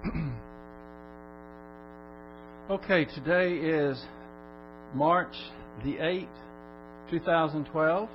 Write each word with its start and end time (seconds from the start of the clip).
okay, 2.70 3.04
today 3.04 3.52
is 3.52 4.02
March 4.94 5.34
the 5.84 5.96
8th, 5.96 6.26
2012. 7.10 8.08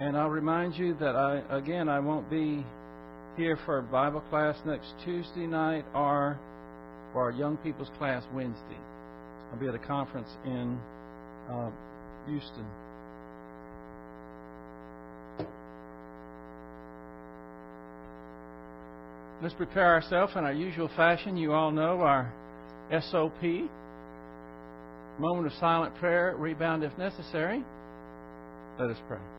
And 0.00 0.14
I'll 0.14 0.28
remind 0.28 0.76
you 0.76 0.94
that 1.00 1.16
I, 1.16 1.38
again, 1.56 1.88
I 1.88 2.00
won't 2.00 2.28
be 2.28 2.62
here 3.38 3.58
for 3.64 3.80
Bible 3.80 4.20
class 4.28 4.56
next 4.66 4.92
Tuesday 5.06 5.46
night 5.46 5.86
or 5.94 6.38
for 7.14 7.22
our 7.22 7.30
young 7.30 7.56
people's 7.58 7.90
class 7.96 8.22
Wednesday. 8.34 8.76
I'll 9.50 9.58
be 9.58 9.68
at 9.68 9.74
a 9.74 9.78
conference 9.78 10.28
in 10.44 10.78
uh, 11.50 11.70
Houston. 12.26 12.66
Let's 19.42 19.54
prepare 19.54 19.94
ourselves 19.94 20.32
in 20.34 20.44
our 20.44 20.52
usual 20.52 20.88
fashion. 20.96 21.36
You 21.36 21.52
all 21.52 21.70
know 21.70 22.00
our 22.00 22.32
SOP 22.90 23.42
moment 25.18 25.46
of 25.46 25.52
silent 25.54 25.94
prayer, 25.96 26.34
rebound 26.36 26.82
if 26.84 26.96
necessary. 26.98 27.62
Let 28.78 28.90
us 28.90 28.98
pray. 29.08 29.35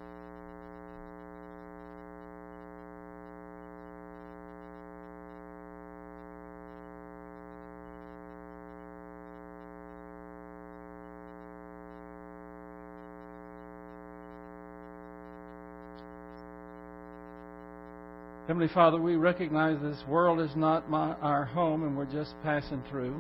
Heavenly 18.48 18.70
Father, 18.74 18.98
we 18.98 19.18
recognize 19.18 19.78
this 19.82 20.02
world 20.08 20.40
is 20.40 20.56
not 20.56 20.90
my, 20.90 21.12
our 21.16 21.44
home 21.44 21.84
and 21.84 21.98
we're 21.98 22.06
just 22.06 22.34
passing 22.44 22.82
through. 22.90 23.14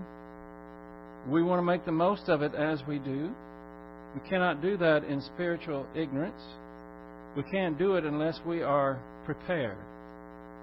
We 1.29 1.43
want 1.43 1.59
to 1.59 1.63
make 1.63 1.83
the 1.83 1.91
most 1.91 2.29
of 2.29 2.41
it 2.41 2.55
as 2.55 2.79
we 2.87 2.99
do. 2.99 3.29
We 4.15 4.29
cannot 4.29 4.61
do 4.61 4.77
that 4.77 5.03
in 5.03 5.21
spiritual 5.21 5.85
ignorance. 5.93 6.41
We 7.35 7.43
can't 7.43 7.77
do 7.77 7.95
it 7.95 8.05
unless 8.05 8.39
we 8.47 8.61
are 8.61 9.01
prepared. 9.25 9.75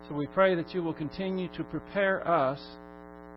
So 0.08 0.14
we 0.14 0.26
pray 0.28 0.54
that 0.54 0.72
you 0.72 0.82
will 0.82 0.94
continue 0.94 1.48
to 1.48 1.64
prepare 1.64 2.26
us 2.26 2.60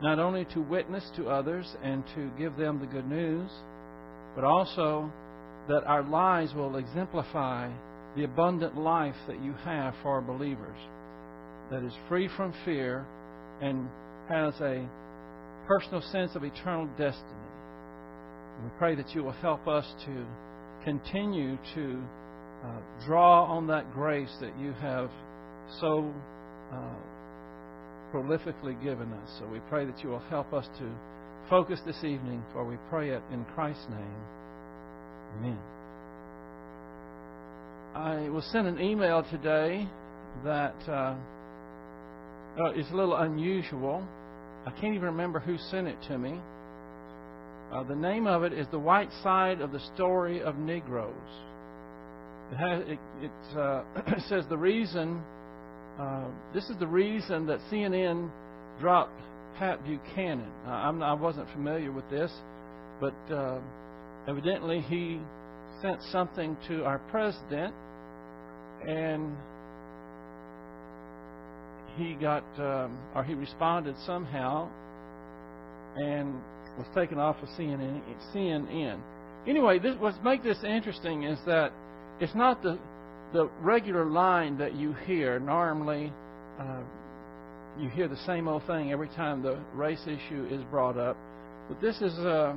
not 0.01 0.19
only 0.19 0.45
to 0.53 0.61
witness 0.61 1.03
to 1.17 1.27
others 1.27 1.67
and 1.83 2.05
to 2.15 2.31
give 2.39 2.55
them 2.55 2.79
the 2.79 2.85
good 2.85 3.09
news, 3.09 3.51
but 4.33 4.45
also 4.45 5.11
that 5.67 5.83
our 5.87 6.03
lives 6.03 6.53
will 6.53 6.77
exemplify 6.77 7.69
the 8.15 8.23
abundant 8.23 8.77
life 8.77 9.17
that 9.27 9.43
you 9.43 9.51
have 9.65 9.93
for 10.01 10.21
believers 10.21 10.77
that 11.71 11.83
is 11.83 11.93
free 12.07 12.29
from 12.35 12.53
fear 12.63 13.05
and 13.61 13.87
has 14.29 14.53
a 14.61 14.87
personal 15.67 16.01
sense 16.11 16.35
of 16.35 16.43
eternal 16.43 16.87
destiny. 16.97 17.47
And 18.55 18.65
we 18.65 18.77
pray 18.77 18.95
that 18.95 19.13
you 19.13 19.23
will 19.23 19.33
help 19.33 19.67
us 19.67 19.85
to 20.05 20.25
continue 20.83 21.57
to 21.75 22.01
uh, 22.63 23.05
draw 23.05 23.45
on 23.45 23.67
that 23.67 23.91
grace 23.93 24.33
that 24.39 24.57
you 24.59 24.71
have 24.73 25.09
so 25.81 26.11
uh, 26.71 26.95
prolifically 28.13 28.81
given 28.81 29.11
us. 29.11 29.29
So 29.39 29.47
we 29.47 29.59
pray 29.69 29.85
that 29.85 30.01
you 30.03 30.09
will 30.09 30.23
help 30.29 30.53
us 30.53 30.65
to 30.79 30.89
focus 31.49 31.79
this 31.85 31.97
evening, 31.97 32.43
for 32.53 32.65
we 32.65 32.77
pray 32.89 33.09
it 33.09 33.21
in 33.31 33.43
Christ's 33.55 33.85
name. 33.89 34.21
Amen. 35.37 35.57
I 37.95 38.29
was 38.29 38.45
sent 38.51 38.67
an 38.67 38.79
email 38.79 39.23
today 39.29 39.87
that. 40.45 40.75
Uh, 40.89 41.15
uh, 42.59 42.71
is 42.71 42.89
a 42.91 42.95
little 42.95 43.15
unusual. 43.15 44.03
I 44.65 44.71
can't 44.71 44.95
even 44.95 45.05
remember 45.05 45.39
who 45.39 45.57
sent 45.69 45.87
it 45.87 45.97
to 46.07 46.17
me. 46.17 46.39
Uh, 47.71 47.83
the 47.83 47.95
name 47.95 48.27
of 48.27 48.43
it 48.43 48.53
is 48.53 48.65
The 48.71 48.79
White 48.79 49.09
Side 49.23 49.61
of 49.61 49.71
the 49.71 49.79
Story 49.93 50.41
of 50.41 50.57
Negroes. 50.57 51.13
It, 52.51 52.55
has, 52.55 52.83
it, 53.21 53.57
uh, 53.57 53.83
it 54.07 54.23
says 54.29 54.45
the 54.49 54.57
reason, 54.57 55.21
uh, 55.99 56.25
this 56.53 56.69
is 56.69 56.77
the 56.79 56.87
reason 56.87 57.45
that 57.47 57.59
CNN 57.71 58.29
dropped 58.79 59.19
Pat 59.59 59.83
Buchanan. 59.83 60.49
I'm, 60.65 61.03
I 61.03 61.13
was 61.13 61.35
not 61.35 61.51
familiar 61.51 61.91
with 61.91 62.09
this, 62.09 62.31
but 63.01 63.15
uh, 63.31 63.59
evidently 64.27 64.81
he 64.81 65.19
sent 65.81 66.01
something 66.11 66.55
to 66.67 66.85
our 66.85 66.99
president, 67.11 67.73
and 68.87 69.35
he 71.97 72.13
got, 72.13 72.43
um, 72.59 72.97
or 73.15 73.23
he 73.23 73.33
responded 73.33 73.95
somehow 74.05 74.69
and 75.95 76.33
was 76.77 76.87
taken 76.93 77.17
off 77.17 77.35
of 77.41 77.49
CNN. 77.49 78.01
CNN. 78.33 78.99
Anyway, 79.47 79.79
this, 79.79 79.95
what 79.99 80.21
makes 80.23 80.43
this 80.43 80.63
interesting 80.63 81.23
is 81.23 81.39
that 81.45 81.71
it's 82.19 82.35
not 82.35 82.61
the 82.61 82.77
the 83.33 83.49
regular 83.61 84.05
line 84.05 84.57
that 84.57 84.75
you 84.75 84.93
hear. 85.05 85.39
Normally, 85.39 86.13
uh, 86.59 86.81
you 87.79 87.89
hear 87.89 88.07
the 88.07 88.17
same 88.25 88.47
old 88.47 88.65
thing 88.65 88.91
every 88.91 89.09
time 89.09 89.41
the 89.41 89.59
race 89.73 90.01
issue 90.03 90.47
is 90.49 90.61
brought 90.71 90.97
up. 90.97 91.17
But 91.67 91.81
this 91.81 91.95
is 92.01 92.13
uh, 92.19 92.55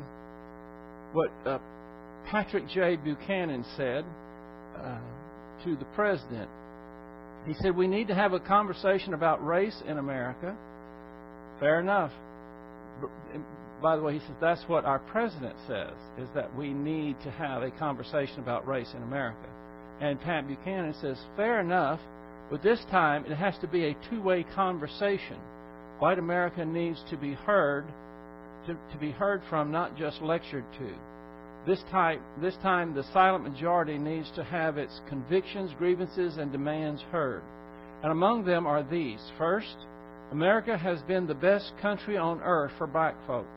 what 1.13 1.31
uh, 1.45 1.59
Patrick 2.31 2.69
J. 2.69 2.97
Buchanan 2.97 3.65
said 3.77 4.05
uh, 4.77 4.99
to 5.65 5.77
the 5.77 5.87
president 5.97 6.49
he 7.47 7.55
said, 7.55 7.77
We 7.77 7.87
need 7.87 8.09
to 8.09 8.15
have 8.15 8.33
a 8.33 8.41
conversation 8.41 9.15
about 9.15 9.45
race 9.45 9.83
in 9.87 9.99
America. 9.99 10.57
Fair 11.59 11.81
enough. 11.81 12.13
By 13.83 13.97
the 13.97 14.03
way, 14.03 14.15
he 14.15 14.19
says 14.21 14.37
that's 14.41 14.63
what 14.67 14.85
our 14.85 14.99
president 14.99 15.57
says, 15.67 15.95
is 16.19 16.29
that 16.35 16.55
we 16.55 16.73
need 16.73 17.17
to 17.23 17.31
have 17.31 17.63
a 17.63 17.71
conversation 17.71 18.41
about 18.41 18.67
race 18.67 18.93
in 18.95 19.03
America. 19.03 19.49
And 20.01 20.21
Pat 20.21 20.47
Buchanan 20.47 20.95
says, 21.01 21.19
Fair 21.37 21.61
enough, 21.61 22.01
but 22.51 22.63
this 22.63 22.81
time 22.91 23.25
it 23.27 23.37
has 23.37 23.55
to 23.61 23.69
be 23.69 23.87
a 23.87 23.97
two 24.11 24.23
way 24.23 24.45
conversation. 24.55 25.39
White 25.99 26.19
America 26.19 26.65
needs 26.65 27.03
to 27.11 27.17
be 27.17 27.35
heard, 27.35 27.87
to, 28.67 28.75
to 28.75 28.99
be 28.99 29.11
heard 29.11 29.43
from, 29.49 29.71
not 29.71 29.97
just 29.97 30.21
lectured 30.21 30.65
to. 30.79 30.95
This, 31.67 31.83
type, 31.91 32.23
this 32.41 32.57
time, 32.63 32.95
the 32.95 33.05
silent 33.13 33.45
majority 33.45 33.99
needs 33.99 34.31
to 34.35 34.45
have 34.45 34.79
its 34.79 35.01
convictions, 35.09 35.73
grievances, 35.79 36.39
and 36.39 36.51
demands 36.51 37.03
heard. 37.13 37.43
And 38.03 38.11
among 38.11 38.45
them 38.45 38.67
are 38.67 38.83
these. 38.83 39.21
First, 39.37 39.77
America 40.33 40.79
has 40.79 41.03
been 41.03 41.27
the 41.27 41.35
best 41.35 41.73
country 41.83 42.17
on 42.17 42.41
earth 42.41 42.73
for 42.79 42.87
black 42.87 43.15
folks. 43.27 43.49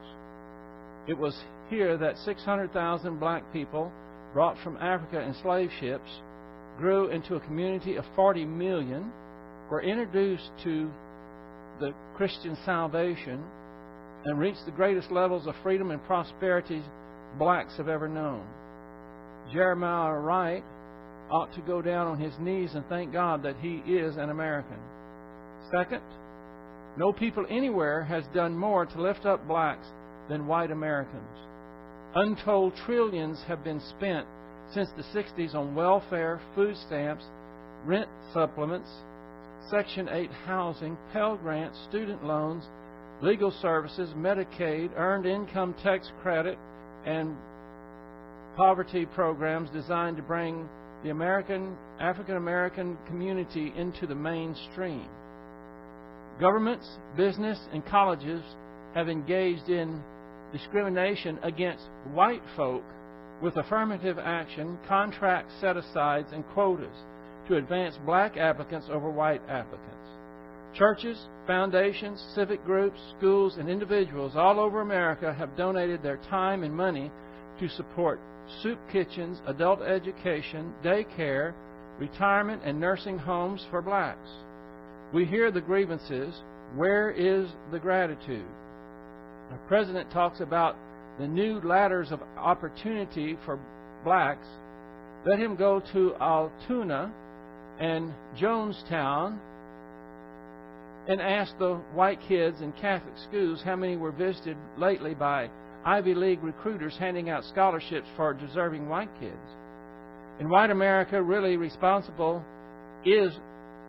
It 1.08 1.18
was 1.18 1.38
here 1.69 1.97
that 1.97 2.18
600,000 2.18 3.19
black 3.19 3.44
people, 3.53 3.90
brought 4.34 4.58
from 4.64 4.75
Africa 4.78 5.22
in 5.22 5.34
slave 5.41 5.70
ships, 5.80 6.09
grew 6.78 7.08
into 7.08 7.35
a 7.35 7.40
community 7.41 7.96
of 7.96 8.03
40 8.16 8.44
million, 8.46 9.12
were 9.70 9.81
introduced 9.81 10.50
to 10.64 10.91
the 11.80 11.94
Christian 12.18 12.58
salvation, 12.66 13.41
and 14.25 14.40
reached 14.40 14.66
the 14.66 14.72
greatest 14.72 15.09
levels 15.09 15.47
of 15.47 15.56
freedom 15.64 15.91
and 15.91 16.03
prosperity 16.06 16.81
blacks 17.38 17.74
have 17.78 17.88
ever 17.88 18.08
known. 18.08 18.46
Jeremiah 19.52 20.20
Wright 20.20 20.64
ought 21.30 21.54
to 21.54 21.62
go 21.62 21.82
down 21.82 22.08
on 22.08 22.20
his 22.20 22.34
knees 22.40 22.72
and 22.76 22.84
thank 22.90 23.12
God 23.12 23.44
that 23.44 23.56
he 23.58 23.78
is 23.88 24.18
an 24.18 24.30
American. 24.30 24.78
Second, 25.72 26.02
no 26.98 27.12
people 27.12 27.46
anywhere 27.50 28.04
has 28.04 28.24
done 28.34 28.56
more 28.56 28.86
to 28.86 29.02
lift 29.02 29.26
up 29.26 29.48
blacks 29.48 29.88
than 30.30 30.48
white 30.48 30.72
Americans. 30.72 31.38
Untold 32.16 32.74
trillions 32.86 33.42
have 33.48 33.64
been 33.64 33.82
spent 33.98 34.28
since 34.74 34.90
the 34.96 35.04
60s 35.20 35.56
on 35.56 35.76
welfare, 35.76 36.40
food 36.56 36.76
stamps, 36.88 37.24
rent 37.86 38.08
supplements, 38.34 38.90
Section 39.70 40.10
8 40.10 40.30
housing, 40.46 40.98
Pell 41.12 41.38
Grants, 41.38 41.78
student 41.90 42.24
loans, 42.24 42.64
legal 43.22 43.52
services, 43.62 44.09
Medicaid, 44.16 44.91
earned 44.97 45.26
income 45.26 45.74
tax 45.82 46.12
credit, 46.22 46.58
and 47.05 47.35
poverty 48.55 49.05
programs 49.05 49.70
designed 49.72 50.17
to 50.17 50.23
bring 50.23 50.67
the 51.03 51.09
American 51.09 51.76
African 52.00 52.38
American 52.38 52.97
community 53.08 53.73
into 53.76 54.08
the 54.08 54.16
mainstream. 54.16 55.08
Governments, 56.40 56.88
business, 57.16 57.59
and 57.72 57.85
colleges 57.85 58.44
have 58.96 59.09
engaged 59.09 59.70
in 59.70 60.02
discrimination 60.52 61.40
against 61.44 61.84
white 62.14 62.41
folk 62.55 62.84
with 63.41 63.58
affirmative 63.58 64.17
action, 64.20 64.78
contract 64.88 65.50
set 65.59 65.76
asides, 65.76 66.32
and 66.32 66.46
quotas 66.53 66.96
to 67.47 67.58
advance 67.58 67.96
black 68.05 68.38
applicants 68.38 68.88
over 68.90 69.09
white 69.09 69.41
applicants. 69.50 69.90
Churches, 70.75 71.20
foundations, 71.46 72.20
civic 72.34 72.66
groups, 72.66 72.99
schools, 73.17 73.58
and 73.59 73.70
individuals 73.70 74.34
all 74.35 74.59
over 74.59 74.81
America 74.81 75.31
have 75.31 75.55
donated 75.55 76.02
their 76.02 76.17
time 76.31 76.64
and 76.64 76.75
money 76.75 77.11
to 77.59 77.70
support 77.70 78.20
soup 78.64 78.79
kitchens, 78.91 79.40
adult 79.46 79.84
education, 79.84 80.73
daycare, 80.84 81.53
retirement, 81.99 82.64
and 82.66 82.79
nursing 82.79 83.20
homes 83.20 83.64
for 83.70 83.84
blacks. 83.84 84.29
We 85.14 85.25
hear 85.25 85.52
the 85.52 85.61
grievances, 85.61 86.34
Where 86.76 87.11
is 87.11 87.47
the 87.72 87.78
gratitude? 87.78 88.47
The 89.52 89.58
president 89.67 90.09
talks 90.09 90.40
about 90.40 90.76
the 91.19 91.28
new 91.28 91.61
ladders 91.61 92.11
of 92.11 92.19
opportunity 92.35 93.37
for 93.46 93.59
blacks. 94.03 94.47
Let 95.23 95.37
him 95.37 95.55
go 95.55 95.81
to 95.93 96.16
Altoona 96.16 97.14
and 97.79 98.11
Johnstown 98.35 99.40
and 101.08 101.22
ask 101.22 101.58
the 101.58 101.76
white 101.94 102.20
kids 102.28 102.61
in 102.61 102.72
Catholic 102.73 103.14
schools 103.28 103.61
how 103.64 103.76
many 103.76 103.97
were 103.97 104.11
visited 104.11 104.58
lately 104.78 105.14
by 105.14 105.50
Ivy 105.85 106.16
League 106.16 106.44
recruiters 106.44 106.96
handing 106.97 107.29
out 107.29 107.44
scholarships 107.46 108.08
for 108.16 108.34
deserving 108.34 108.88
white 108.88 109.09
kids. 109.20 109.35
In 110.40 110.50
white 110.50 110.72
America, 110.72 111.22
really 111.22 111.58
responsible 111.58 112.44
is 113.05 113.34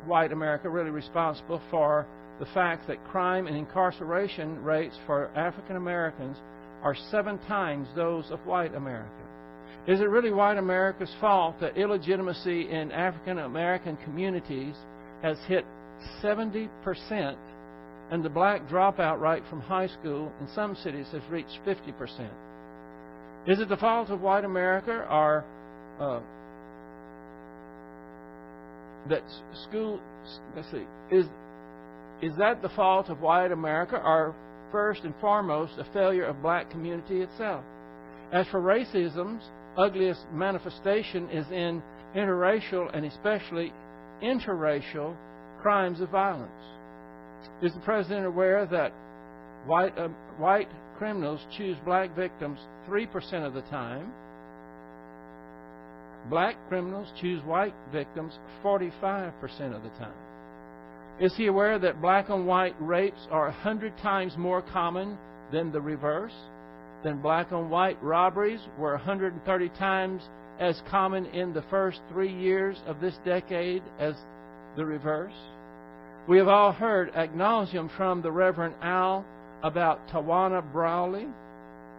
white 0.07 0.33
America 0.33 0.69
really 0.69 0.91
responsible 0.91 1.61
for 1.71 2.07
the 2.41 2.47
fact 2.47 2.89
that 2.89 3.03
crime 3.05 3.47
and 3.47 3.57
incarceration 3.57 4.63
rates 4.63 4.97
for 5.07 5.29
African 5.37 5.77
Americans 5.77 6.37
are 6.83 6.97
seven 7.11 7.39
times 7.47 7.89
those 7.95 8.31
of 8.31 8.45
white 8.45 8.75
America? 8.75 9.11
Is 9.87 10.01
it 10.01 10.09
really 10.09 10.33
white 10.33 10.59
America's 10.59 11.15
fault 11.21 11.61
that 11.61 11.77
illegitimacy 11.77 12.71
in 12.71 12.91
African 12.91 13.39
American 13.39 13.97
communities 13.99 14.75
has 15.23 15.39
hit 15.47 15.65
70% 16.23 17.37
and 18.11 18.25
the 18.25 18.29
black 18.29 18.69
dropout 18.69 19.21
rate 19.21 19.43
from 19.49 19.61
high 19.61 19.89
school 19.89 20.31
in 20.41 20.49
some 20.55 20.77
cities 20.77 21.07
has 21.13 21.23
reached 21.31 21.59
50%? 21.67 22.29
Is 23.47 23.61
it 23.61 23.69
the 23.69 23.77
fault 23.77 24.11
of 24.11 24.21
white 24.21 24.45
America 24.45 25.07
or 25.11 25.45
uh, 26.01 26.21
that 29.09 29.23
school? 29.69 30.01
Let's 30.57 30.71
see. 30.71 30.85
Is 31.11 31.27
is 32.23 32.37
that 32.39 32.63
the 32.63 32.71
fault 32.71 33.11
of 33.11 33.21
white 33.21 33.53
America 33.53 33.97
or 33.97 34.35
first 34.73 35.03
and 35.03 35.15
foremost 35.21 35.75
a 35.79 35.85
failure 35.93 36.25
of 36.25 36.41
black 36.41 36.71
community 36.71 37.21
itself? 37.21 37.63
As 38.33 38.47
for 38.49 38.61
racism's 38.61 39.45
ugliest 39.77 40.23
manifestation 40.33 41.29
is 41.31 41.47
in 41.51 41.83
interracial 42.17 42.89
and 42.97 43.05
especially 43.05 43.73
interracial 44.23 45.15
crimes 45.65 46.03
of 46.03 46.11
violence. 46.11 46.51
Is 47.63 47.73
the 47.73 47.81
president 47.81 48.27
aware 48.27 48.67
that 48.67 48.93
white 49.65 49.97
uh, 49.97 50.09
white 50.37 50.69
criminals 50.99 51.41
choose 51.57 51.75
black 51.87 52.15
victims 52.15 52.59
3% 52.87 53.47
of 53.47 53.55
the 53.55 53.63
time? 53.63 54.13
Black 56.29 56.57
criminals 56.69 57.09
choose 57.19 57.43
white 57.45 57.73
victims 57.91 58.35
45% 58.63 59.33
of 59.75 59.83
the 59.83 59.89
time. 59.99 60.13
Is 61.19 61.35
he 61.35 61.47
aware 61.47 61.79
that 61.79 62.03
black 62.03 62.29
on 62.29 62.45
white 62.45 62.75
rapes 62.79 63.27
are 63.31 63.49
a 63.49 63.53
hundred 63.53 63.97
times 63.99 64.37
more 64.37 64.61
common 64.61 65.17
than 65.51 65.73
the 65.73 65.81
reverse? 65.81 66.35
Than 67.05 67.23
black 67.23 67.53
on 67.53 67.71
white 67.71 68.03
robberies 68.03 68.61
were 68.79 68.97
130 68.97 69.69
times 69.79 70.21
as 70.61 70.83
common 70.91 71.25
in 71.25 71.55
the 71.55 71.65
first 71.71 72.01
three 72.11 72.33
years 72.33 72.77
of 72.87 73.01
this 73.01 73.15
decade 73.25 73.83
as 73.99 74.15
the 74.77 74.85
reverse? 74.85 75.33
We 76.27 76.39
have 76.39 76.49
all 76.49 76.73
heard 76.73 77.15
acknowledgement 77.15 77.91
from 77.97 78.23
the 78.23 78.33
Reverend 78.33 78.75
Al 78.81 79.25
about 79.63 80.09
Tawana 80.09 80.63
Brawley, 80.73 81.27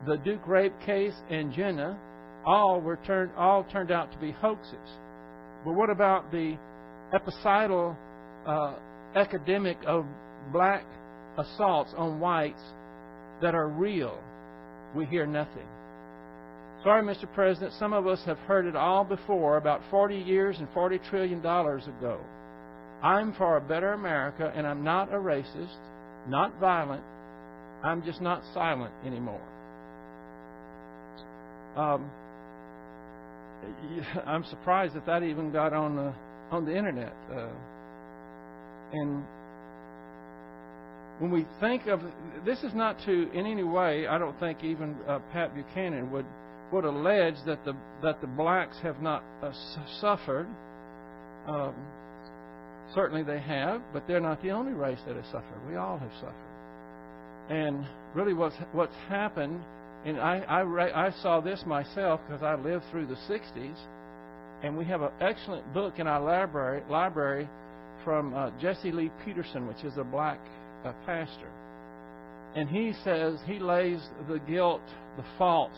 the 0.07 0.17
Duke 0.17 0.47
rape 0.47 0.73
case, 0.85 1.13
and 1.29 1.53
Jena. 1.53 1.99
All 2.45 2.79
were 2.81 2.99
turned 3.05 3.31
all 3.37 3.63
turned 3.63 3.91
out 3.91 4.11
to 4.11 4.17
be 4.17 4.31
hoaxes. 4.31 4.89
But 5.63 5.73
what 5.73 5.89
about 5.89 6.31
the 6.31 6.57
epicidal 7.13 7.95
uh, 8.45 8.73
epidemic 9.15 9.77
of 9.85 10.05
black 10.51 10.85
assaults 11.37 11.93
on 11.97 12.19
whites 12.19 12.61
that 13.41 13.55
are 13.55 13.67
real, 13.67 14.17
we 14.95 15.05
hear 15.05 15.25
nothing. 15.25 15.67
Sorry, 16.83 17.03
Mr. 17.03 17.31
President, 17.33 17.73
some 17.79 17.93
of 17.93 18.05
us 18.07 18.21
have 18.25 18.37
heard 18.39 18.65
it 18.65 18.75
all 18.75 19.03
before 19.03 19.57
about 19.57 19.81
40 19.89 20.17
years 20.17 20.57
and 20.59 20.67
$40 20.69 21.09
trillion 21.09 21.39
ago. 21.39 22.19
I'm 23.05 23.33
for 23.33 23.57
a 23.57 23.61
better 23.61 23.93
America, 23.93 24.51
and 24.55 24.65
I'm 24.65 24.83
not 24.83 25.13
a 25.13 25.17
racist, 25.17 25.77
not 26.27 26.59
violent. 26.59 27.03
I'm 27.83 28.03
just 28.03 28.19
not 28.19 28.41
silent 28.51 28.91
anymore. 29.05 29.41
Um, 31.77 32.09
I'm 34.25 34.43
surprised 34.45 34.95
that 34.95 35.05
that 35.05 35.21
even 35.21 35.51
got 35.51 35.71
on 35.71 35.95
the 35.95 36.13
on 36.49 36.65
the 36.65 36.75
internet. 36.75 37.13
Uh, 37.31 37.47
and 38.93 39.23
when 41.19 41.29
we 41.29 41.45
think 41.59 41.85
of 41.85 42.01
this, 42.43 42.63
is 42.63 42.73
not 42.73 42.97
to 43.05 43.31
in 43.33 43.45
any 43.45 43.63
way. 43.63 44.07
I 44.07 44.17
don't 44.17 44.39
think 44.39 44.63
even 44.63 44.95
uh, 45.07 45.19
Pat 45.31 45.53
Buchanan 45.53 46.11
would 46.11 46.25
would 46.71 46.85
allege 46.85 47.35
that 47.45 47.63
the 47.65 47.75
that 48.01 48.19
the 48.21 48.27
blacks 48.27 48.77
have 48.81 48.99
not 48.99 49.23
uh, 49.43 49.51
suffered. 50.01 50.47
Um, 51.47 51.75
certainly 52.93 53.23
they 53.23 53.39
have, 53.39 53.81
but 53.93 54.07
they're 54.07 54.19
not 54.21 54.41
the 54.41 54.51
only 54.51 54.73
race 54.73 54.99
that 55.07 55.15
has 55.15 55.25
suffered. 55.25 55.67
We 55.67 55.75
all 55.75 55.97
have 55.97 56.11
suffered. 56.19 56.33
And 57.49 57.85
really, 58.13 58.33
what's 58.33 58.55
what's 58.71 58.95
happened, 59.07 59.61
and 60.05 60.19
I 60.19 60.39
I, 60.39 61.07
I 61.07 61.11
saw 61.21 61.41
this 61.41 61.63
myself 61.65 62.21
because 62.27 62.43
I 62.43 62.55
lived 62.55 62.85
through 62.91 63.07
the 63.07 63.17
'60s, 63.29 63.77
and 64.63 64.77
we 64.77 64.85
have 64.85 65.01
an 65.01 65.11
excellent 65.21 65.71
book 65.73 65.99
in 65.99 66.07
our 66.07 66.21
library 66.21 66.83
library 66.89 67.47
from 68.03 68.33
uh, 68.33 68.51
Jesse 68.61 68.91
Lee 68.91 69.11
Peterson, 69.23 69.67
which 69.67 69.83
is 69.83 69.97
a 69.97 70.03
black 70.03 70.39
uh, 70.85 70.93
pastor. 71.05 71.49
And 72.55 72.69
he 72.69 72.93
says 73.03 73.37
he 73.45 73.59
lays 73.59 73.99
the 74.29 74.39
guilt, 74.47 74.81
the 75.17 75.25
fault 75.37 75.71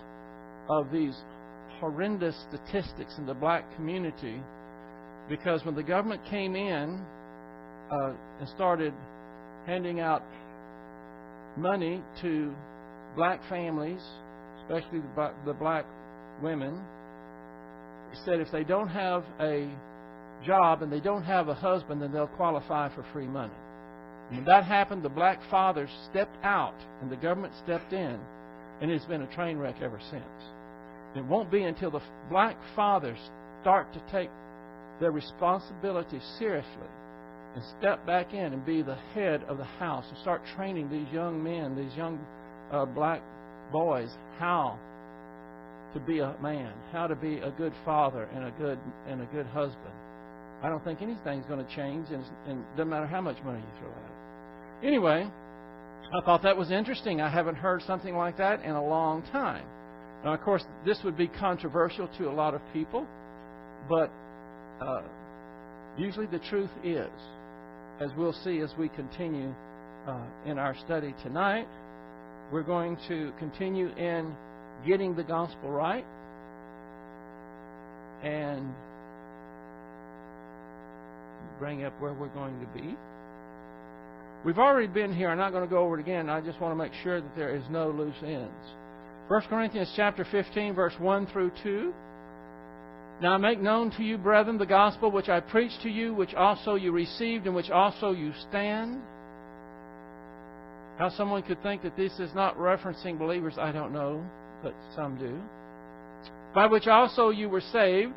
of 0.69 0.91
these 0.91 1.15
horrendous 1.79 2.35
statistics 2.49 3.15
in 3.17 3.25
the 3.25 3.33
black 3.33 3.63
community 3.75 4.41
because 5.29 5.63
when 5.65 5.75
the 5.75 5.83
government 5.83 6.21
came 6.25 6.55
in 6.55 7.01
uh, 7.91 8.11
and 8.39 8.49
started 8.49 8.93
handing 9.65 9.99
out 9.99 10.23
money 11.57 12.01
to 12.21 12.53
black 13.15 13.41
families, 13.49 14.01
especially 14.61 15.01
the, 15.45 15.53
black 15.53 15.85
women, 16.41 16.79
said 18.25 18.39
if 18.39 18.51
they 18.51 18.63
don't 18.63 18.87
have 18.87 19.23
a 19.39 19.69
job 20.45 20.81
and 20.81 20.91
they 20.91 20.99
don't 20.99 21.23
have 21.23 21.49
a 21.49 21.53
husband, 21.53 22.01
then 22.01 22.11
they'll 22.11 22.27
qualify 22.27 22.93
for 22.93 23.03
free 23.11 23.27
money. 23.27 23.53
When 24.29 24.45
that 24.45 24.65
happened, 24.65 25.03
the 25.03 25.09
black 25.09 25.39
fathers 25.49 25.89
stepped 26.09 26.43
out 26.43 26.75
and 27.01 27.09
the 27.09 27.15
government 27.15 27.53
stepped 27.63 27.93
in, 27.93 28.19
and 28.81 28.91
it's 28.91 29.05
been 29.05 29.21
a 29.21 29.35
train 29.35 29.57
wreck 29.57 29.75
ever 29.81 29.99
since. 30.11 30.23
It 31.15 31.23
won't 31.25 31.49
be 31.49 31.63
until 31.63 31.91
the 31.91 32.01
black 32.29 32.57
fathers 32.75 33.17
start 33.61 33.91
to 33.93 34.01
take 34.11 34.29
their 34.99 35.11
responsibility 35.11 36.19
seriously 36.39 36.89
and 37.55 37.63
step 37.79 38.05
back 38.05 38.33
in 38.33 38.53
and 38.53 38.65
be 38.65 38.81
the 38.81 38.97
head 39.13 39.43
of 39.43 39.57
the 39.57 39.63
house 39.63 40.05
and 40.09 40.17
start 40.19 40.41
training 40.55 40.89
these 40.89 41.07
young 41.13 41.43
men, 41.43 41.75
these 41.75 41.95
young 41.95 42.19
uh, 42.71 42.85
black 42.85 43.21
boys, 43.71 44.09
how 44.37 44.77
to 45.93 45.99
be 45.99 46.19
a 46.19 46.35
man, 46.41 46.73
how 46.91 47.07
to 47.07 47.15
be 47.15 47.37
a 47.37 47.51
good 47.51 47.73
father 47.85 48.23
and 48.35 48.43
a 48.43 48.51
good 48.51 48.79
and 49.07 49.21
a 49.21 49.25
good 49.25 49.45
husband. 49.47 49.93
I 50.61 50.69
don't 50.69 50.83
think 50.83 51.01
anything's 51.01 51.45
going 51.45 51.63
to 51.63 51.75
change, 51.75 52.07
and, 52.09 52.23
and 52.47 52.63
doesn't 52.71 52.89
matter 52.89 53.05
how 53.05 53.21
much 53.21 53.37
money 53.43 53.59
you 53.59 53.79
throw 53.79 53.89
at 53.89 53.97
it. 53.97 54.87
Anyway, 54.87 55.27
I 56.13 56.25
thought 56.25 56.43
that 56.43 56.57
was 56.57 56.71
interesting. 56.71 57.21
I 57.21 57.29
haven't 57.29 57.55
heard 57.55 57.83
something 57.83 58.15
like 58.15 58.37
that 58.37 58.63
in 58.63 58.71
a 58.71 58.83
long 58.83 59.23
time. 59.31 59.65
Now, 60.23 60.33
of 60.33 60.41
course, 60.41 60.63
this 60.85 60.99
would 61.03 61.15
be 61.15 61.27
controversial 61.27 62.07
to 62.17 62.29
a 62.29 62.33
lot 62.33 62.55
of 62.55 62.61
people, 62.73 63.05
but 63.87 64.11
uh, 64.81 65.01
usually 65.97 66.27
the 66.27 66.39
truth 66.39 66.69
is, 66.83 67.09
as 67.99 68.09
we'll 68.17 68.33
see 68.43 68.59
as 68.59 68.69
we 68.77 68.89
continue 68.89 69.53
uh, 70.07 70.21
in 70.45 70.57
our 70.59 70.75
study 70.85 71.13
tonight, 71.23 71.67
we're 72.51 72.63
going 72.63 72.97
to 73.07 73.31
continue 73.39 73.89
in 73.95 74.35
getting 74.85 75.15
the 75.15 75.23
gospel 75.23 75.69
right 75.69 76.05
and 78.23 78.73
bring 81.59 81.83
up 81.83 81.99
where 81.99 82.13
we're 82.13 82.27
going 82.29 82.59
to 82.59 82.67
be. 82.67 82.95
We've 84.45 84.59
already 84.59 84.87
been 84.87 85.13
here. 85.13 85.29
I'm 85.29 85.37
not 85.37 85.51
going 85.51 85.63
to 85.63 85.69
go 85.69 85.83
over 85.83 85.97
it 85.97 86.01
again. 86.01 86.29
I 86.29 86.41
just 86.41 86.61
want 86.61 86.71
to 86.71 86.75
make 86.75 86.93
sure 87.03 87.19
that 87.19 87.35
there 87.35 87.55
is 87.55 87.63
no 87.69 87.89
loose 87.89 88.15
ends. 88.23 88.51
1 89.27 89.41
Corinthians 89.49 89.91
chapter 89.95 90.25
15, 90.31 90.73
verse 90.73 90.93
1 90.99 91.27
through 91.27 91.51
2. 91.63 91.93
Now 93.19 93.33
I 93.33 93.37
make 93.37 93.59
known 93.59 93.89
to 93.91 94.03
you, 94.03 94.17
brethren, 94.17 94.59
the 94.59 94.65
gospel 94.65 95.09
which 95.09 95.27
I 95.27 95.39
preached 95.39 95.81
to 95.81 95.89
you, 95.89 96.13
which 96.13 96.35
also 96.35 96.75
you 96.75 96.91
received, 96.91 97.47
and 97.47 97.55
which 97.55 97.71
also 97.71 98.11
you 98.11 98.31
stand. 98.49 99.01
How 100.99 101.09
someone 101.09 101.41
could 101.41 101.61
think 101.63 101.81
that 101.81 101.97
this 101.97 102.19
is 102.19 102.33
not 102.35 102.57
referencing 102.57 103.17
believers, 103.17 103.55
I 103.59 103.71
don't 103.71 103.91
know, 103.91 104.23
but 104.61 104.73
some 104.95 105.17
do. 105.17 105.39
By 106.53 106.67
which 106.67 106.87
also 106.87 107.29
you 107.29 107.49
were 107.49 107.61
saved 107.61 108.13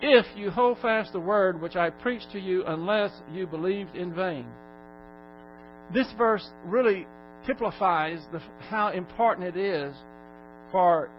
if 0.00 0.24
you 0.36 0.50
hold 0.50 0.78
fast 0.80 1.12
the 1.12 1.20
word 1.20 1.60
which 1.60 1.76
I 1.76 1.90
preached 1.90 2.30
to 2.32 2.38
you, 2.38 2.64
unless 2.66 3.12
you 3.32 3.46
believed 3.46 3.96
in 3.96 4.14
vain. 4.14 4.46
this 5.92 6.06
verse 6.16 6.46
really 6.64 7.06
typifies 7.46 8.20
the, 8.32 8.40
how 8.68 8.90
important 8.90 9.56
it 9.56 9.56
is 9.56 9.94
for 10.70 11.10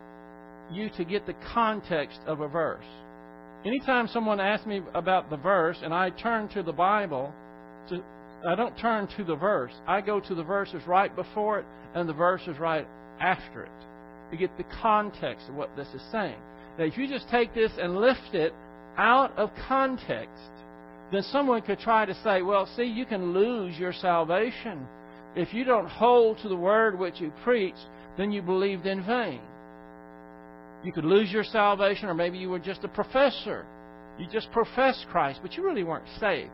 you 0.71 0.89
to 0.97 1.03
get 1.03 1.25
the 1.25 1.35
context 1.53 2.19
of 2.25 2.41
a 2.41 2.47
verse. 2.47 2.85
Anytime 3.65 4.07
someone 4.07 4.39
asks 4.39 4.65
me 4.65 4.81
about 4.93 5.29
the 5.29 5.37
verse 5.37 5.77
and 5.83 5.93
I 5.93 6.11
turn 6.11 6.47
to 6.49 6.63
the 6.63 6.71
Bible, 6.71 7.33
to, 7.89 8.01
I 8.47 8.55
don't 8.55 8.77
turn 8.77 9.07
to 9.17 9.23
the 9.25 9.35
verse. 9.35 9.73
I 9.85 9.99
go 9.99 10.21
to 10.21 10.35
the 10.35 10.43
verses 10.43 10.81
right 10.87 11.13
before 11.13 11.59
it 11.59 11.65
and 11.93 12.07
the 12.07 12.13
verses 12.13 12.57
right 12.57 12.87
after 13.19 13.63
it 13.63 13.71
to 14.31 14.37
get 14.37 14.55
the 14.57 14.65
context 14.81 15.49
of 15.49 15.55
what 15.55 15.75
this 15.75 15.87
is 15.93 16.01
saying. 16.11 16.37
Now, 16.77 16.85
if 16.85 16.97
you 16.97 17.07
just 17.07 17.29
take 17.29 17.53
this 17.53 17.71
and 17.77 17.97
lift 17.97 18.33
it 18.33 18.53
out 18.97 19.37
of 19.37 19.49
context, 19.67 20.51
then 21.11 21.23
someone 21.23 21.61
could 21.61 21.79
try 21.79 22.05
to 22.05 22.13
say, 22.23 22.41
well, 22.41 22.65
see, 22.77 22.83
you 22.83 23.05
can 23.05 23.33
lose 23.33 23.77
your 23.77 23.91
salvation. 23.91 24.87
If 25.35 25.53
you 25.53 25.65
don't 25.65 25.87
hold 25.87 26.37
to 26.39 26.49
the 26.49 26.55
word 26.55 26.97
which 26.97 27.19
you 27.19 27.33
preach, 27.43 27.75
then 28.17 28.31
you 28.31 28.41
believed 28.41 28.85
in 28.85 29.03
vain. 29.05 29.41
You 30.83 30.91
could 30.91 31.05
lose 31.05 31.31
your 31.31 31.43
salvation, 31.43 32.07
or 32.07 32.13
maybe 32.13 32.37
you 32.37 32.49
were 32.49 32.59
just 32.59 32.83
a 32.83 32.87
professor. 32.87 33.65
You 34.17 34.27
just 34.31 34.51
professed 34.51 35.05
Christ, 35.09 35.39
but 35.41 35.53
you 35.53 35.63
really 35.63 35.83
weren't 35.83 36.07
saved. 36.19 36.51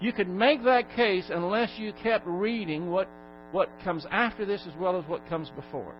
You 0.00 0.12
could 0.12 0.28
make 0.28 0.64
that 0.64 0.94
case 0.94 1.30
unless 1.30 1.70
you 1.78 1.92
kept 2.02 2.26
reading 2.26 2.90
what, 2.90 3.08
what 3.52 3.68
comes 3.84 4.04
after 4.10 4.44
this 4.44 4.62
as 4.66 4.74
well 4.78 4.98
as 4.98 5.06
what 5.08 5.26
comes 5.28 5.50
before. 5.50 5.94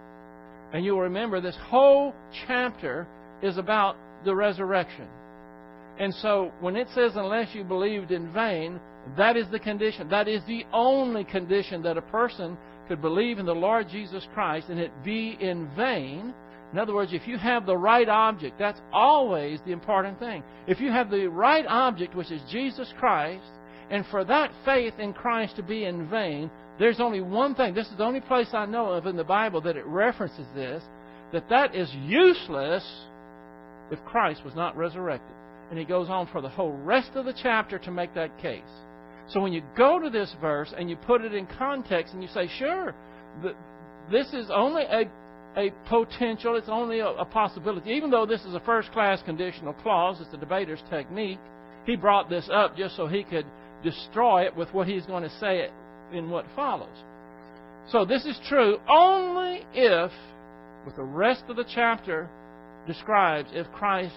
And 0.73 0.85
you'll 0.85 1.01
remember 1.01 1.41
this 1.41 1.57
whole 1.69 2.15
chapter 2.47 3.07
is 3.43 3.59
about 3.59 3.97
the 4.25 4.35
resurrection. 4.35 5.07
And 5.99 6.15
so 6.15 6.51
when 6.61 6.77
it 6.77 6.89
says, 6.95 7.13
unless 7.15 7.55
you 7.55 7.65
believed 7.65 8.11
in 8.11 8.33
vain, 8.33 8.81
that 9.17 9.37
is 9.37 9.47
the 9.51 9.59
condition. 9.59 10.09
That 10.09 10.29
is 10.29 10.43
the 10.47 10.65
only 10.73 11.25
condition 11.25 11.83
that 11.83 11.99
a 11.99 12.03
person 12.03 12.57
could 12.89 13.03
believe 13.03 13.39
in 13.39 13.47
the 13.47 13.55
Lord 13.55 13.89
Jesus 13.89 14.27
Christ 14.33 14.69
and 14.69 14.81
it 14.81 14.91
be 15.05 15.37
in 15.41 15.69
vain 15.77 16.35
in 16.73 16.79
other 16.79 16.95
words, 16.95 17.13
if 17.13 17.29
you 17.29 17.37
have 17.37 17.67
the 17.67 17.77
right 17.77 18.09
object, 18.09 18.59
that's 18.59 18.81
always 18.93 19.61
the 19.67 19.73
important 19.73 20.19
thing. 20.19 20.43
If 20.67 20.81
you 20.81 20.91
have 20.91 21.11
the 21.11 21.27
right 21.27 21.67
object, 21.69 22.15
which 22.15 22.31
is 22.31 22.41
Jesus 22.51 22.93
Christ, 22.99 23.45
and 23.91 24.07
for 24.07 24.25
that 24.25 24.51
faith 24.65 24.95
in 24.99 25.13
Christ 25.13 25.57
to 25.57 25.63
be 25.63 25.85
in 25.85 26.09
vain, 26.09 26.51
there's 26.79 26.99
only 26.99 27.21
one 27.21 27.55
thing. 27.55 27.75
This 27.75 27.89
is 27.89 27.99
the 27.99 28.05
only 28.05 28.23
place 28.23 28.49
I 28.55 28.65
know 28.65 28.91
of 28.93 29.07
in 29.07 29.17
the 29.17 29.25
Bible 29.25 29.61
that 29.63 29.77
it 29.77 29.85
references 29.85 30.47
this, 30.55 30.83
that 31.33 31.49
that 31.51 31.75
is 31.75 31.93
useless 32.07 32.85
if 33.91 34.03
Christ 34.07 34.43
was 34.43 34.55
not 34.55 34.75
resurrected. 34.75 35.37
And 35.69 35.79
he 35.79 35.85
goes 35.85 36.09
on 36.09 36.27
for 36.29 36.41
the 36.41 36.49
whole 36.49 36.73
rest 36.73 37.11
of 37.15 37.27
the 37.27 37.35
chapter 37.35 37.79
to 37.81 37.91
make 37.91 38.15
that 38.15 38.39
case. 38.39 38.63
So 39.29 39.41
when 39.41 39.53
you 39.53 39.63
go 39.77 39.99
to 39.99 40.09
this 40.09 40.35
verse 40.41 40.73
and 40.77 40.89
you 40.89 40.97
put 40.97 41.23
it 41.23 41.35
in 41.35 41.47
context 41.47 42.15
and 42.15 42.23
you 42.23 42.29
say, 42.33 42.49
sure, 42.59 42.95
this 44.11 44.33
is 44.33 44.51
only 44.51 44.83
a 44.83 45.05
a 45.57 45.71
potential, 45.89 46.57
it's 46.57 46.69
only 46.69 47.01
a, 47.01 47.09
a 47.09 47.25
possibility. 47.25 47.91
Even 47.91 48.11
though 48.11 48.27
this 48.27 48.43
is 48.45 48.55
a 48.55 48.61
first 48.61 48.93
class 48.93 49.23
conditional 49.23 49.73
clause, 49.75 50.21
it's 50.21 50.31
the 50.31 50.37
debater's 50.39 50.83
technique, 50.91 51.39
he 51.85 51.97
brought 51.97 52.31
this 52.31 52.49
up 52.53 52.77
just 52.77 52.97
so 52.97 53.07
he 53.07 53.25
could 53.25 53.47
destroy 53.83 54.47
it 54.47 54.57
with 54.57 54.73
what 54.73 54.87
he's 54.87 55.05
going 55.07 55.23
to 55.23 55.39
say 55.41 55.69
in 56.13 56.31
what 56.31 56.47
follows. 56.55 56.97
So 57.91 58.05
this 58.05 58.25
is 58.25 58.39
true 58.49 58.79
only 58.89 59.65
if, 59.75 60.13
with 60.87 60.97
the 60.97 61.03
rest 61.03 61.45
of 61.49 61.57
the 61.57 61.65
chapter 61.75 62.29
describes, 62.87 63.49
if 63.53 63.71
Christ 63.73 64.15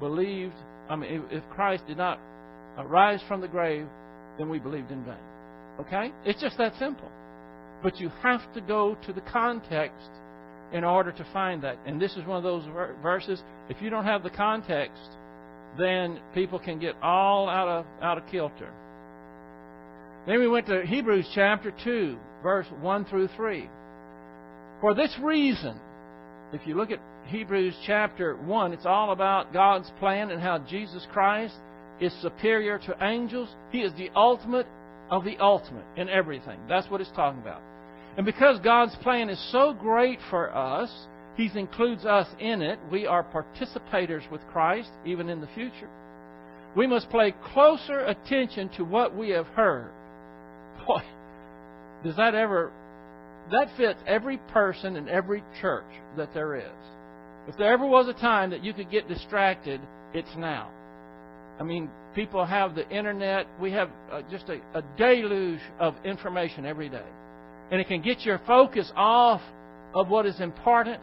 believed, 0.00 0.54
I 0.88 0.96
mean, 0.96 1.24
if 1.30 1.42
Christ 1.50 1.86
did 1.86 1.96
not 1.96 2.20
rise 2.84 3.20
from 3.26 3.40
the 3.40 3.48
grave, 3.48 3.86
then 4.38 4.48
we 4.48 4.58
believed 4.58 4.90
in 4.90 5.02
vain. 5.04 5.14
Okay? 5.80 6.12
It's 6.24 6.40
just 6.40 6.58
that 6.58 6.74
simple. 6.78 7.10
But 7.82 7.98
you 7.98 8.10
have 8.22 8.52
to 8.54 8.60
go 8.60 8.96
to 9.06 9.12
the 9.12 9.20
context 9.22 10.10
in 10.72 10.84
order 10.84 11.12
to 11.12 11.26
find 11.32 11.62
that. 11.62 11.78
And 11.86 12.00
this 12.00 12.12
is 12.12 12.26
one 12.26 12.36
of 12.36 12.42
those 12.42 12.64
verses. 13.02 13.42
If 13.68 13.80
you 13.80 13.90
don't 13.90 14.04
have 14.04 14.22
the 14.22 14.30
context, 14.30 15.08
then 15.78 16.20
people 16.34 16.58
can 16.58 16.78
get 16.78 16.94
all 17.02 17.48
out 17.48 17.68
of 17.68 17.86
out 18.02 18.18
of 18.18 18.26
kilter. 18.30 18.72
Then 20.26 20.40
we 20.40 20.48
went 20.48 20.66
to 20.66 20.84
Hebrews 20.84 21.28
chapter 21.34 21.72
2, 21.84 22.16
verse 22.42 22.66
1 22.80 23.04
through 23.04 23.28
3. 23.36 23.68
For 24.80 24.94
this 24.94 25.14
reason, 25.22 25.78
if 26.52 26.66
you 26.66 26.74
look 26.74 26.90
at 26.90 27.00
Hebrews 27.26 27.74
chapter 27.86 28.34
1, 28.36 28.72
it's 28.72 28.86
all 28.86 29.12
about 29.12 29.52
God's 29.52 29.90
plan 30.00 30.30
and 30.30 30.40
how 30.40 30.58
Jesus 30.58 31.06
Christ 31.12 31.54
is 32.00 32.12
superior 32.20 32.78
to 32.78 33.04
angels. 33.04 33.48
He 33.70 33.80
is 33.80 33.92
the 33.94 34.10
ultimate 34.16 34.66
of 35.10 35.24
the 35.24 35.36
ultimate 35.38 35.84
in 35.96 36.08
everything. 36.08 36.58
That's 36.68 36.90
what 36.90 37.00
it's 37.00 37.10
talking 37.12 37.40
about. 37.40 37.62
And 38.16 38.24
because 38.24 38.58
God's 38.60 38.96
plan 38.96 39.28
is 39.28 39.38
so 39.52 39.74
great 39.74 40.18
for 40.30 40.54
us, 40.54 40.90
He 41.36 41.50
includes 41.54 42.06
us 42.06 42.26
in 42.40 42.62
it. 42.62 42.78
We 42.90 43.06
are 43.06 43.22
participators 43.22 44.30
with 44.30 44.40
Christ, 44.52 44.90
even 45.04 45.28
in 45.28 45.40
the 45.40 45.48
future. 45.48 45.90
We 46.74 46.86
must 46.86 47.10
pay 47.10 47.34
closer 47.52 48.00
attention 48.00 48.70
to 48.76 48.84
what 48.84 49.14
we 49.14 49.30
have 49.30 49.46
heard. 49.48 49.90
Boy, 50.86 51.02
does 52.04 52.16
that 52.16 52.34
ever. 52.34 52.72
That 53.50 53.68
fits 53.76 54.00
every 54.06 54.38
person 54.48 54.96
in 54.96 55.08
every 55.08 55.42
church 55.60 55.84
that 56.16 56.32
there 56.34 56.56
is. 56.56 56.72
If 57.48 57.56
there 57.58 57.72
ever 57.72 57.86
was 57.86 58.08
a 58.08 58.12
time 58.14 58.50
that 58.50 58.64
you 58.64 58.72
could 58.72 58.90
get 58.90 59.08
distracted, 59.08 59.80
it's 60.12 60.34
now. 60.36 60.70
I 61.60 61.62
mean, 61.62 61.88
people 62.14 62.44
have 62.44 62.74
the 62.74 62.88
internet. 62.90 63.46
We 63.60 63.70
have 63.72 63.90
uh, 64.10 64.22
just 64.30 64.48
a, 64.48 64.60
a 64.74 64.82
deluge 64.96 65.60
of 65.78 65.94
information 66.04 66.66
every 66.66 66.88
day 66.88 67.04
and 67.70 67.80
it 67.80 67.88
can 67.88 68.02
get 68.02 68.20
your 68.20 68.40
focus 68.46 68.90
off 68.96 69.40
of 69.94 70.08
what 70.08 70.26
is 70.26 70.40
important, 70.40 71.00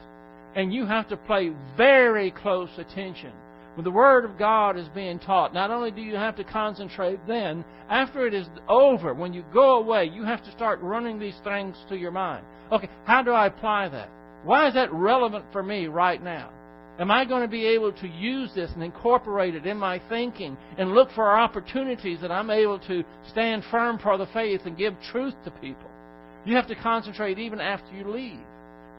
and 0.56 0.74
you 0.74 0.86
have 0.86 1.08
to 1.10 1.18
pay 1.18 1.52
very 1.76 2.32
close 2.32 2.70
attention. 2.78 3.32
When 3.76 3.84
the 3.84 3.92
Word 3.92 4.24
of 4.24 4.38
God 4.38 4.78
is 4.78 4.88
being 4.90 5.18
taught, 5.18 5.54
not 5.54 5.72
only 5.72 5.90
do 5.90 6.02
you 6.02 6.16
have 6.16 6.36
to 6.36 6.44
concentrate 6.44 7.20
then, 7.28 7.66
after 7.90 8.28
it 8.28 8.34
is 8.34 8.48
over, 8.68 9.16
when 9.16 9.34
you 9.34 9.44
go 9.52 9.78
away, 9.78 10.06
you 10.14 10.24
have 10.24 10.44
to 10.44 10.52
start 10.52 10.80
running 10.82 11.18
these 11.18 11.38
things 11.44 11.76
to 11.90 11.96
your 11.96 12.12
mind. 12.12 12.46
Okay, 12.72 12.90
how 13.06 13.24
do 13.24 13.32
I 13.32 13.48
apply 13.48 13.90
that? 13.90 14.10
Why 14.44 14.68
is 14.68 14.76
that 14.76 14.94
relevant 14.94 15.46
for 15.52 15.64
me 15.64 15.88
right 15.88 16.22
now? 16.22 16.52
Am 17.00 17.10
I 17.10 17.26
going 17.26 17.42
to 17.42 17.48
be 17.48 17.66
able 17.66 17.92
to 17.94 18.08
use 18.08 18.52
this 18.54 18.70
and 18.74 18.84
incorporate 18.84 19.56
it 19.56 19.66
in 19.66 19.78
my 19.78 20.00
thinking 20.08 20.56
and 20.78 20.94
look 20.94 21.10
for 21.16 21.36
opportunities 21.36 22.22
that 22.22 22.32
I'm 22.32 22.52
able 22.52 22.78
to 22.82 23.04
stand 23.32 23.64
firm 23.72 23.98
for 23.98 24.18
the 24.20 24.28
faith 24.28 24.62
and 24.66 24.78
give 24.78 24.94
truth 25.12 25.34
to 25.46 25.52
people? 25.52 25.90
You 26.46 26.56
have 26.56 26.68
to 26.68 26.76
concentrate 26.76 27.40
even 27.40 27.60
after 27.60 27.96
you 27.96 28.08
leave. 28.10 28.40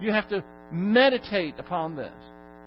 You 0.00 0.12
have 0.12 0.28
to 0.30 0.42
meditate 0.72 1.54
upon 1.58 1.96
this. 1.96 2.12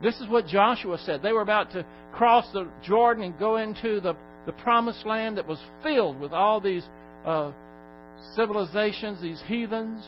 This 0.02 0.20
is 0.20 0.28
what 0.28 0.48
Joshua 0.48 0.98
said. 1.00 1.22
They 1.22 1.34
were 1.34 1.42
about 1.42 1.72
to 1.72 1.86
cross 2.14 2.46
the 2.54 2.68
Jordan 2.84 3.24
and 3.24 3.40
go 3.40 3.58
into 3.58 4.00
the, 4.00 4.16
the 4.46 4.52
promised 4.52 5.06
land 5.06 5.38
that 5.38 5.48
was 5.48 5.60
filled 5.82 6.20
with 6.20 6.32
all 6.32 6.62
these 6.62 6.84
uh, 7.26 7.52
civilizations, 8.36 9.22
these 9.22 9.42
heathens. 9.48 10.04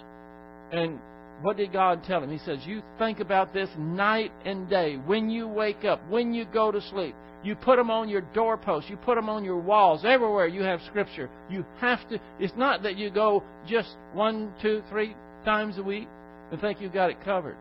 And 0.72 1.00
what 1.42 1.58
did 1.58 1.74
God 1.74 2.04
tell 2.04 2.24
him? 2.24 2.32
He 2.32 2.38
says, 2.40 2.60
You 2.66 2.84
think 3.00 3.20
about 3.20 3.54
this 3.54 3.70
night 3.78 4.32
and 4.46 4.70
day. 4.70 4.98
When 4.98 5.30
you 5.30 5.48
wake 5.48 5.86
up, 5.86 6.08
when 6.10 6.34
you 6.34 6.46
go 6.46 6.72
to 6.72 6.82
sleep, 6.82 7.16
you 7.44 7.56
put 7.56 7.78
them 7.78 7.90
on 7.90 8.10
your 8.10 8.22
doorposts. 8.22 8.90
You 8.90 8.98
put 8.98 9.16
them 9.16 9.30
on 9.30 9.44
your 9.44 9.60
walls. 9.60 10.04
Everywhere 10.06 10.48
you 10.48 10.64
have 10.64 10.82
Scripture. 10.88 11.30
You 11.50 11.66
have 11.80 12.08
to. 12.10 12.20
It's 12.40 12.54
not 12.58 12.84
that 12.84 12.98
you 12.98 13.10
go 13.10 13.44
just 13.68 13.96
one, 14.14 14.54
two, 14.62 14.84
three 14.90 15.16
times 15.46 15.78
a 15.78 15.84
week 15.84 16.08
and 16.52 16.60
think 16.60 16.82
you've 16.82 16.94
got 16.94 17.10
it 17.10 17.24
covered. 17.24 17.56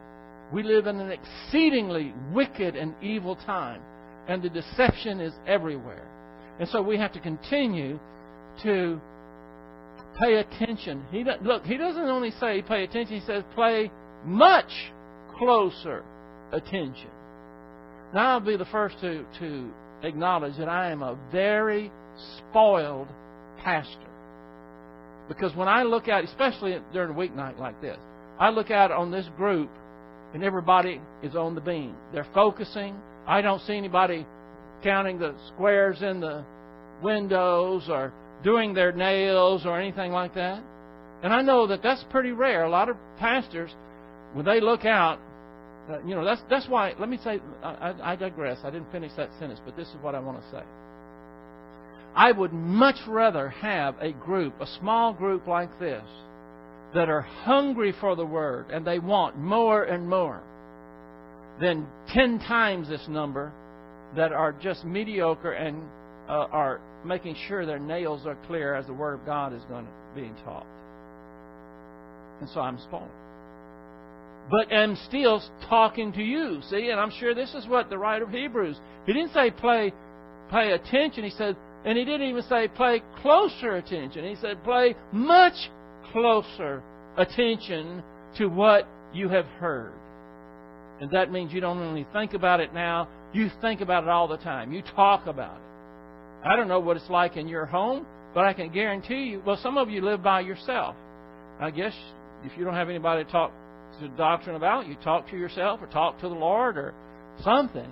We 0.52 0.62
live 0.62 0.86
in 0.86 0.98
an 0.98 1.12
exceedingly 1.12 2.14
wicked 2.32 2.74
and 2.74 2.94
evil 3.02 3.36
time, 3.36 3.82
and 4.26 4.42
the 4.42 4.48
deception 4.48 5.20
is 5.20 5.34
everywhere. 5.46 6.06
And 6.58 6.68
so 6.68 6.82
we 6.82 6.96
have 6.96 7.12
to 7.12 7.20
continue 7.20 8.00
to 8.62 9.00
pay 10.18 10.36
attention. 10.36 11.04
He 11.12 11.24
look. 11.42 11.64
He 11.64 11.76
doesn't 11.76 12.02
only 12.02 12.32
say 12.32 12.62
pay 12.62 12.84
attention. 12.84 13.20
He 13.20 13.26
says 13.26 13.44
play 13.54 13.90
much 14.24 14.72
closer 15.38 16.02
attention. 16.50 17.10
Now, 18.14 18.32
I'll 18.32 18.40
be 18.40 18.56
the 18.56 18.64
first 18.66 18.96
to, 19.00 19.24
to 19.40 19.70
acknowledge 20.02 20.56
that 20.58 20.68
I 20.68 20.90
am 20.90 21.02
a 21.02 21.18
very 21.30 21.90
spoiled 22.38 23.08
pastor. 23.62 24.08
Because 25.28 25.54
when 25.54 25.68
I 25.68 25.82
look 25.82 26.08
out, 26.08 26.24
especially 26.24 26.78
during 26.92 27.10
a 27.10 27.14
weeknight 27.14 27.58
like 27.58 27.80
this, 27.82 27.98
I 28.38 28.48
look 28.48 28.70
out 28.70 28.90
on 28.90 29.10
this 29.10 29.26
group 29.36 29.68
and 30.32 30.42
everybody 30.42 31.00
is 31.22 31.34
on 31.34 31.54
the 31.54 31.60
beam. 31.60 31.94
They're 32.12 32.26
focusing. 32.32 32.96
I 33.26 33.42
don't 33.42 33.60
see 33.62 33.76
anybody 33.76 34.26
counting 34.82 35.18
the 35.18 35.34
squares 35.48 36.00
in 36.00 36.20
the 36.20 36.44
windows 37.02 37.84
or 37.88 38.12
doing 38.42 38.72
their 38.72 38.92
nails 38.92 39.66
or 39.66 39.78
anything 39.78 40.12
like 40.12 40.34
that. 40.34 40.62
And 41.22 41.32
I 41.32 41.42
know 41.42 41.66
that 41.66 41.82
that's 41.82 42.04
pretty 42.10 42.32
rare. 42.32 42.64
A 42.64 42.70
lot 42.70 42.88
of 42.88 42.96
pastors, 43.18 43.70
when 44.32 44.46
they 44.46 44.60
look 44.60 44.84
out, 44.84 45.18
uh, 45.88 46.00
you 46.04 46.14
know, 46.14 46.24
that's, 46.24 46.40
that's 46.50 46.68
why, 46.68 46.94
let 46.98 47.08
me 47.08 47.18
say, 47.22 47.40
I, 47.62 47.94
I 48.02 48.16
digress. 48.16 48.58
I 48.64 48.70
didn't 48.70 48.90
finish 48.92 49.12
that 49.16 49.30
sentence, 49.38 49.60
but 49.64 49.76
this 49.76 49.88
is 49.88 49.96
what 50.02 50.14
I 50.14 50.20
want 50.20 50.40
to 50.42 50.50
say. 50.50 50.62
I 52.14 52.32
would 52.32 52.52
much 52.52 52.96
rather 53.06 53.48
have 53.48 53.94
a 54.00 54.12
group, 54.12 54.60
a 54.60 54.66
small 54.80 55.12
group 55.12 55.46
like 55.46 55.78
this, 55.78 56.04
that 56.94 57.08
are 57.08 57.20
hungry 57.20 57.94
for 58.00 58.16
the 58.16 58.24
Word 58.24 58.70
and 58.70 58.86
they 58.86 58.98
want 58.98 59.36
more 59.36 59.84
and 59.84 60.08
more 60.08 60.42
than 61.60 61.86
10 62.14 62.38
times 62.40 62.88
this 62.88 63.06
number 63.08 63.52
that 64.16 64.32
are 64.32 64.52
just 64.52 64.84
mediocre 64.84 65.52
and 65.52 65.82
uh, 66.28 66.46
are 66.50 66.80
making 67.04 67.36
sure 67.46 67.66
their 67.66 67.78
nails 67.78 68.26
are 68.26 68.36
clear 68.46 68.74
as 68.74 68.86
the 68.86 68.92
Word 68.92 69.14
of 69.14 69.26
God 69.26 69.52
is 69.52 69.62
going 69.68 69.84
to 69.84 69.90
being 70.14 70.34
taught. 70.44 70.66
And 72.40 72.48
so 72.50 72.60
I'm 72.60 72.78
spoiled. 72.78 73.08
But 74.50 74.72
am 74.72 74.96
still 75.08 75.42
talking 75.68 76.12
to 76.14 76.22
you. 76.22 76.60
See, 76.70 76.88
and 76.88 76.98
I'm 76.98 77.12
sure 77.18 77.34
this 77.34 77.54
is 77.54 77.66
what 77.66 77.90
the 77.90 77.98
writer 77.98 78.24
of 78.24 78.30
Hebrews. 78.30 78.76
He 79.06 79.12
didn't 79.12 79.34
say 79.34 79.50
play 79.50 79.92
pay 80.50 80.72
attention. 80.72 81.24
He 81.24 81.30
said, 81.30 81.56
and 81.84 81.98
he 81.98 82.04
didn't 82.04 82.28
even 82.28 82.42
say 82.42 82.68
play 82.68 83.02
closer 83.20 83.76
attention. 83.76 84.24
He 84.24 84.36
said 84.40 84.64
play 84.64 84.94
much 85.12 85.70
closer 86.12 86.82
attention 87.16 88.02
to 88.36 88.46
what 88.46 88.86
you 89.12 89.28
have 89.28 89.46
heard. 89.46 89.92
And 91.00 91.10
that 91.12 91.30
means 91.30 91.52
you 91.52 91.60
don't 91.60 91.78
only 91.78 92.06
think 92.12 92.34
about 92.34 92.60
it 92.60 92.74
now, 92.74 93.08
you 93.32 93.50
think 93.60 93.80
about 93.80 94.04
it 94.04 94.08
all 94.08 94.26
the 94.26 94.38
time. 94.38 94.72
You 94.72 94.82
talk 94.82 95.26
about 95.26 95.56
it. 95.56 96.48
I 96.48 96.56
don't 96.56 96.68
know 96.68 96.80
what 96.80 96.96
it's 96.96 97.10
like 97.10 97.36
in 97.36 97.46
your 97.48 97.66
home, 97.66 98.06
but 98.34 98.44
I 98.44 98.52
can 98.52 98.72
guarantee 98.72 99.24
you, 99.24 99.42
well, 99.44 99.58
some 99.62 99.76
of 99.76 99.90
you 99.90 100.00
live 100.00 100.22
by 100.22 100.40
yourself. 100.40 100.96
I 101.60 101.70
guess 101.70 101.94
if 102.44 102.56
you 102.56 102.64
don't 102.64 102.74
have 102.74 102.88
anybody 102.88 103.24
to 103.24 103.30
talk 103.30 103.52
to 104.00 104.08
doctrine 104.08 104.56
about, 104.56 104.86
you 104.86 104.96
talk 104.96 105.28
to 105.30 105.36
yourself 105.36 105.80
or 105.82 105.86
talk 105.86 106.20
to 106.20 106.28
the 106.28 106.34
Lord 106.34 106.76
or 106.76 106.94
something. 107.42 107.90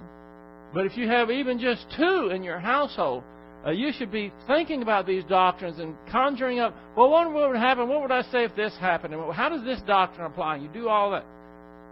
But 0.73 0.87
if 0.87 0.97
you 0.97 1.09
have 1.09 1.31
even 1.31 1.59
just 1.59 1.87
two 1.97 2.31
in 2.35 2.43
your 2.43 2.59
household, 2.59 3.23
uh, 3.67 3.71
you 3.71 3.93
should 3.93 4.13
be 4.13 4.33
thinking 4.47 4.83
about 4.83 5.07
these 5.07 5.25
doctrines 5.25 5.79
and 5.79 5.97
conjuring 6.11 6.61
up, 6.61 6.75
well, 6.97 7.11
what 7.11 7.33
would 7.33 7.57
happen? 7.57 7.89
What 7.89 8.03
would 8.03 8.13
I 8.13 8.23
say 8.31 8.45
if 8.45 8.55
this 8.55 8.73
happened? 8.79 9.15
And 9.15 9.33
how 9.33 9.49
does 9.49 9.65
this 9.65 9.81
doctrine 9.87 10.27
apply? 10.27 10.57
And 10.57 10.65
You 10.65 10.71
do 10.71 10.89
all 10.89 11.11
that. 11.13 11.25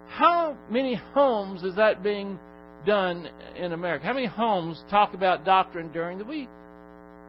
How 0.09 0.57
many 0.71 0.95
homes 0.95 1.63
is 1.65 1.75
that 1.77 2.03
being 2.03 2.39
done 2.87 3.29
in 3.57 3.73
America? 3.73 4.07
How 4.07 4.13
many 4.13 4.27
homes 4.27 4.83
talk 4.91 5.15
about 5.15 5.45
doctrine 5.45 5.91
during 5.93 6.19
the 6.19 6.25
week? 6.25 6.49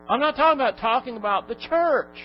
I'm 0.08 0.20
not 0.20 0.36
talking 0.36 0.60
about 0.60 0.78
talking 0.78 1.18
about 1.18 1.48
the 1.48 1.56
church. 1.56 2.16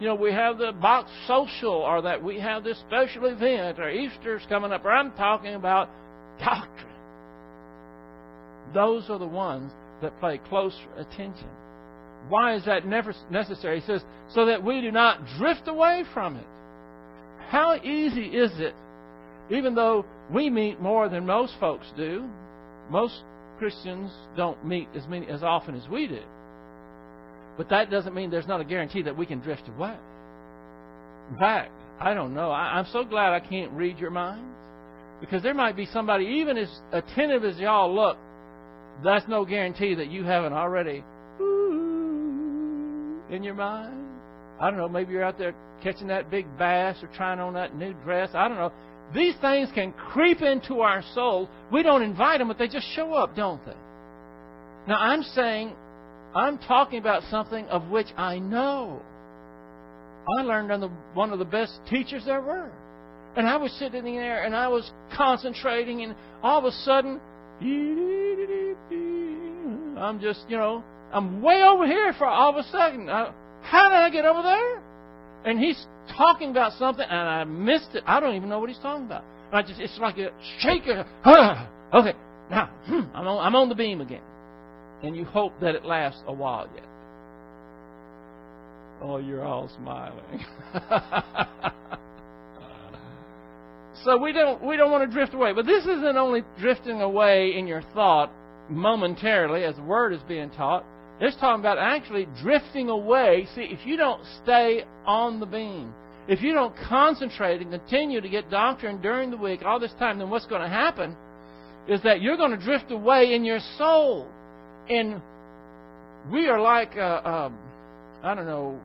You 0.00 0.06
know, 0.06 0.14
we 0.14 0.32
have 0.32 0.58
the 0.58 0.72
box 0.72 1.10
social 1.26 1.72
or 1.72 2.02
that 2.02 2.22
we 2.22 2.40
have 2.40 2.64
this 2.64 2.78
special 2.88 3.26
event 3.26 3.78
or 3.78 3.90
Easter's 3.90 4.42
coming 4.48 4.72
up, 4.72 4.84
or 4.84 4.92
I'm 4.92 5.12
talking 5.12 5.54
about 5.54 5.90
doctrine. 6.38 6.86
Those 8.72 9.10
are 9.10 9.18
the 9.18 9.26
ones 9.26 9.72
that 10.00 10.18
pay 10.20 10.38
close 10.38 10.74
attention. 10.96 11.48
Why 12.28 12.54
is 12.54 12.64
that 12.64 12.86
necessary? 12.86 13.80
He 13.80 13.86
says, 13.86 14.02
so 14.34 14.46
that 14.46 14.64
we 14.64 14.80
do 14.80 14.90
not 14.90 15.20
drift 15.38 15.68
away 15.68 16.04
from 16.14 16.36
it. 16.36 16.46
How 17.48 17.74
easy 17.82 18.26
is 18.26 18.52
it 18.56 18.74
even 19.50 19.74
though 19.74 20.04
we 20.32 20.48
meet 20.48 20.80
more 20.80 21.08
than 21.08 21.26
most 21.26 21.54
folks 21.58 21.86
do, 21.96 22.28
most 22.88 23.22
Christians 23.58 24.10
don't 24.36 24.64
meet 24.64 24.88
as 24.94 25.06
many 25.08 25.26
as 25.26 25.42
often 25.42 25.74
as 25.74 25.88
we 25.88 26.06
do. 26.06 26.22
But 27.56 27.68
that 27.70 27.90
doesn't 27.90 28.14
mean 28.14 28.30
there's 28.30 28.46
not 28.46 28.60
a 28.60 28.64
guarantee 28.64 29.02
that 29.02 29.16
we 29.16 29.26
can 29.26 29.40
drift 29.40 29.68
away. 29.68 29.94
In 31.30 31.38
fact, 31.38 31.72
I 32.00 32.14
don't 32.14 32.34
know. 32.34 32.50
I, 32.50 32.78
I'm 32.78 32.86
so 32.92 33.04
glad 33.04 33.32
I 33.32 33.40
can't 33.40 33.72
read 33.72 33.98
your 33.98 34.10
minds. 34.10 34.46
Because 35.20 35.42
there 35.42 35.54
might 35.54 35.76
be 35.76 35.86
somebody, 35.86 36.24
even 36.24 36.56
as 36.56 36.68
attentive 36.92 37.44
as 37.44 37.58
y'all 37.58 37.94
look, 37.94 38.16
that's 39.04 39.28
no 39.28 39.44
guarantee 39.44 39.94
that 39.94 40.10
you 40.10 40.24
haven't 40.24 40.54
already 40.54 41.04
in 43.30 43.42
your 43.42 43.54
mind. 43.54 43.94
I 44.60 44.70
don't 44.70 44.78
know, 44.78 44.88
maybe 44.88 45.12
you're 45.12 45.24
out 45.24 45.38
there 45.38 45.54
catching 45.82 46.08
that 46.08 46.30
big 46.30 46.46
bass 46.58 46.96
or 47.02 47.08
trying 47.16 47.40
on 47.40 47.54
that 47.54 47.74
new 47.74 47.92
dress. 48.04 48.30
I 48.34 48.48
don't 48.48 48.56
know. 48.58 48.72
These 49.14 49.34
things 49.40 49.68
can 49.74 49.92
creep 49.92 50.42
into 50.42 50.80
our 50.80 51.02
soul. 51.14 51.48
We 51.72 51.82
don't 51.82 52.02
invite 52.02 52.38
them, 52.38 52.48
but 52.48 52.58
they 52.58 52.68
just 52.68 52.86
show 52.94 53.14
up, 53.14 53.34
don't 53.34 53.64
they? 53.64 53.74
Now, 54.86 54.98
I'm 54.98 55.22
saying, 55.22 55.74
I'm 56.34 56.58
talking 56.58 56.98
about 56.98 57.22
something 57.30 57.66
of 57.66 57.88
which 57.88 58.08
I 58.16 58.38
know. 58.38 59.00
I 60.38 60.42
learned 60.42 60.70
under 60.70 60.88
one 61.14 61.32
of 61.32 61.38
the 61.38 61.44
best 61.44 61.80
teachers 61.88 62.24
there 62.24 62.40
were. 62.40 62.70
And 63.36 63.48
I 63.48 63.56
was 63.56 63.72
sitting 63.72 64.04
there 64.04 64.44
and 64.44 64.54
I 64.54 64.68
was 64.68 64.90
concentrating, 65.16 66.02
and 66.02 66.14
all 66.42 66.58
of 66.58 66.64
a 66.64 66.72
sudden, 66.72 67.20
I'm 69.98 70.20
just, 70.20 70.40
you 70.48 70.56
know, 70.56 70.82
I'm 71.12 71.42
way 71.42 71.62
over 71.62 71.86
here 71.86 72.12
for 72.14 72.26
all 72.26 72.50
of 72.50 72.56
a 72.56 72.62
sudden. 72.70 73.06
How 73.08 73.88
did 73.88 73.96
I 73.96 74.10
get 74.10 74.24
over 74.24 74.42
there? 74.42 74.82
And 75.44 75.58
he's 75.58 75.86
talking 76.16 76.50
about 76.50 76.72
something, 76.78 77.04
and 77.08 77.28
I 77.28 77.44
missed 77.44 77.94
it. 77.94 78.02
I 78.06 78.20
don't 78.20 78.34
even 78.34 78.48
know 78.48 78.58
what 78.58 78.68
he's 78.68 78.78
talking 78.78 79.06
about. 79.06 79.24
I 79.52 79.62
just, 79.62 79.80
it's 79.80 79.98
like 79.98 80.18
a 80.18 80.30
shaker. 80.60 81.06
okay, 81.94 82.14
now 82.50 82.70
hmm, 82.86 83.00
I'm 83.14 83.26
on, 83.26 83.46
I'm 83.46 83.56
on 83.56 83.68
the 83.68 83.74
beam 83.74 84.00
again, 84.00 84.22
and 85.02 85.16
you 85.16 85.24
hope 85.24 85.52
that 85.60 85.74
it 85.74 85.84
lasts 85.84 86.22
a 86.26 86.32
while 86.32 86.68
yet. 86.74 86.84
Oh, 89.02 89.16
you're 89.16 89.44
all 89.44 89.70
smiling. 89.76 90.44
so 94.04 94.18
we 94.18 94.32
don't 94.32 94.64
we 94.64 94.76
don't 94.76 94.90
want 94.90 95.08
to 95.08 95.14
drift 95.14 95.32
away. 95.32 95.52
But 95.54 95.64
this 95.64 95.84
isn't 95.84 96.16
only 96.16 96.42
drifting 96.58 97.00
away 97.00 97.56
in 97.56 97.66
your 97.66 97.82
thought 97.94 98.30
momentarily 98.68 99.64
as 99.64 99.76
the 99.76 99.82
word 99.82 100.12
is 100.12 100.20
being 100.28 100.50
taught. 100.50 100.84
It's 101.18 101.36
talking 101.36 101.60
about 101.60 101.78
actually 101.78 102.28
drifting 102.42 102.88
away. 102.88 103.48
See, 103.54 103.62
if 103.62 103.86
you 103.86 103.96
don't 103.96 104.22
stay 104.42 104.84
on 105.06 105.40
the 105.40 105.46
beam, 105.46 105.92
if 106.28 106.42
you 106.42 106.52
don't 106.52 106.74
concentrate 106.88 107.60
and 107.60 107.70
continue 107.70 108.20
to 108.20 108.28
get 108.28 108.50
doctrine 108.50 109.00
during 109.00 109.30
the 109.30 109.36
week 109.36 109.62
all 109.64 109.80
this 109.80 109.92
time, 109.98 110.18
then 110.18 110.30
what's 110.30 110.46
going 110.46 110.62
to 110.62 110.68
happen 110.68 111.16
is 111.88 112.02
that 112.02 112.22
you're 112.22 112.36
going 112.36 112.52
to 112.52 112.64
drift 112.64 112.90
away 112.90 113.34
in 113.34 113.44
your 113.44 113.58
soul. 113.76 114.28
And 114.88 115.20
we 116.32 116.48
are 116.48 116.60
like, 116.60 116.96
a, 116.96 117.00
a, 117.00 117.52
I 118.22 118.34
don't 118.34 118.46
know, 118.46 118.78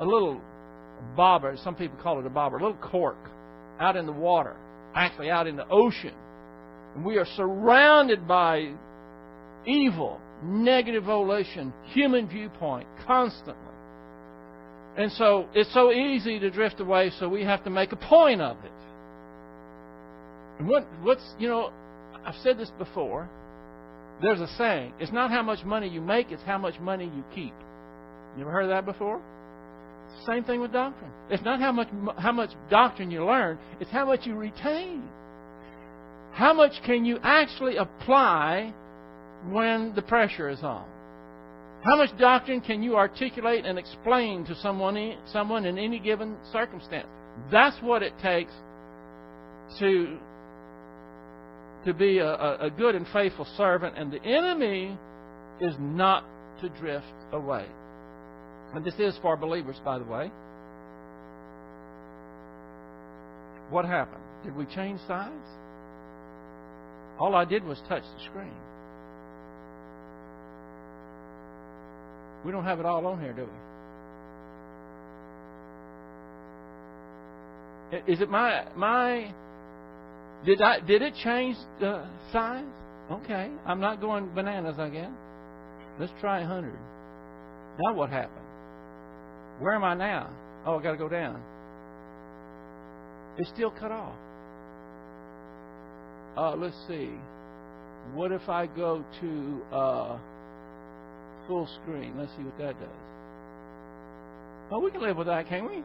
a 0.00 0.04
little 0.04 0.40
bobber. 1.16 1.56
Some 1.62 1.74
people 1.74 1.98
call 2.02 2.20
it 2.20 2.26
a 2.26 2.30
bobber, 2.30 2.58
a 2.58 2.62
little 2.62 2.76
cork 2.76 3.18
out 3.80 3.96
in 3.96 4.06
the 4.06 4.12
water, 4.12 4.56
actually 4.94 5.30
out 5.30 5.46
in 5.46 5.56
the 5.56 5.68
ocean. 5.68 6.14
And 6.94 7.04
we 7.04 7.18
are 7.18 7.26
surrounded 7.36 8.26
by 8.26 8.72
evil 9.66 10.20
negative 10.42 11.04
volition, 11.04 11.72
human 11.86 12.28
viewpoint, 12.28 12.86
constantly. 13.06 13.54
And 14.96 15.12
so 15.12 15.46
it's 15.54 15.72
so 15.74 15.92
easy 15.92 16.38
to 16.38 16.50
drift 16.50 16.80
away, 16.80 17.10
so 17.18 17.28
we 17.28 17.44
have 17.44 17.64
to 17.64 17.70
make 17.70 17.92
a 17.92 17.96
point 17.96 18.40
of 18.40 18.56
it. 18.64 18.72
And 20.58 20.68
what, 20.68 20.86
what's, 21.02 21.24
you 21.38 21.48
know, 21.48 21.70
I've 22.24 22.34
said 22.42 22.58
this 22.58 22.70
before. 22.78 23.28
There's 24.22 24.40
a 24.40 24.48
saying 24.56 24.94
it's 24.98 25.12
not 25.12 25.30
how 25.30 25.42
much 25.42 25.64
money 25.64 25.88
you 25.88 26.00
make, 26.00 26.30
it's 26.30 26.42
how 26.42 26.58
much 26.58 26.78
money 26.80 27.04
you 27.04 27.24
keep. 27.34 27.54
You 28.36 28.42
ever 28.42 28.50
heard 28.50 28.64
of 28.64 28.70
that 28.70 28.86
before? 28.86 29.20
Same 30.26 30.44
thing 30.44 30.60
with 30.60 30.72
doctrine. 30.72 31.10
It's 31.30 31.42
not 31.42 31.60
how 31.60 31.72
much, 31.72 31.88
how 32.18 32.32
much 32.32 32.50
doctrine 32.70 33.10
you 33.10 33.24
learn, 33.24 33.58
it's 33.80 33.90
how 33.90 34.06
much 34.06 34.26
you 34.26 34.34
retain. 34.34 35.02
How 36.32 36.52
much 36.52 36.72
can 36.84 37.04
you 37.04 37.18
actually 37.22 37.76
apply 37.76 38.72
when 39.50 39.94
the 39.94 40.02
pressure 40.02 40.48
is 40.48 40.62
on? 40.62 40.86
How 41.82 41.96
much 41.96 42.16
doctrine 42.18 42.60
can 42.60 42.82
you 42.82 42.96
articulate 42.96 43.64
and 43.64 43.78
explain 43.78 44.44
to 44.46 44.54
someone, 44.56 45.16
someone 45.32 45.64
in 45.64 45.78
any 45.78 45.98
given 45.98 46.36
circumstance? 46.52 47.06
That's 47.50 47.76
what 47.82 48.02
it 48.02 48.12
takes 48.22 48.52
to, 49.78 50.18
to 51.86 51.94
be 51.94 52.18
a, 52.18 52.58
a 52.60 52.70
good 52.70 52.94
and 52.94 53.06
faithful 53.12 53.46
servant. 53.56 53.96
And 53.96 54.12
the 54.12 54.22
enemy 54.22 54.98
is 55.60 55.74
not 55.78 56.24
to 56.60 56.68
drift 56.68 57.06
away. 57.32 57.64
And 58.74 58.84
this 58.84 58.94
is 58.98 59.16
for 59.22 59.36
believers, 59.36 59.76
by 59.84 59.98
the 59.98 60.04
way. 60.04 60.30
What 63.70 63.84
happened? 63.84 64.22
Did 64.44 64.54
we 64.56 64.66
change 64.66 65.00
sides? 65.08 65.32
All 67.18 67.34
I 67.34 67.44
did 67.44 67.64
was 67.64 67.78
touch 67.88 68.02
the 68.02 68.24
screen. 68.26 68.52
We 72.44 72.52
don't 72.52 72.64
have 72.64 72.78
it 72.78 72.86
all 72.86 73.06
on 73.06 73.20
here, 73.20 73.32
do 73.32 73.42
we? 77.96 78.12
Is 78.12 78.20
it 78.20 78.28
my 78.28 78.66
my? 78.76 79.32
Did 80.44 80.60
I 80.60 80.80
did 80.80 81.02
it 81.02 81.14
change 81.22 81.56
the 81.80 82.04
size? 82.32 82.64
Okay, 83.10 83.50
I'm 83.64 83.80
not 83.80 84.00
going 84.00 84.28
bananas 84.34 84.76
again. 84.78 85.14
Let's 85.98 86.12
try 86.20 86.42
hundred. 86.42 86.78
Now 87.84 87.94
what 87.94 88.10
happened? 88.10 88.46
Where 89.60 89.74
am 89.74 89.84
I 89.84 89.94
now? 89.94 90.30
Oh, 90.66 90.78
I 90.78 90.82
got 90.82 90.92
to 90.92 90.98
go 90.98 91.08
down. 91.08 91.40
It's 93.38 93.48
still 93.50 93.70
cut 93.70 93.92
off. 93.92 94.14
Uh, 96.36 96.56
let's 96.56 96.76
see. 96.88 97.10
What 98.14 98.32
if 98.32 98.48
I 98.48 98.66
go 98.66 99.04
to 99.20 99.62
uh, 99.74 100.18
full 101.46 101.68
screen. 101.82 102.14
Let's 102.18 102.30
see 102.36 102.42
what 102.42 102.58
that 102.58 102.78
does. 102.78 102.88
Well, 104.70 104.82
we 104.82 104.90
can 104.90 105.00
live 105.00 105.16
with 105.16 105.26
that, 105.28 105.48
can't 105.48 105.68
we? 105.68 105.82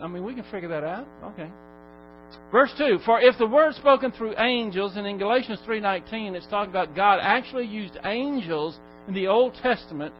I 0.00 0.06
mean, 0.06 0.24
we 0.24 0.34
can 0.34 0.44
figure 0.50 0.68
that 0.68 0.84
out. 0.84 1.06
Okay. 1.32 1.50
Verse 2.52 2.72
2, 2.78 3.00
For 3.04 3.20
if 3.20 3.36
the 3.38 3.46
word 3.46 3.74
spoken 3.74 4.12
through 4.12 4.38
angels, 4.38 4.96
and 4.96 5.06
in 5.06 5.18
Galatians 5.18 5.60
3.19 5.66 6.34
it's 6.34 6.46
talking 6.46 6.70
about 6.70 6.94
God 6.94 7.18
actually 7.20 7.66
used 7.66 7.98
angels 8.04 8.78
in 9.08 9.14
the 9.14 9.26
Old 9.26 9.54
Testament 9.62 10.14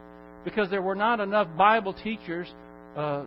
because 0.44 0.70
there 0.70 0.82
were 0.82 0.94
not 0.94 1.20
enough 1.20 1.48
Bible 1.56 1.92
teachers, 1.92 2.48
uh, 2.96 3.24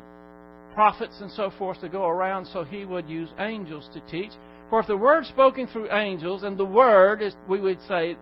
prophets 0.74 1.18
and 1.22 1.32
so 1.32 1.52
forth 1.58 1.82
to 1.82 1.90
go 1.90 2.08
around, 2.08 2.46
so 2.46 2.64
he 2.64 2.86
would 2.86 3.10
use 3.10 3.30
angels 3.40 3.90
to 3.94 4.00
teach. 4.12 4.32
For 4.70 4.80
if 4.80 4.88
the 4.88 4.98
word 4.98 5.26
spoken 5.26 5.68
through 5.68 5.92
angels, 5.92 6.44
and 6.44 6.58
the 6.58 6.66
word 6.66 7.22
is, 7.22 7.34
we 7.50 7.60
would 7.60 7.80
say, 7.88 8.16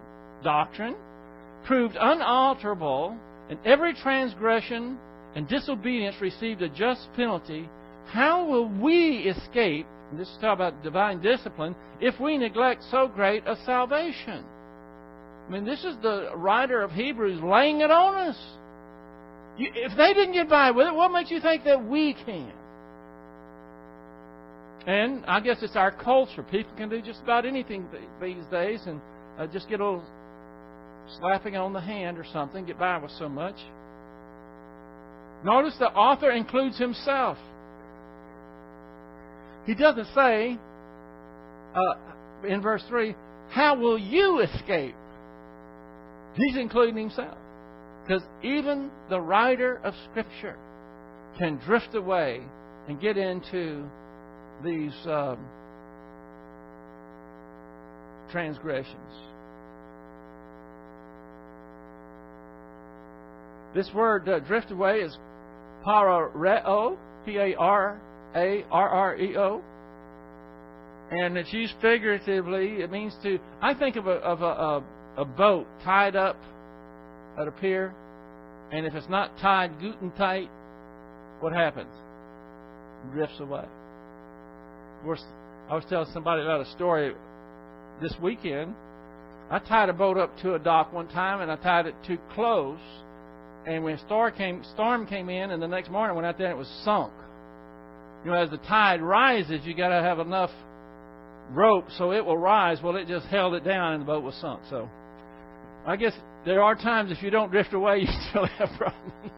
doctrine, 0.44 0.96
proved 1.66 1.96
unalterable, 2.00 3.16
and 3.50 3.60
every 3.66 3.94
transgression 3.94 4.98
and 5.36 5.48
disobedience 5.48 6.16
received 6.22 6.62
a 6.62 6.70
just 6.70 7.08
penalty, 7.16 7.70
how 8.08 8.46
will 8.46 8.68
we 8.68 9.20
escape, 9.20 9.86
this 10.14 10.28
is 10.28 10.34
talking 10.36 10.54
about 10.54 10.84
divine 10.84 11.22
discipline, 11.22 11.76
if 12.00 12.20
we 12.20 12.38
neglect 12.38 12.84
so 12.90 13.08
great 13.08 13.44
a 13.46 13.56
salvation? 13.66 14.44
I 15.48 15.52
mean, 15.52 15.66
this 15.66 15.84
is 15.84 15.96
the 16.02 16.32
writer 16.36 16.82
of 16.82 16.92
Hebrews 16.92 17.42
laying 17.42 17.82
it 17.82 17.92
on 17.92 18.16
us. 18.16 18.38
You, 19.58 19.72
if 19.74 19.98
they 19.98 20.14
didn't 20.14 20.34
get 20.34 20.50
by 20.50 20.72
with 20.72 20.88
it, 20.88 20.94
what 20.94 21.12
makes 21.12 21.32
you 21.32 21.40
think 21.40 21.64
that 21.64 21.84
we 21.84 22.14
can? 22.26 22.52
And 24.86 25.26
I 25.26 25.40
guess 25.40 25.58
it's 25.62 25.76
our 25.76 25.92
culture. 25.92 26.44
People 26.44 26.72
can 26.78 26.90
do 26.90 27.02
just 27.02 27.22
about 27.22 27.46
anything 27.46 27.86
these 28.22 28.46
days 28.52 28.82
and 28.86 29.02
uh, 29.38 29.48
just 29.48 29.68
get 29.68 29.80
a 29.82 29.86
little 29.86 30.04
slapping 31.20 31.56
on 31.58 31.74
the 31.74 31.82
hand 31.82 32.18
or 32.18 32.26
something, 32.32 32.66
get 32.66 32.80
by 32.80 32.98
with 32.98 33.12
so 33.12 33.28
much. 33.28 33.56
Notice 35.44 35.76
the 35.80 35.88
author 35.88 36.32
includes 36.32 36.78
himself. 36.78 37.38
He 39.68 39.76
doesn't 39.76 40.08
say 40.16 40.58
uh, 41.76 41.94
in 42.48 42.62
verse 42.62 42.84
3, 42.88 43.14
How 43.50 43.78
will 43.78 44.00
you 44.00 44.40
escape? 44.40 44.96
He's 46.36 46.56
including 46.56 46.98
himself. 46.98 47.38
Because 48.04 48.24
even 48.42 48.90
the 49.10 49.20
writer 49.20 49.82
of 49.84 49.94
Scripture 50.10 50.56
can 51.38 51.58
drift 51.58 51.94
away 51.94 52.42
and 52.88 53.02
get 53.02 53.18
into 53.18 53.84
these 54.64 54.94
um, 55.06 55.38
transgressions. 58.32 58.96
This 63.76 63.94
word 63.94 64.30
uh, 64.30 64.40
drift 64.40 64.72
away 64.72 65.00
is 65.00 65.18
pararreo, 65.86 66.98
P 67.26 67.36
A 67.38 67.56
R 67.56 68.00
A 68.38 68.64
R 68.72 68.90
R 68.90 69.18
E 69.18 69.36
O. 69.38 69.62
And 71.10 71.38
it's 71.38 71.52
used 71.52 71.74
figuratively. 71.82 72.82
It 72.82 72.92
means 72.92 73.14
to. 73.24 73.40
I 73.62 73.74
think 73.74 73.96
of 73.96 74.08
a, 74.08 74.12
of 74.12 74.42
a, 74.42 74.46
a, 74.46 74.84
a 75.22 75.26
boat 75.26 75.66
tied 75.84 76.16
up 76.16 76.38
at 77.40 77.48
a 77.48 77.52
pier, 77.52 77.94
and 78.72 78.86
if 78.86 78.94
it's 78.94 79.10
not 79.10 79.38
tied 79.40 79.80
guten 79.80 80.12
tight, 80.12 80.50
what 81.40 81.54
happens? 81.54 81.94
It 83.06 83.12
drifts 83.14 83.40
away. 83.40 83.64
Of 84.98 85.04
course, 85.04 85.24
I 85.70 85.76
was 85.76 85.86
telling 85.90 86.12
somebody 86.14 86.42
about 86.42 86.62
a 86.62 86.72
story 86.72 87.14
this 88.02 88.14
weekend. 88.22 88.76
I 89.50 89.60
tied 89.60 89.90
a 89.90 89.94
boat 89.94 90.18
up 90.18 90.38
to 90.40 90.56
a 90.56 90.60
dock 90.60 90.92
one 90.92 91.08
time, 91.08 91.42
and 91.42 91.50
I 91.52 91.56
tied 91.56 91.86
it 91.86 91.96
too 92.06 92.18
close 92.34 92.80
and 93.68 93.84
when 93.84 93.98
storm 94.06 94.32
came, 94.34 94.64
storm 94.74 95.06
came 95.06 95.30
in, 95.30 95.52
and 95.52 95.62
the 95.62 95.68
next 95.68 95.92
morning 95.92 96.12
I 96.12 96.16
went 96.16 96.26
out 96.26 96.38
there 96.38 96.48
and 96.48 96.56
it 96.56 96.58
was 96.58 96.72
sunk. 96.86 97.12
You 98.24 98.32
know, 98.32 98.38
as 98.38 98.50
the 98.50 98.58
tide 98.58 99.02
rises, 99.02 99.62
you 99.64 99.76
got 99.76 99.90
to 99.90 100.02
have 100.02 100.20
enough 100.20 100.50
rope 101.52 101.86
so 101.98 102.12
it 102.12 102.26
will 102.26 102.38
rise. 102.38 102.80
Well, 102.84 102.96
it 102.96 103.08
just 103.08 103.28
held 103.28 103.54
it 103.54 103.64
down, 103.64 103.94
and 103.94 104.02
the 104.02 104.06
boat 104.06 104.24
was 104.24 104.36
sunk. 104.36 104.62
So, 104.70 104.90
I 105.86 105.96
guess 105.96 106.14
there 106.46 106.62
are 106.62 106.76
times 106.76 107.12
if 107.12 107.22
you 107.22 107.30
don't 107.30 107.52
drift 107.52 107.74
away, 107.74 108.00
you 108.02 108.08
still 108.30 108.46
have 108.46 108.70
problems. 108.78 109.32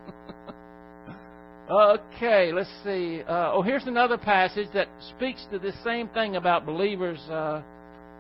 okay, 2.16 2.52
let's 2.52 2.70
see. 2.84 3.22
Uh, 3.28 3.52
oh, 3.54 3.62
here's 3.62 3.86
another 3.86 4.18
passage 4.18 4.68
that 4.74 4.88
speaks 5.16 5.46
to 5.52 5.60
this 5.60 5.76
same 5.84 6.08
thing 6.10 6.36
about 6.36 6.66
believers 6.66 7.20
uh, 7.30 7.62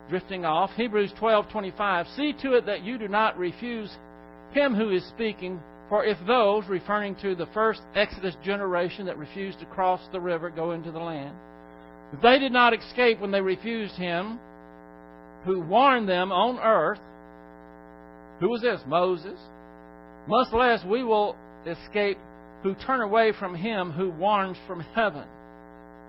drifting 0.10 0.46
off. 0.46 0.72
Hebrews 0.76 1.14
12:25. 1.20 2.16
See 2.16 2.34
to 2.42 2.54
it 2.54 2.66
that 2.66 2.84
you 2.84 2.98
do 2.98 3.08
not 3.08 3.38
refuse 3.38 3.90
him 4.52 4.76
who 4.76 4.90
is 4.90 5.04
speaking. 5.10 5.60
For 5.90 6.06
if 6.06 6.18
those, 6.28 6.66
referring 6.68 7.16
to 7.18 7.36
the 7.36 7.48
first 7.48 7.82
Exodus 7.96 8.36
generation 8.46 9.08
that 9.08 9.18
refused 9.18 9.60
to 9.60 9.66
cross 9.66 10.00
the 10.12 10.20
river, 10.20 10.50
go 10.50 10.72
into 10.72 10.92
the 10.92 11.00
land, 11.00 11.36
if 12.14 12.22
they 12.22 12.40
did 12.40 12.52
not 12.52 12.74
escape 12.74 13.20
when 13.20 13.32
they 13.32 13.42
refused 13.42 13.96
him, 13.96 14.40
who 15.46 15.62
warned 15.62 16.08
them 16.08 16.32
on 16.32 16.60
earth, 16.60 17.00
who 18.40 18.50
was 18.50 18.62
this? 18.62 18.82
Moses. 18.88 19.40
Much 20.28 20.54
less 20.54 20.84
we 20.86 21.04
will 21.04 21.36
escape 21.66 22.18
who 22.64 22.76
turn 22.76 23.02
away 23.02 23.32
from 23.38 23.56
him 23.56 23.92
who 23.92 24.12
warns 24.12 24.58
from 24.68 24.82
heaven. 24.96 25.26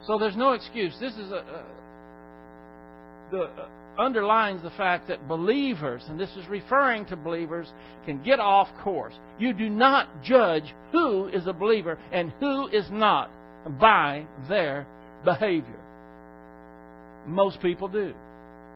So 0.07 0.19
there's 0.19 0.37
no 0.37 0.53
excuse. 0.53 0.95
This 1.01 1.15
is 1.15 1.31
a, 1.31 1.37
a 1.37 1.65
the 3.31 3.51
underlines 3.99 4.63
the 4.63 4.71
fact 4.71 5.09
that 5.09 5.29
believers, 5.29 6.03
and 6.09 6.19
this 6.19 6.31
is 6.37 6.47
referring 6.49 7.05
to 7.07 7.17
believers, 7.17 7.67
can 8.07 8.23
get 8.23 8.41
off 8.41 8.69
course. 8.83 9.15
You 9.39 9.53
do 9.53 9.69
not 9.69 10.23
judge 10.23 10.75
who 10.93 11.29
is 11.29 11.47
a 11.47 11.53
believer 11.53 11.99
and 12.13 12.33
who 12.41 12.69
is 12.69 12.89
not 12.91 13.31
by 13.79 14.27
their 14.49 14.87
behavior. 15.25 15.81
Most 17.27 17.61
people 17.61 17.89
do. 17.89 18.15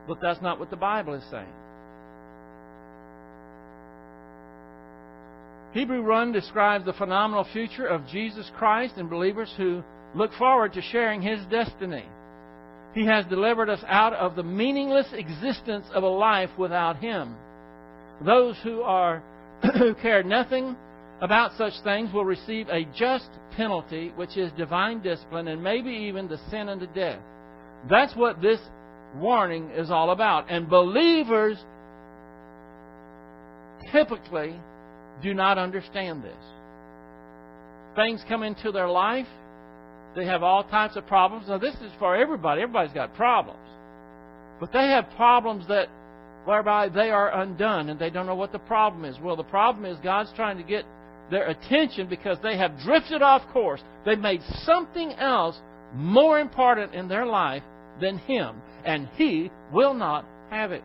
But 0.06 0.18
that's 0.20 0.42
not 0.42 0.58
what 0.60 0.70
the 0.70 0.76
Bible 0.76 1.14
is 1.14 1.24
saying. 1.30 1.46
Hebrews 5.72 6.06
1 6.06 6.32
describes 6.32 6.84
the 6.84 6.92
phenomenal 6.92 7.44
future 7.52 7.86
of 7.86 8.06
Jesus 8.06 8.48
Christ 8.56 8.94
and 8.96 9.10
believers 9.10 9.52
who 9.56 9.82
look 10.14 10.32
forward 10.34 10.72
to 10.74 10.82
sharing 10.82 11.20
his 11.20 11.40
destiny. 11.50 12.04
He 12.94 13.06
has 13.06 13.26
delivered 13.26 13.68
us 13.68 13.80
out 13.86 14.12
of 14.14 14.36
the 14.36 14.44
meaningless 14.44 15.08
existence 15.12 15.86
of 15.92 16.04
a 16.04 16.08
life 16.08 16.50
without 16.56 16.96
Him. 16.98 17.34
Those 18.24 18.56
who 18.62 18.82
are 18.82 19.22
who 19.78 19.94
care 19.94 20.22
nothing 20.22 20.76
about 21.20 21.52
such 21.58 21.72
things 21.82 22.12
will 22.12 22.24
receive 22.24 22.68
a 22.68 22.84
just 22.96 23.28
penalty, 23.56 24.12
which 24.14 24.36
is 24.36 24.52
divine 24.52 25.00
discipline 25.00 25.48
and 25.48 25.62
maybe 25.62 25.90
even 25.90 26.28
the 26.28 26.38
sin 26.50 26.68
unto 26.68 26.86
death. 26.86 27.20
That's 27.90 28.14
what 28.14 28.40
this 28.40 28.60
warning 29.16 29.70
is 29.70 29.90
all 29.90 30.10
about. 30.10 30.50
And 30.50 30.68
believers 30.68 31.56
typically 33.92 34.54
do 35.22 35.34
not 35.34 35.58
understand 35.58 36.22
this. 36.22 36.32
Things 37.96 38.22
come 38.28 38.42
into 38.42 38.72
their 38.72 38.88
life 38.88 39.26
they 40.14 40.26
have 40.26 40.42
all 40.42 40.64
types 40.64 40.96
of 40.96 41.06
problems. 41.06 41.48
Now, 41.48 41.58
this 41.58 41.74
is 41.74 41.90
for 41.98 42.16
everybody. 42.16 42.62
Everybody's 42.62 42.94
got 42.94 43.14
problems. 43.14 43.58
But 44.60 44.72
they 44.72 44.88
have 44.88 45.06
problems 45.16 45.66
that 45.68 45.88
whereby 46.44 46.88
they 46.88 47.10
are 47.10 47.40
undone 47.40 47.88
and 47.88 47.98
they 47.98 48.10
don't 48.10 48.26
know 48.26 48.34
what 48.34 48.52
the 48.52 48.58
problem 48.60 49.04
is. 49.04 49.18
Well, 49.20 49.36
the 49.36 49.42
problem 49.44 49.84
is 49.84 49.98
God's 50.02 50.32
trying 50.36 50.58
to 50.58 50.62
get 50.62 50.84
their 51.30 51.48
attention 51.48 52.08
because 52.08 52.38
they 52.42 52.56
have 52.56 52.78
drifted 52.80 53.22
off 53.22 53.42
course. 53.52 53.80
They've 54.04 54.18
made 54.18 54.42
something 54.64 55.12
else 55.14 55.56
more 55.94 56.38
important 56.38 56.94
in 56.94 57.08
their 57.08 57.26
life 57.26 57.62
than 58.00 58.18
Him, 58.18 58.56
and 58.84 59.08
He 59.16 59.50
will 59.72 59.94
not 59.94 60.24
have 60.50 60.72
it. 60.72 60.84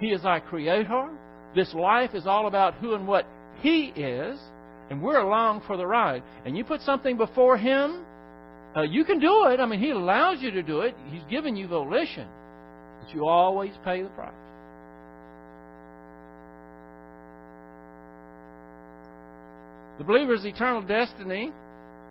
He 0.00 0.08
is 0.08 0.24
our 0.24 0.40
Creator. 0.40 1.10
This 1.54 1.72
life 1.74 2.14
is 2.14 2.26
all 2.26 2.46
about 2.46 2.74
who 2.74 2.94
and 2.94 3.06
what 3.06 3.26
He 3.60 3.92
is 3.94 4.38
and 4.90 5.02
we're 5.02 5.18
along 5.18 5.62
for 5.66 5.76
the 5.76 5.86
ride, 5.86 6.22
and 6.44 6.56
you 6.56 6.64
put 6.64 6.80
something 6.82 7.16
before 7.16 7.56
Him, 7.56 8.04
uh, 8.76 8.82
you 8.82 9.04
can 9.04 9.20
do 9.20 9.46
it. 9.46 9.60
I 9.60 9.66
mean, 9.66 9.80
He 9.80 9.90
allows 9.90 10.40
you 10.40 10.50
to 10.52 10.62
do 10.62 10.80
it. 10.80 10.94
He's 11.10 11.24
given 11.30 11.56
you 11.56 11.68
volition, 11.68 12.28
but 13.00 13.14
you 13.14 13.26
always 13.26 13.72
pay 13.84 14.02
the 14.02 14.08
price. 14.10 14.32
The 19.98 20.04
believer's 20.04 20.44
eternal 20.44 20.82
destiny 20.82 21.52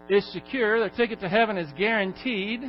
is 0.09 0.25
secure. 0.31 0.79
Their 0.79 0.89
ticket 0.89 1.19
to 1.19 1.29
heaven 1.29 1.57
is 1.57 1.67
guaranteed. 1.77 2.61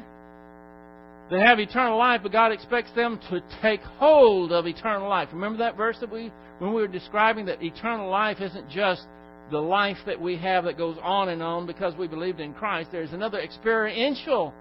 They 1.31 1.41
have 1.41 1.59
eternal 1.59 1.97
life, 1.97 2.21
but 2.23 2.33
God 2.33 2.53
expects 2.53 2.91
them 2.93 3.19
to 3.31 3.41
take 3.63 3.81
hold 3.81 4.53
of 4.53 4.67
eternal 4.67 5.09
life. 5.09 5.29
Remember 5.33 5.59
that 5.59 5.77
verse 5.77 5.97
that 6.01 6.13
we, 6.13 6.31
when 6.59 6.75
we 6.75 6.83
were 6.83 6.89
describing 6.89 7.47
that 7.47 7.63
eternal 7.63 8.11
life 8.11 8.41
isn't 8.41 8.69
just 8.69 9.07
the 9.51 9.59
life 9.59 9.99
that 10.07 10.21
we 10.21 10.37
have 10.39 10.65
that 10.65 10.79
goes 10.79 10.97
on 11.03 11.29
and 11.29 11.43
on 11.43 11.67
because 11.67 11.95
we 11.97 12.07
believed 12.07 12.41
in 12.41 12.55
Christ, 12.55 12.91
there's 12.93 13.13
another 13.13 13.39
experiential 13.41 14.53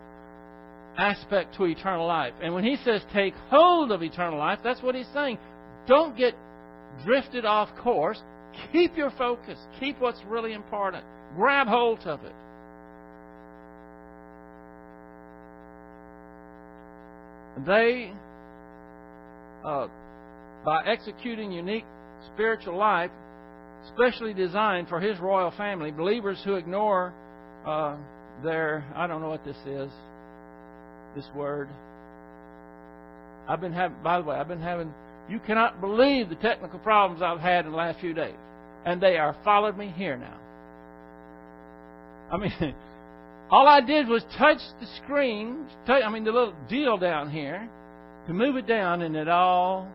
aspect 0.98 1.56
to 1.56 1.66
eternal 1.66 2.06
life. 2.06 2.34
And 2.42 2.54
when 2.54 2.64
he 2.64 2.78
says 2.84 3.02
take 3.14 3.34
hold 3.50 3.92
of 3.92 4.04
eternal 4.04 4.38
life, 4.38 4.60
that's 4.64 4.82
what 4.82 4.96
he's 4.96 5.08
saying. 5.14 5.38
Don't 5.88 6.16
get 6.18 6.36
drifted 7.06 7.46
off 7.46 7.70
course. 7.78 8.22
Keep 8.72 8.98
your 8.98 9.12
focus. 9.12 9.58
Keep 9.80 10.00
what's 10.00 10.22
really 10.28 10.54
important. 10.54 11.04
Grab 11.36 11.68
hold 11.68 12.00
of 12.06 12.20
it. 12.24 12.34
They, 17.66 18.12
uh, 19.64 19.88
by 20.66 20.84
executing 20.86 21.52
unique 21.52 21.86
spiritual 22.34 22.78
life, 22.78 23.12
specially 23.94 24.34
designed 24.34 24.88
for 24.88 25.00
His 25.00 25.20
royal 25.20 25.52
family, 25.52 25.92
believers 25.92 26.40
who 26.44 26.56
ignore 26.56 27.14
uh, 27.66 27.96
their, 28.44 28.86
I 28.96 29.08
don't 29.08 29.22
know 29.22 29.30
what 29.30 29.46
this 29.46 29.58
is, 29.66 29.92
this 31.16 31.26
word. 31.36 31.70
I've 33.48 33.62
been 33.62 33.74
having, 33.74 33.98
by 34.04 34.20
the 34.20 34.26
way, 34.26 34.36
I've 34.36 34.48
been 34.48 34.62
having, 34.62 34.94
you 35.30 35.40
cannot 35.40 35.82
believe 35.82 36.30
the 36.30 36.36
technical 36.36 36.80
problems 36.80 37.22
I've 37.22 37.40
had 37.40 37.66
in 37.66 37.72
the 37.72 37.78
last 37.78 38.00
few 38.00 38.14
days. 38.14 38.36
And 38.86 39.02
they 39.02 39.18
are 39.18 39.36
followed 39.44 39.78
me 39.78 39.94
here 39.96 40.18
now. 40.18 40.38
I 42.32 42.38
mean, 42.38 42.76
all 43.50 43.68
I 43.68 43.82
did 43.82 44.08
was 44.08 44.24
touch 44.38 44.60
the 44.80 44.88
screen, 45.04 45.66
touch, 45.86 46.04
I 46.04 46.10
mean, 46.10 46.24
the 46.24 46.32
little 46.32 46.54
deal 46.70 46.98
down 46.98 47.30
here, 47.30 47.70
to 48.28 48.34
move 48.34 48.56
it 48.56 48.68
down, 48.68 49.02
and 49.02 49.16
it 49.16 49.28
all. 49.28 49.88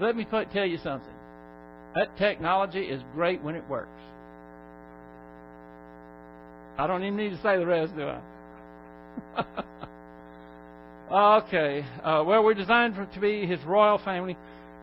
Let 0.00 0.16
me 0.16 0.24
put, 0.24 0.50
tell 0.52 0.66
you 0.66 0.78
something. 0.78 1.11
That 1.94 2.16
technology 2.16 2.80
is 2.80 3.02
great 3.14 3.42
when 3.42 3.54
it 3.54 3.68
works. 3.68 3.90
I 6.78 6.86
don't 6.86 7.02
even 7.02 7.16
need 7.16 7.30
to 7.30 7.42
say 7.42 7.58
the 7.58 7.66
rest, 7.66 7.94
do 7.96 8.08
I? 8.08 8.20
okay. 11.44 11.84
Uh, 12.02 12.24
well, 12.26 12.42
we're 12.42 12.54
designed 12.54 12.94
for, 12.94 13.04
to 13.06 13.20
be 13.20 13.46
His 13.46 13.60
royal 13.64 13.98
family. 13.98 14.36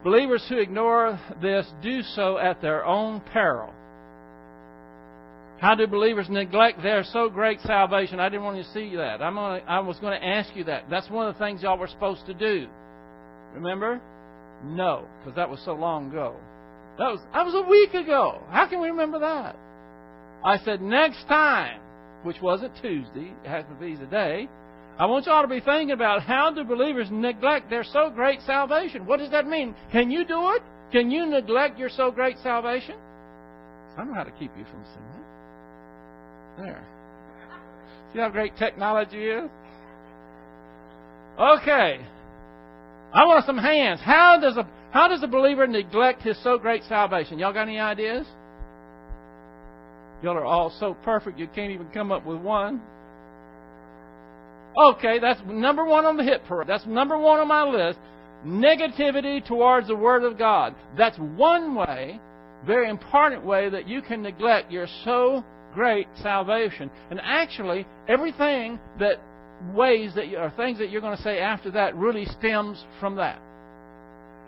Believers 0.04 0.46
who 0.48 0.58
ignore 0.58 1.20
this 1.42 1.66
do 1.82 2.02
so 2.16 2.38
at 2.38 2.62
their 2.62 2.86
own 2.86 3.22
peril. 3.34 3.74
How 5.60 5.76
do 5.76 5.88
believers 5.88 6.28
neglect 6.30 6.82
their 6.82 7.04
so 7.04 7.28
great 7.28 7.60
salvation? 7.62 8.20
I 8.20 8.30
didn't 8.30 8.44
want 8.44 8.64
to 8.64 8.72
see 8.72 8.96
that. 8.96 9.22
I'm 9.22 9.38
I 9.38 9.80
was 9.82 9.98
going 10.00 10.18
to 10.18 10.26
ask 10.26 10.56
you 10.56 10.64
that. 10.66 10.90
That's 10.90 11.10
one 11.10 11.28
of 11.28 11.34
the 11.36 11.40
things 11.40 11.62
y'all 11.62 11.78
were 11.78 11.88
supposed 11.88 12.26
to 12.28 12.34
do. 12.34 12.68
Remember? 13.56 14.00
No, 14.64 15.06
because 15.20 15.36
that 15.36 15.50
was 15.50 15.60
so 15.66 15.74
long 15.74 16.12
ago. 16.12 16.36
That 17.00 17.12
was 17.12 17.22
that 17.34 17.46
was 17.46 17.56
a 17.56 17.62
week 17.62 17.94
ago. 17.94 18.42
How 18.50 18.68
can 18.68 18.82
we 18.82 18.90
remember 18.90 19.20
that? 19.20 19.56
I 20.44 20.58
said 20.66 20.82
next 20.82 21.26
time, 21.30 21.80
which 22.24 22.42
wasn't 22.42 22.74
Tuesday, 22.82 23.32
it 23.44 23.48
happened 23.48 23.80
to 23.80 23.86
be 23.86 23.96
today. 23.96 24.50
I 25.00 25.06
want 25.06 25.26
you 25.26 25.32
all 25.32 25.42
to 25.42 25.48
be 25.48 25.62
thinking 25.62 25.92
about 25.92 26.24
how 26.24 26.52
do 26.52 26.66
believers 26.66 27.08
neglect 27.10 27.70
their 27.70 27.86
so 27.86 28.10
great 28.10 28.42
salvation? 28.42 29.06
What 29.06 29.20
does 29.20 29.32
that 29.32 29.48
mean? 29.48 29.74
Can 29.94 30.12
you 30.12 30.26
do 30.26 30.52
it? 30.52 30.62
Can 30.92 31.10
you 31.10 31.26
neglect 31.26 31.80
your 31.80 31.88
so 31.88 32.12
great 32.12 32.36
salvation? 32.44 32.96
I 33.98 34.04
know 34.04 34.14
how 34.14 34.24
to 34.24 34.32
keep 34.32 34.52
you 34.58 34.66
from 34.66 34.84
sinning. 34.84 35.24
There. 36.58 36.86
See 38.12 38.20
how 38.20 38.28
great 38.28 38.58
technology 38.58 39.24
is? 39.24 39.50
Okay. 41.40 42.06
I 43.14 43.26
want 43.26 43.46
some 43.46 43.58
hands. 43.58 44.02
How 44.04 44.38
does 44.42 44.58
a 44.58 44.68
how 44.92 45.08
does 45.08 45.22
a 45.22 45.28
believer 45.28 45.68
neglect 45.68 46.24
his 46.24 46.42
so 46.44 46.58
great 46.58 46.84
salvation? 46.84 47.38
Y'all 47.38 47.54
got 47.54 47.64
any 47.64 47.80
ideas? 47.80 48.26
Y'all 50.24 50.36
are 50.36 50.46
all 50.46 50.74
so 50.80 50.96
perfect 51.06 51.40
you 51.40 51.48
can't 51.48 51.72
even 51.72 51.88
come 51.90 52.12
up 52.12 52.26
with 52.26 52.40
one. 52.40 52.82
Okay, 54.78 55.20
that's 55.20 55.40
number 55.46 55.86
one 55.86 56.06
on 56.06 56.18
the 56.18 56.24
hit 56.24 56.44
parade. 56.46 56.68
That's 56.68 56.86
number 56.86 57.18
one 57.18 57.40
on 57.40 57.48
my 57.48 57.64
list. 57.64 58.00
Negativity 58.46 59.46
towards 59.46 59.88
the 59.88 59.96
Word 59.96 60.24
of 60.24 60.38
God. 60.38 60.76
That's 60.98 61.18
one 61.18 61.76
way, 61.76 62.20
very 62.66 62.90
important 62.90 63.46
way, 63.46 63.70
that 63.70 63.88
you 63.88 64.02
can 64.02 64.22
neglect 64.22 64.72
your 64.72 64.88
so 65.04 65.44
great 65.74 66.08
salvation. 66.22 66.90
And 67.10 67.20
actually, 67.24 67.86
everything 68.08 68.80
that 69.00 69.20
ways 69.74 70.14
that 70.16 70.28
you, 70.28 70.38
or 70.38 70.52
things 70.52 70.80
that 70.80 70.90
you're 70.90 71.02
going 71.02 71.18
to 71.18 71.24
say 71.24 71.40
after 71.40 71.72
that 71.72 71.96
really 71.96 72.26
stems 72.26 72.84
from 73.00 73.16
that. 73.16 73.40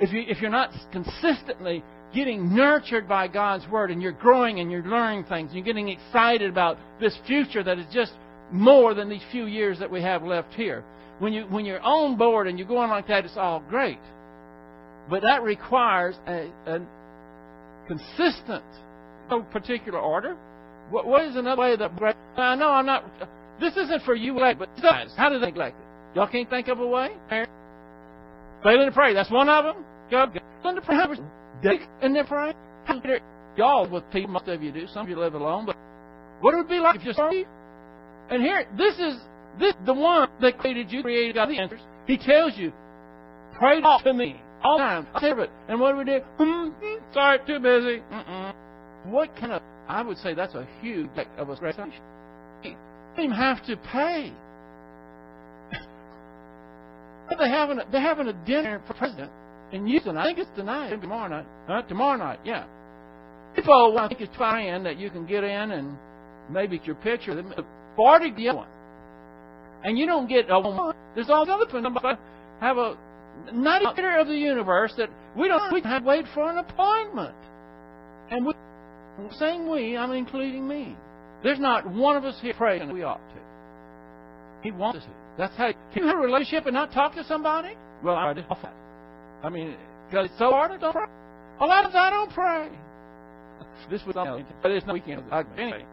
If 0.01 0.11
you 0.11 0.23
if 0.27 0.41
you're 0.41 0.49
not 0.49 0.71
consistently 0.91 1.83
getting 2.13 2.55
nurtured 2.55 3.07
by 3.07 3.27
God's 3.27 3.67
word 3.69 3.91
and 3.91 4.01
you're 4.01 4.11
growing 4.11 4.59
and 4.59 4.71
you're 4.71 4.83
learning 4.83 5.25
things, 5.25 5.49
and 5.49 5.55
you're 5.55 5.65
getting 5.65 5.89
excited 5.89 6.49
about 6.49 6.77
this 6.99 7.15
future 7.27 7.63
that 7.63 7.77
is 7.77 7.85
just 7.93 8.11
more 8.51 8.95
than 8.95 9.09
these 9.09 9.21
few 9.31 9.45
years 9.45 9.79
that 9.79 9.89
we 9.89 10.01
have 10.01 10.23
left 10.23 10.53
here. 10.55 10.83
When 11.19 11.33
you 11.33 11.43
when 11.43 11.65
you're 11.65 11.81
on 11.81 12.17
board 12.17 12.47
and 12.47 12.57
you're 12.57 12.67
going 12.67 12.89
like 12.89 13.07
that, 13.09 13.25
it's 13.25 13.37
all 13.37 13.61
great. 13.69 13.99
But 15.07 15.21
that 15.21 15.43
requires 15.43 16.15
a, 16.27 16.49
a 16.65 16.79
consistent, 17.87 18.63
no 19.29 19.43
particular 19.51 19.99
order. 19.99 20.35
What, 20.89 21.05
what 21.05 21.25
is 21.25 21.35
another 21.35 21.61
way 21.61 21.75
that 21.75 21.91
I 22.37 22.55
know 22.55 22.69
I'm 22.69 22.87
not 22.87 23.05
this 23.59 23.77
isn't 23.77 24.01
for 24.03 24.15
you, 24.15 24.33
but 24.33 24.69
how 25.15 25.29
do 25.29 25.39
they 25.39 25.45
neglect 25.45 25.77
it? 25.79 26.17
Y'all 26.17 26.27
can't 26.27 26.49
think 26.49 26.69
of 26.69 26.79
a 26.79 26.87
way? 26.87 27.11
Failing 28.63 28.87
to 28.87 28.91
pray. 28.91 29.13
That's 29.13 29.31
one 29.31 29.49
of 29.49 29.65
them. 29.65 29.85
God, 30.09 30.39
failing 30.61 30.75
to 30.75 30.81
pray. 30.81 30.97
Dig 31.61 31.81
and 32.01 32.15
then 32.15 32.25
pray. 32.25 32.53
Y'all 33.57 33.89
with 33.89 34.09
people, 34.11 34.31
most 34.31 34.47
of 34.47 34.63
you 34.63 34.71
do. 34.71 34.87
Some 34.87 35.03
of 35.03 35.09
you 35.09 35.19
live 35.19 35.33
alone, 35.33 35.65
but 35.65 35.75
what 36.39 36.55
would 36.55 36.65
it 36.65 36.69
be 36.69 36.79
like 36.79 36.97
if 36.97 37.05
you 37.05 37.13
started? 37.13 37.45
And 38.29 38.41
here, 38.41 38.65
this 38.77 38.95
is 38.95 39.19
this 39.59 39.73
the 39.85 39.93
one 39.93 40.29
that 40.41 40.57
created 40.57 40.91
you, 40.91 41.01
created 41.01 41.35
God 41.35 41.49
the 41.49 41.59
answers. 41.59 41.81
He 42.07 42.17
tells 42.17 42.57
you, 42.57 42.71
pray 43.57 43.81
to 44.03 44.13
me 44.13 44.41
all 44.63 44.77
the 44.77 44.83
time. 44.83 45.07
I'll 45.13 45.39
it. 45.39 45.49
And 45.67 45.79
what 45.79 45.91
do 45.91 45.97
we 45.97 46.05
do? 46.05 46.19
Hmm, 46.37 46.69
hmm, 46.69 47.13
sorry, 47.13 47.39
too 47.45 47.59
busy. 47.59 48.01
Mm-mm. 48.11 48.53
What 49.05 49.35
kind 49.35 49.51
of? 49.51 49.61
I 49.87 50.01
would 50.01 50.17
say 50.17 50.33
that's 50.33 50.55
a 50.55 50.65
huge 50.81 51.09
of 51.37 51.49
a 51.49 51.55
great 51.57 51.75
don't 53.15 53.25
even 53.25 53.35
have 53.35 53.65
to 53.65 53.75
pay. 53.77 54.31
They're 57.37 57.49
having 57.49 57.79
a, 57.79 57.85
they're 57.91 58.01
having 58.01 58.27
a 58.27 58.45
dinner 58.45 58.81
for 58.87 58.93
president 58.93 59.31
in 59.71 59.87
Houston. 59.87 60.17
I 60.17 60.25
think 60.25 60.39
it's 60.39 60.49
tonight, 60.55 60.89
tomorrow 61.01 61.29
night. 61.29 61.45
Uh, 61.69 61.81
tomorrow 61.83 62.17
night, 62.17 62.39
yeah. 62.43 62.65
People, 63.55 63.97
I 63.97 64.07
think 64.07 64.21
it's 64.21 64.35
fine 64.37 64.83
that 64.83 64.97
you 64.97 65.09
can 65.09 65.25
get 65.25 65.43
in 65.43 65.71
and 65.71 65.97
maybe 66.49 66.77
get 66.77 66.87
your 66.87 66.95
picture. 66.97 67.43
Forty 67.95 68.31
the 68.31 68.49
other 68.49 68.59
one, 68.59 68.67
and 69.83 69.97
you 69.97 70.05
don't 70.05 70.27
get 70.27 70.45
a 70.49 70.59
one. 70.59 70.95
There's 71.15 71.29
all 71.29 71.45
the 71.45 71.53
other 71.53 71.65
people 71.65 71.83
have 72.61 72.77
a 72.77 72.97
not 73.51 73.81
a 73.81 73.89
leader 73.89 74.17
of 74.19 74.27
the 74.27 74.35
universe 74.35 74.93
that 74.97 75.09
we 75.35 75.47
don't 75.47 75.73
we 75.73 75.81
have 75.81 76.03
to 76.03 76.07
wait 76.07 76.25
for 76.33 76.49
an 76.49 76.57
appointment. 76.57 77.35
And 78.29 78.45
we, 78.45 78.53
saying 79.37 79.69
we, 79.69 79.97
I'm 79.97 80.11
including 80.11 80.67
me. 80.67 80.95
There's 81.43 81.59
not 81.59 81.89
one 81.89 82.15
of 82.15 82.23
us 82.23 82.35
here 82.41 82.53
praying 82.53 82.91
we 82.93 83.03
ought 83.03 83.15
to. 83.17 83.41
He 84.63 84.71
wants 84.71 84.99
us 84.99 85.03
to. 85.05 85.20
That's 85.41 85.57
how. 85.57 85.67
you 85.69 85.73
Can 85.91 86.03
you 86.03 86.07
have 86.09 86.19
a 86.19 86.21
relationship 86.21 86.67
and 86.67 86.75
not 86.75 86.93
talk 86.93 87.15
to 87.15 87.23
somebody? 87.23 87.73
Well, 88.03 88.15
I 88.15 88.31
just 88.35 88.47
I 89.43 89.49
mean, 89.49 89.75
because 90.07 90.27
it's 90.27 90.37
so 90.37 90.51
hard 90.51 90.69
to 90.71 90.77
don't 90.77 90.93
pray. 90.93 91.07
A 91.59 91.65
lot 91.65 91.83
of 91.83 91.91
times 91.91 91.95
I 91.95 92.09
don't 92.11 92.31
pray. 92.31 92.69
This 93.89 94.01
was 94.05 94.13
something, 94.13 94.45
but 94.61 94.69
it's 94.69 94.85
no 94.85 94.93
weekend. 94.93 95.23
Anyway, 95.57 95.83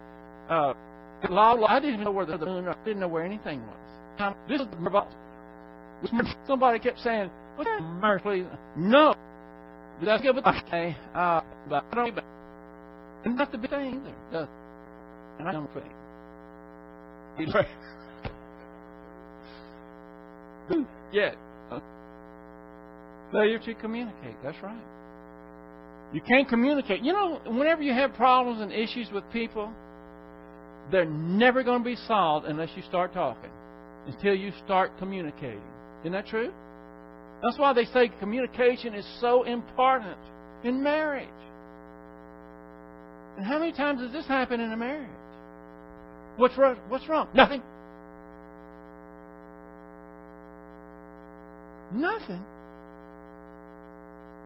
uh, 0.47 0.73
I 1.23 1.79
didn't 1.81 2.03
know 2.03 2.11
where 2.11 2.27
the 2.27 2.37
moon. 2.37 2.67
I 2.67 2.75
didn't 2.85 2.99
know 2.99 3.07
where 3.07 3.25
anything 3.25 3.61
was. 4.19 4.35
This 4.47 4.61
is 4.61 4.67
somebody 6.45 6.77
kept 6.77 6.99
saying, 6.99 7.31
"Mercy, 7.57 8.21
please." 8.21 8.45
No, 8.77 9.15
that's 10.05 10.21
good. 10.21 10.35
But 10.35 10.63
okay, 10.67 10.95
uh, 11.15 11.41
but 11.67 11.83
I 11.91 11.95
don't. 11.95 12.19
And 13.25 13.35
not 13.35 13.51
the 13.51 13.57
big 13.57 13.71
thing 13.71 14.03
either. 14.29 14.47
And 15.39 15.49
I 15.49 15.51
don't 15.51 15.69
think. 15.73 17.55
Yet. 21.13 21.35
Failure 23.31 23.59
to 23.59 23.73
communicate. 23.75 24.35
That's 24.43 24.57
right. 24.63 24.81
You 26.13 26.21
can't 26.21 26.49
communicate. 26.49 27.03
You 27.03 27.13
know, 27.13 27.39
whenever 27.45 27.83
you 27.83 27.93
have 27.93 28.13
problems 28.15 28.61
and 28.61 28.71
issues 28.71 29.07
with 29.11 29.23
people, 29.31 29.71
they're 30.91 31.05
never 31.05 31.63
going 31.63 31.79
to 31.79 31.85
be 31.85 31.95
solved 32.07 32.47
unless 32.47 32.69
you 32.75 32.81
start 32.83 33.13
talking, 33.13 33.51
until 34.07 34.33
you 34.33 34.51
start 34.65 34.97
communicating. 34.97 35.61
Isn't 36.01 36.13
that 36.13 36.27
true? 36.27 36.51
That's 37.43 37.57
why 37.59 37.73
they 37.73 37.85
say 37.85 38.11
communication 38.19 38.95
is 38.95 39.05
so 39.21 39.43
important 39.43 40.17
in 40.63 40.81
marriage. 40.81 41.27
And 43.37 43.45
how 43.45 43.59
many 43.59 43.71
times 43.71 44.01
does 44.01 44.11
this 44.11 44.25
happen 44.25 44.59
in 44.59 44.71
a 44.71 44.77
marriage? 44.77 45.09
What's 46.37 46.57
wrong? 46.57 46.77
What's 46.89 47.07
wrong? 47.07 47.27
Nothing. 47.33 47.61
Nothing. 51.93 52.43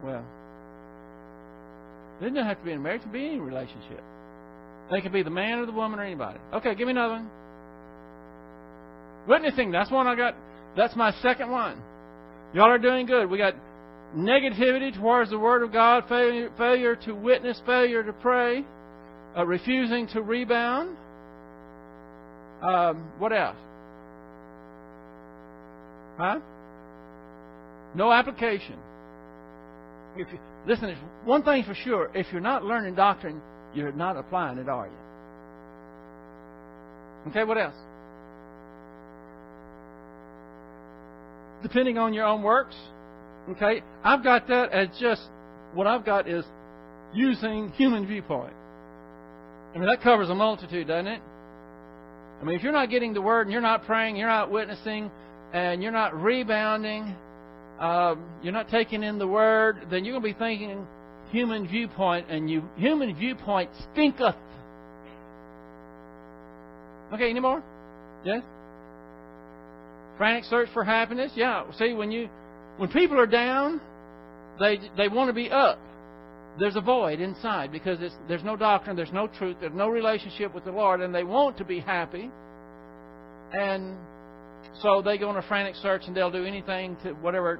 Well, 0.03 0.23
they 2.21 2.29
don't 2.29 2.45
have 2.45 2.59
to 2.59 2.65
be 2.65 2.71
in 2.71 2.81
marriage. 2.81 3.01
to 3.01 3.07
be 3.07 3.25
any 3.25 3.39
relationship. 3.39 4.03
They 4.91 5.01
can 5.01 5.11
be 5.11 5.23
the 5.23 5.29
man 5.29 5.59
or 5.59 5.65
the 5.65 5.71
woman 5.71 5.99
or 5.99 6.03
anybody. 6.03 6.39
Okay, 6.53 6.75
give 6.75 6.87
me 6.87 6.91
another 6.91 7.15
one. 7.15 7.29
Witnessing. 9.27 9.71
That's 9.71 9.89
one 9.89 10.07
I 10.07 10.15
got. 10.15 10.35
That's 10.75 10.95
my 10.95 11.11
second 11.21 11.51
one. 11.51 11.81
Y'all 12.53 12.69
are 12.69 12.77
doing 12.77 13.05
good. 13.05 13.29
We 13.29 13.37
got 13.37 13.55
negativity 14.15 14.95
towards 14.95 15.31
the 15.31 15.39
Word 15.39 15.63
of 15.63 15.71
God, 15.71 16.05
failure, 16.07 16.51
failure 16.57 16.95
to 16.97 17.13
witness, 17.13 17.61
failure 17.65 18.03
to 18.03 18.13
pray, 18.13 18.65
uh, 19.35 19.45
refusing 19.45 20.07
to 20.09 20.21
rebound, 20.21 20.97
um, 22.63 23.11
what 23.19 23.33
else? 23.33 23.57
Huh? 26.17 26.39
No 27.95 28.11
application. 28.11 28.77
You, 30.17 30.25
listen, 30.67 30.95
one 31.25 31.43
thing 31.43 31.63
for 31.63 31.73
sure: 31.73 32.11
if 32.13 32.27
you're 32.31 32.41
not 32.41 32.63
learning 32.63 32.95
doctrine, 32.95 33.41
you're 33.73 33.91
not 33.91 34.17
applying 34.17 34.57
it, 34.57 34.69
are 34.69 34.87
you? 34.87 34.93
Okay, 37.29 37.43
what 37.43 37.57
else? 37.57 37.75
Depending 41.61 41.97
on 41.97 42.13
your 42.13 42.25
own 42.25 42.43
works. 42.43 42.75
Okay, 43.49 43.81
I've 44.03 44.23
got 44.23 44.47
that 44.47 44.71
as 44.71 44.89
just 44.99 45.21
what 45.73 45.87
I've 45.87 46.05
got 46.05 46.27
is 46.27 46.45
using 47.13 47.69
human 47.71 48.05
viewpoint. 48.07 48.53
I 49.73 49.77
mean, 49.77 49.87
that 49.87 50.01
covers 50.01 50.29
a 50.29 50.35
multitude, 50.35 50.87
doesn't 50.87 51.07
it? 51.07 51.21
I 52.41 52.45
mean, 52.45 52.55
if 52.55 52.63
you're 52.63 52.73
not 52.73 52.89
getting 52.89 53.13
the 53.13 53.21
word 53.21 53.43
and 53.43 53.51
you're 53.51 53.61
not 53.61 53.85
praying, 53.85 54.17
you're 54.17 54.27
not 54.27 54.51
witnessing, 54.51 55.09
and 55.53 55.81
you're 55.81 55.91
not 55.91 56.13
rebounding, 56.21 57.15
um, 57.79 58.23
you're 58.41 58.53
not 58.53 58.69
taking 58.69 59.03
in 59.03 59.17
the 59.17 59.27
word, 59.27 59.87
then 59.89 60.05
you're 60.05 60.19
going 60.19 60.33
to 60.33 60.39
be 60.39 60.39
thinking 60.39 60.87
human 61.31 61.67
viewpoint, 61.67 62.29
and 62.29 62.49
you 62.49 62.63
human 62.77 63.15
viewpoint 63.15 63.69
stinketh. 63.91 64.35
Okay, 67.13 67.29
any 67.29 67.39
more? 67.39 67.63
Yes. 68.23 68.43
Frantic 70.17 70.45
search 70.45 70.69
for 70.73 70.83
happiness. 70.83 71.31
Yeah. 71.35 71.63
See, 71.77 71.93
when 71.93 72.11
you 72.11 72.29
when 72.77 72.89
people 72.89 73.19
are 73.19 73.27
down, 73.27 73.81
they 74.59 74.79
they 74.95 75.07
want 75.07 75.29
to 75.29 75.33
be 75.33 75.49
up. 75.49 75.79
There's 76.59 76.75
a 76.75 76.81
void 76.81 77.19
inside 77.19 77.71
because 77.71 77.97
there's 78.27 78.43
no 78.43 78.55
doctrine, 78.55 78.95
there's 78.95 79.11
no 79.11 79.25
truth, 79.27 79.57
there's 79.59 79.73
no 79.73 79.89
relationship 79.89 80.53
with 80.53 80.65
the 80.65 80.71
Lord, 80.71 81.01
and 81.01 81.13
they 81.13 81.23
want 81.23 81.57
to 81.57 81.65
be 81.65 81.79
happy. 81.79 82.29
And 83.51 83.97
so 84.81 85.01
they 85.01 85.17
go 85.17 85.29
on 85.29 85.37
a 85.37 85.41
frantic 85.43 85.75
search 85.75 86.03
and 86.07 86.15
they'll 86.15 86.31
do 86.31 86.45
anything 86.45 86.97
to 87.03 87.13
whatever 87.13 87.59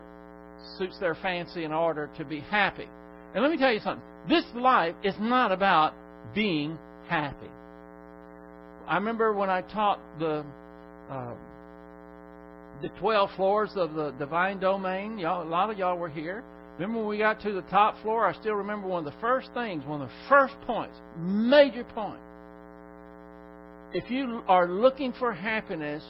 suits 0.78 0.98
their 1.00 1.16
fancy 1.16 1.64
in 1.64 1.72
order 1.72 2.10
to 2.18 2.26
be 2.26 2.40
happy. 2.40 2.88
And 3.34 3.44
let 3.44 3.52
me 3.52 3.58
tell 3.58 3.74
you 3.74 3.80
something. 3.80 4.04
This 4.30 4.46
life 4.56 4.96
is 5.04 5.16
not 5.20 5.52
about 5.52 5.94
being 6.34 6.78
happy. 7.08 7.50
I 8.88 8.96
remember 8.96 9.34
when 9.34 9.50
I 9.50 9.62
taught 9.62 10.00
the 10.20 10.46
uh, 11.10 11.34
the 12.82 12.90
12 13.00 13.30
floors 13.36 13.72
of 13.76 13.94
the 13.94 14.12
divine 14.12 14.60
domain. 14.60 15.18
Y'all, 15.18 15.44
a 15.44 15.48
lot 15.48 15.70
of 15.70 15.78
y'all 15.78 15.98
were 15.98 16.10
here. 16.10 16.44
Remember 16.78 17.00
when 17.00 17.08
we 17.08 17.18
got 17.18 17.42
to 17.42 17.54
the 17.54 17.62
top 17.64 18.02
floor? 18.02 18.26
I 18.26 18.34
still 18.34 18.56
remember 18.56 18.88
one 18.88 19.06
of 19.06 19.14
the 19.14 19.20
first 19.20 19.50
things, 19.54 19.86
one 19.86 20.02
of 20.02 20.08
the 20.08 20.14
first 20.28 20.56
points, 20.66 20.98
major 21.18 21.84
point. 21.84 22.20
If 23.94 24.10
you 24.10 24.44
are 24.48 24.68
looking 24.68 25.14
for 25.14 25.32
happiness, 25.32 26.04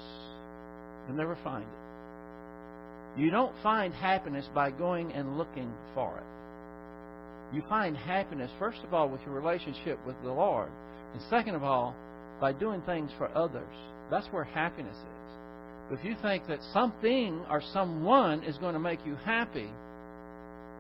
you'll 1.08 1.18
never 1.18 1.38
find 1.44 1.64
it. 1.64 3.22
You 3.22 3.30
don't 3.30 3.54
find 3.62 3.94
happiness 3.94 4.46
by 4.56 4.72
going 4.72 5.12
and 5.14 5.38
looking 5.38 5.72
for 5.94 6.18
it. 6.18 7.56
You 7.56 7.62
find 7.70 7.96
happiness, 7.96 8.50
first 8.58 8.80
of 8.84 8.94
all, 8.94 9.08
with 9.08 9.22
your 9.22 9.36
relationship 9.36 10.00
with 10.08 10.16
the 10.24 10.32
Lord, 10.32 10.70
and 11.14 11.22
second 11.30 11.54
of 11.56 11.64
all, 11.64 11.94
by 12.42 12.52
doing 12.52 12.82
things 12.82 13.12
for 13.18 13.30
others. 13.38 13.76
That's 14.10 14.26
where 14.28 14.44
happiness 14.44 14.96
is. 14.96 16.00
If 16.00 16.04
you 16.04 16.16
think 16.22 16.48
that 16.48 16.60
something 16.74 17.46
or 17.50 17.62
someone 17.72 18.44
is 18.44 18.58
going 18.58 18.74
to 18.74 18.80
make 18.80 19.00
you 19.06 19.16
happy, 19.16 19.70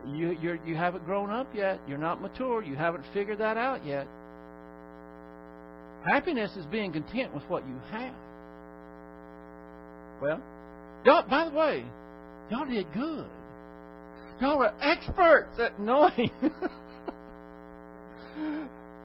you 0.07 0.35
you're, 0.41 0.59
you 0.65 0.75
haven't 0.75 1.05
grown 1.05 1.29
up 1.29 1.47
yet. 1.53 1.79
You're 1.87 1.97
not 1.97 2.21
mature. 2.21 2.63
You 2.63 2.75
haven't 2.75 3.03
figured 3.13 3.37
that 3.37 3.57
out 3.57 3.85
yet. 3.85 4.07
Happiness 6.09 6.51
is 6.57 6.65
being 6.65 6.91
content 6.91 7.33
with 7.33 7.43
what 7.49 7.65
you 7.67 7.79
have. 7.91 8.13
Well, 10.21 10.41
y'all, 11.05 11.29
by 11.29 11.49
the 11.49 11.55
way, 11.55 11.85
y'all 12.49 12.65
did 12.65 12.87
good. 12.93 13.25
Y'all 14.41 14.63
are 14.63 14.73
experts 14.81 15.59
at 15.59 15.79
knowing 15.79 16.31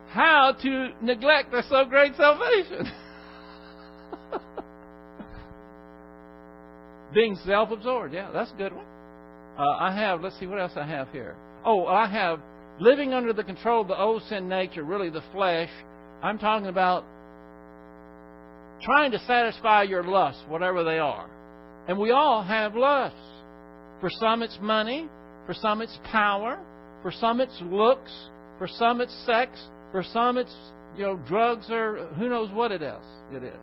how 0.09 0.57
to 0.62 0.88
neglect 1.03 1.53
a 1.55 1.62
so 1.68 1.85
great 1.85 2.16
salvation. 2.16 2.90
Being 7.14 7.37
self 7.44 7.71
absorbed, 7.71 8.14
yeah, 8.14 8.31
that's 8.33 8.51
a 8.53 8.55
good 8.55 8.75
one. 8.75 8.87
Uh, 9.59 9.77
I 9.79 9.94
have, 9.94 10.23
let's 10.23 10.38
see 10.38 10.47
what 10.47 10.61
else 10.61 10.73
I 10.77 10.87
have 10.87 11.11
here. 11.11 11.37
Oh, 11.64 11.87
I 11.87 12.07
have 12.09 12.40
living 12.81 13.12
under 13.12 13.33
the 13.33 13.42
control 13.42 13.81
of 13.83 13.88
the 13.88 13.99
old 13.99 14.23
sin 14.29 14.49
nature, 14.49 14.85
really 14.85 15.11
the 15.11 15.25
flesh. 15.33 15.71
I'm 16.23 16.38
talking 16.38 16.68
about 16.68 17.05
trying 18.83 19.11
to 19.12 19.19
satisfy 19.21 19.83
your 19.83 20.05
lusts, 20.05 20.43
whatever 20.49 20.85
they 20.85 20.99
are. 20.99 21.29
And 21.88 21.99
we 21.99 22.11
all 22.11 22.43
have 22.43 22.75
lusts. 22.75 23.19
For 24.01 24.11
some 24.11 24.43
it's 24.43 24.59
money, 24.61 25.09
for 25.47 25.55
some 25.55 25.81
it's 25.81 25.99
power, 26.05 26.59
for 27.03 27.11
some 27.11 27.41
it's 27.41 27.61
looks, 27.62 28.12
for 28.59 28.69
some 28.69 29.01
it's 29.01 29.14
sex, 29.25 29.59
for 29.91 30.03
some 30.03 30.37
it's 30.37 30.55
you 30.97 31.05
know 31.05 31.17
drugs 31.27 31.67
or 31.71 32.07
who 32.17 32.29
knows 32.29 32.51
what 32.53 32.73
it 32.73 32.83
is. 32.83 33.05
It 33.33 33.43
is. 33.43 33.61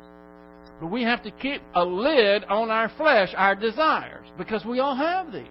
But 0.80 0.88
we 0.88 1.04
have 1.04 1.23
to 1.23 1.32
keep 1.32 1.62
a 1.73 1.86
lid 1.86 2.43
on 2.45 2.69
our 2.69 2.91
flesh, 2.97 3.30
our 3.38 3.56
desires, 3.56 4.28
because 4.38 4.65
we 4.65 4.80
all 4.80 4.95
have 4.95 5.32
these. 5.32 5.45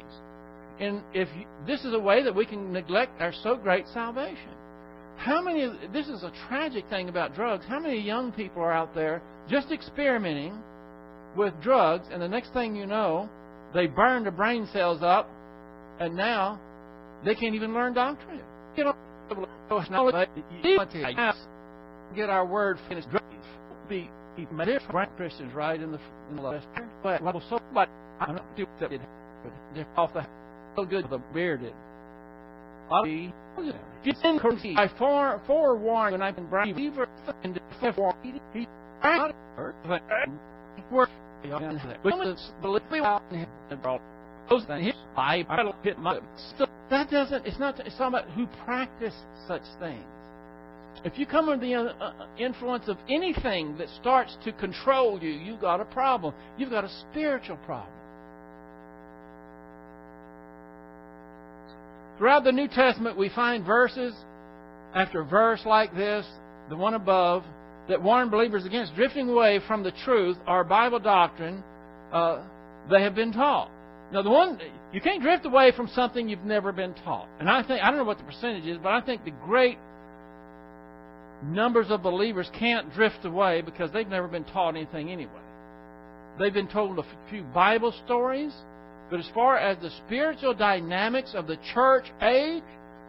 And 0.81 1.03
if 1.15 1.29
you, 1.39 1.47
this 1.67 1.85
is 1.85 1.95
a 1.95 1.99
way 1.99 2.23
that 2.23 2.35
we 2.35 2.45
can 2.45 2.73
neglect 2.73 3.21
our 3.21 3.33
so 3.43 3.57
great 3.57 3.87
salvation. 3.89 4.51
How 5.17 5.41
many, 5.43 5.71
this 5.93 6.09
is 6.09 6.23
a 6.23 6.33
tragic 6.49 6.89
thing 6.91 7.09
about 7.09 7.35
drugs. 7.35 7.65
How 7.67 7.81
many 7.81 8.01
young 8.01 8.33
people 8.33 8.63
are 8.63 8.73
out 8.73 8.95
there 8.95 9.23
just 9.49 9.71
experimenting 9.71 10.59
with 11.37 11.53
drugs, 11.63 12.07
and 12.13 12.21
the 12.21 12.29
next 12.29 12.53
thing 12.53 12.77
you 12.77 12.87
know, 12.87 13.29
they 13.73 13.87
burn 13.87 14.25
the 14.25 14.31
brain 14.31 14.69
cells 14.73 15.03
up, 15.03 15.29
and 16.01 16.15
now 16.15 16.61
they 17.25 17.35
can't 17.35 17.55
even 17.55 17.75
learn 17.75 17.95
doctrine. 17.95 18.41
Oh, 18.41 18.75
you 18.77 18.85
know, 18.85 18.95
get 22.15 22.31
our 22.31 22.47
word 22.47 22.79
finished. 22.89 23.09
Be 23.89 24.11
Christians 25.17 25.55
right 25.55 25.81
in 25.81 25.93
the 25.93 26.01
in 26.31 26.37
the 26.37 26.43
last. 26.43 26.67
But 27.03 27.23
so 27.49 27.61
but 27.73 27.89
I'm 28.21 28.37
not 28.37 28.57
they're 29.75 29.87
off 29.97 30.13
the 30.13 30.27
so 30.77 30.85
good 30.85 31.09
the 31.09 31.19
bearded. 31.33 31.73
It's 34.05 34.21
in 34.23 34.39
courtesy. 34.39 34.75
I 34.77 34.89
fore 34.99 35.41
forewarn 35.47 36.13
when 36.13 36.23
I've 36.23 36.37
been 36.37 36.47
believer 36.47 37.09
and 37.43 37.59
forewarn 37.81 38.17
he 38.25 38.67
work 40.91 41.11
that 46.91 47.11
doesn't 47.11 47.47
it's 47.47 47.59
not 47.59 47.81
it's 47.81 47.97
talking 47.97 48.19
about 48.19 48.31
who 48.31 48.47
practice 48.65 49.15
such 49.47 49.63
things. 49.81 50.05
If 51.05 51.19
you 51.19 51.27
come 51.27 51.49
under 51.49 51.67
the 51.67 51.75
uh, 51.75 51.93
uh, 52.01 52.27
influence 52.39 52.89
of 52.89 52.97
anything 53.09 53.77
that 53.79 53.89
starts 54.01 54.37
to 54.45 54.53
control 54.53 55.21
you, 55.23 55.31
you've 55.31 55.61
got 55.61 55.81
a 55.81 55.85
problem. 55.85 56.35
You've 56.57 56.71
got 56.71 56.85
a 56.85 56.89
spiritual 57.11 57.57
problem. 57.59 57.93
Throughout 62.19 62.45
the 62.45 62.53
New 62.53 62.69
Testament, 62.69 63.17
we 63.17 63.29
find 63.29 63.65
verses 63.65 64.15
after 64.95 65.25
verse 65.25 65.61
like 65.67 65.95
this, 65.95 66.25
the 66.69 66.77
one 66.77 66.95
above, 66.95 67.45
that 67.89 68.03
warn 68.03 68.31
believers 68.31 68.65
against 68.65 68.95
drifting 68.95 69.29
away 69.29 69.61
from 69.67 69.83
the 69.83 69.93
truth 70.05 70.37
or 70.47 70.65
Bible 70.65 71.01
doctrine 71.01 71.63
uh, 72.13 72.43
they 72.91 73.03
have 73.03 73.15
been 73.15 73.33
taught. 73.33 73.71
Now, 74.13 74.23
the 74.23 74.31
one 74.31 74.61
you 74.93 75.01
can't 75.01 75.23
drift 75.23 75.45
away 75.45 75.73
from 75.73 75.89
something 75.89 76.29
you've 76.29 76.45
never 76.45 76.71
been 76.71 76.95
taught. 76.95 77.29
And 77.41 77.51
I 77.51 77.63
think 77.63 77.83
I 77.83 77.89
don't 77.89 77.99
know 77.99 78.05
what 78.05 78.19
the 78.19 78.25
percentage 78.25 78.65
is, 78.65 78.79
but 78.81 78.93
I 78.93 79.01
think 79.01 79.25
the 79.25 79.33
great 79.45 79.79
numbers 81.43 81.87
of 81.91 82.03
believers 82.03 82.49
can't 82.59 82.93
drift 82.95 83.25
away 83.25 83.61
because 83.63 83.91
they've 83.93 84.09
never 84.09 84.29
been 84.29 84.45
taught 84.45 84.77
anything 84.77 85.11
anyway. 85.11 85.33
They've 86.39 86.55
been 86.55 86.69
told 86.69 86.99
a 86.99 87.05
few 87.29 87.43
Bible 87.43 87.93
stories, 88.05 88.53
but 89.11 89.21
as 89.21 89.29
far 89.35 89.59
as 89.59 89.79
the 89.81 89.91
spiritual 90.07 90.55
dynamics 90.55 91.33
of 91.35 91.47
the 91.47 91.57
church 91.73 92.07
age, 92.23 92.63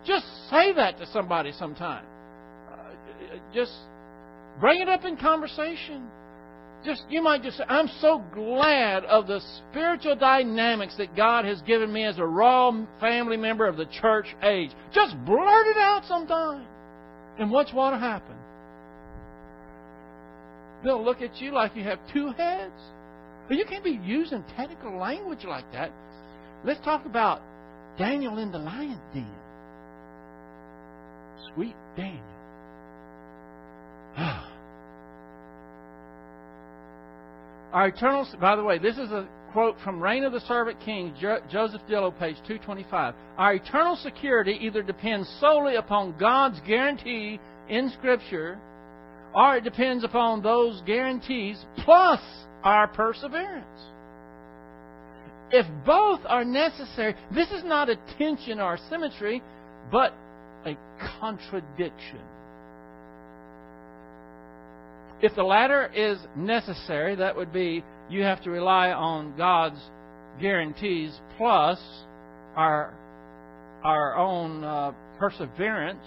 just 0.05 0.25
say 0.49 0.73
that 0.73 0.97
to 0.99 1.07
somebody 1.07 1.51
sometime. 1.53 2.05
Uh, 2.71 3.37
just 3.53 3.71
bring 4.59 4.81
it 4.81 4.89
up 4.89 5.03
in 5.05 5.17
conversation. 5.17 6.07
Just 6.83 7.03
you 7.09 7.23
might 7.23 7.41
just 7.41 7.57
say, 7.57 7.63
I'm 7.67 7.89
so 7.99 8.23
glad 8.33 9.05
of 9.05 9.25
the 9.25 9.41
spiritual 9.71 10.15
dynamics 10.15 10.95
that 10.97 11.15
God 11.15 11.45
has 11.45 11.59
given 11.63 11.91
me 11.91 12.03
as 12.03 12.19
a 12.19 12.25
royal 12.25 12.87
family 12.99 13.37
member 13.37 13.65
of 13.65 13.77
the 13.77 13.87
church 14.01 14.27
age. 14.43 14.69
Just 14.93 15.15
blurt 15.25 15.67
it 15.67 15.77
out 15.77 16.03
sometime. 16.07 16.65
And 17.39 17.49
what's 17.49 17.71
going 17.71 17.93
to 17.93 17.99
happen? 17.99 18.35
They'll 20.83 21.03
look 21.03 21.21
at 21.21 21.41
you 21.41 21.51
like 21.51 21.75
you 21.75 21.83
have 21.83 21.99
two 22.13 22.27
heads. 22.33 22.79
But 23.47 23.57
you 23.57 23.65
can't 23.65 23.83
be 23.83 23.99
using 24.03 24.43
technical 24.55 24.97
language 24.97 25.43
like 25.43 25.71
that. 25.73 25.91
Let's 26.63 26.83
talk 26.83 27.05
about 27.05 27.41
Daniel 27.97 28.39
in 28.39 28.51
the 28.51 28.57
lion's 28.57 28.99
den. 29.13 29.27
Sweet 31.53 31.75
Daniel. 31.95 32.23
Ah. 34.17 34.51
Our 37.73 37.87
eternal, 37.89 38.27
by 38.39 38.55
the 38.55 38.63
way, 38.63 38.77
this 38.77 38.97
is 38.97 39.11
a 39.11 39.27
quote 39.51 39.75
from 39.83 40.01
Reign 40.01 40.23
of 40.23 40.33
the 40.33 40.39
Servant 40.41 40.79
King, 40.79 41.13
jo- 41.19 41.39
Joseph 41.51 41.81
Dillow, 41.89 42.17
page 42.17 42.37
225. 42.47 43.13
Our 43.37 43.53
eternal 43.53 43.95
security 43.97 44.57
either 44.61 44.81
depends 44.81 45.29
solely 45.39 45.75
upon 45.75 46.17
God's 46.17 46.59
guarantee 46.67 47.39
in 47.69 47.89
Scripture, 47.91 48.57
or 49.35 49.57
it 49.57 49.63
depends 49.63 50.03
upon 50.03 50.41
those 50.41 50.81
guarantees 50.85 51.63
plus 51.83 52.21
our 52.63 52.87
perseverance. 52.87 53.65
If 55.51 55.65
both 55.85 56.21
are 56.25 56.45
necessary, 56.45 57.15
this 57.33 57.51
is 57.51 57.63
not 57.63 57.89
a 57.89 57.97
tension 58.17 58.59
or 58.59 58.79
symmetry, 58.89 59.43
but 59.91 60.13
a 60.65 60.75
contradiction. 61.19 62.21
If 65.21 65.35
the 65.35 65.43
latter 65.43 65.91
is 65.93 66.17
necessary, 66.35 67.15
that 67.15 67.35
would 67.35 67.53
be 67.53 67.83
you 68.09 68.23
have 68.23 68.43
to 68.43 68.51
rely 68.51 68.91
on 68.91 69.37
God's 69.37 69.79
guarantees 70.39 71.17
plus 71.37 71.79
our 72.55 72.93
our 73.83 74.17
own 74.17 74.63
uh, 74.63 74.91
perseverance. 75.19 76.05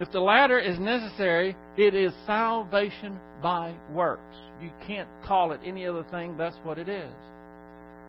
If 0.00 0.12
the 0.12 0.20
latter 0.20 0.58
is 0.58 0.78
necessary, 0.78 1.56
it 1.76 1.94
is 1.94 2.12
salvation 2.26 3.18
by 3.42 3.74
works. 3.92 4.36
You 4.60 4.70
can't 4.86 5.08
call 5.24 5.52
it 5.52 5.60
any 5.64 5.86
other 5.86 6.04
thing. 6.10 6.36
That's 6.36 6.56
what 6.64 6.78
it 6.78 6.88
is. 6.88 7.12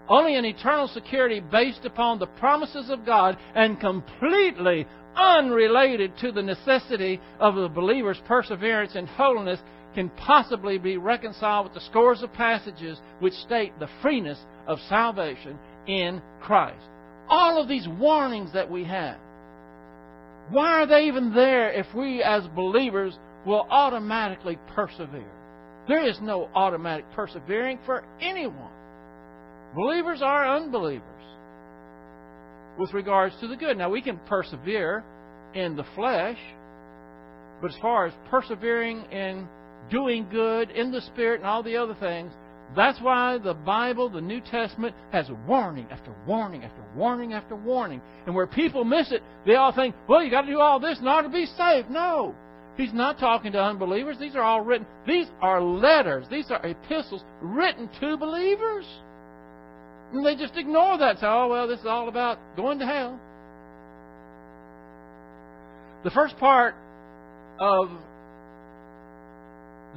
Only 0.10 0.36
an 0.36 0.46
eternal 0.46 0.88
security 0.88 1.40
based 1.40 1.86
upon 1.86 2.20
the 2.20 2.28
promises 2.28 2.90
of 2.90 3.06
God 3.06 3.38
and 3.56 3.80
completely 3.80 4.88
unrelated 5.16 6.18
to 6.20 6.32
the 6.32 6.44
necessity 6.44 7.20
of 7.40 7.56
the 7.56 7.68
believer's 7.68 8.22
perseverance 8.26 8.96
and 8.96 9.08
holiness 9.08 9.60
can 9.96 10.10
possibly 10.12 10.78
be 10.78 10.98
reconciled 10.98 11.66
with 11.66 11.74
the 11.74 11.90
scores 11.90 12.22
of 12.22 12.32
passages 12.34 13.00
which 13.20 13.34
state 13.34 13.74
the 13.80 13.90
freeness 14.02 14.38
of 14.68 14.80
salvation 14.88 15.58
in 15.88 16.22
Christ. 16.40 16.86
All 17.30 17.62
of 17.62 17.68
these 17.68 17.88
warnings 17.88 18.54
that 18.54 18.70
we 18.70 18.84
have, 18.86 19.18
why 20.50 20.82
are 20.82 20.88
they 20.88 21.08
even 21.08 21.34
there 21.34 21.72
if 21.72 21.88
we 21.94 22.24
as 22.24 22.48
believers 22.56 23.18
will 23.46 23.66
automatically 23.70 24.58
persevere? 24.76 25.32
There 25.88 26.08
is 26.08 26.20
no 26.22 26.50
automatic 26.54 27.06
persevering 27.14 27.80
for 27.86 28.04
anyone. 28.22 28.72
Believers 29.76 30.22
are 30.22 30.58
unbelievers 30.58 31.04
with 32.78 32.94
regards 32.94 33.36
to 33.42 33.48
the 33.48 33.56
good. 33.56 33.78
Now, 33.78 33.90
we 33.90 34.02
can 34.02 34.20
persevere 34.28 35.04
in 35.54 35.76
the 35.76 35.86
flesh, 35.96 36.38
but 37.62 37.72
as 37.72 37.78
far 37.82 38.06
as 38.06 38.14
persevering 38.30 39.06
in 39.12 39.48
doing 39.90 40.28
good 40.30 40.72
in 40.72 40.92
the 40.92 41.02
Spirit 41.02 41.40
and 41.40 41.50
all 41.50 41.64
the 41.64 41.78
other 41.78 41.96
things, 42.00 42.32
that's 42.76 43.00
why 43.02 43.38
the 43.38 43.54
Bible, 43.54 44.10
the 44.10 44.22
New 44.22 44.42
Testament, 44.42 44.96
has 45.12 45.30
warning 45.48 45.88
after 45.90 46.14
warning 46.28 46.64
after 46.64 46.84
warning 46.96 47.34
after 47.34 47.56
warning. 47.56 48.02
And 48.26 48.36
where 48.36 48.48
people 48.48 48.84
miss 48.84 49.12
it, 49.12 49.24
they 49.46 49.56
all 49.56 49.72
think, 49.74 49.96
well, 50.08 50.24
you 50.24 50.30
got 50.30 50.42
to 50.42 50.48
do 50.48 50.60
all 50.60 50.80
this 50.80 51.00
in 51.00 51.08
order 51.08 51.28
to 51.28 51.34
be 51.34 51.46
saved. 51.46 51.90
No. 51.90 52.36
He's 52.76 52.94
not 52.94 53.20
talking 53.20 53.54
to 53.54 53.62
unbelievers. 53.62 54.18
These 54.20 54.36
are 54.36 54.44
all 54.44 54.62
written. 54.62 54.86
These 55.08 55.28
are 55.42 55.62
letters. 55.62 56.28
These 56.30 56.52
are 56.52 56.64
epistles 56.64 57.24
written 57.42 57.90
to 58.00 58.18
believers. 58.18 58.86
And 60.14 60.26
they 60.26 60.36
just 60.36 60.56
ignore 60.56 60.98
that. 61.00 61.20
Say, 61.20 61.26
oh, 61.26 61.48
well, 61.48 61.68
this 61.68 61.80
is 61.80 61.86
all 61.86 62.08
about 62.08 62.38
going 62.56 62.80
to 62.80 62.86
hell. 62.86 63.20
The 66.04 66.12
first 66.12 66.38
part 66.38 66.76
of 67.60 67.90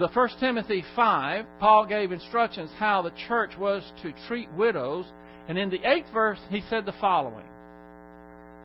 the 0.00 0.08
1 0.08 0.28
Timothy 0.40 0.82
5, 0.96 1.44
Paul 1.60 1.84
gave 1.84 2.10
instructions 2.10 2.70
how 2.78 3.02
the 3.02 3.12
church 3.28 3.50
was 3.58 3.82
to 4.02 4.14
treat 4.26 4.50
widows. 4.54 5.04
And 5.46 5.58
in 5.58 5.68
the 5.68 5.84
eighth 5.84 6.06
verse, 6.12 6.38
he 6.48 6.62
said 6.70 6.86
the 6.86 6.94
following 7.00 7.44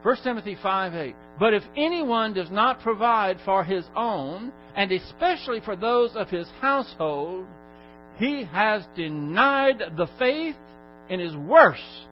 1 0.04 0.18
Timothy 0.24 0.58
5 0.64 0.96
8. 0.96 1.16
But 1.38 1.54
if 1.54 1.64
anyone 1.76 2.34
does 2.34 2.50
not 2.50 2.80
provide 2.80 3.38
for 3.44 3.66
his 3.66 3.84
own, 3.98 4.54
and 4.78 4.92
especially 4.94 5.60
for 5.60 5.76
those 5.76 6.16
of 6.16 6.30
his 6.30 6.48
household, 6.62 7.46
he 8.18 8.46
has 8.46 8.84
denied 8.96 9.82
the 9.98 10.08
faith 10.18 10.56
and 11.10 11.22
is 11.22 11.36
worse 11.36 12.06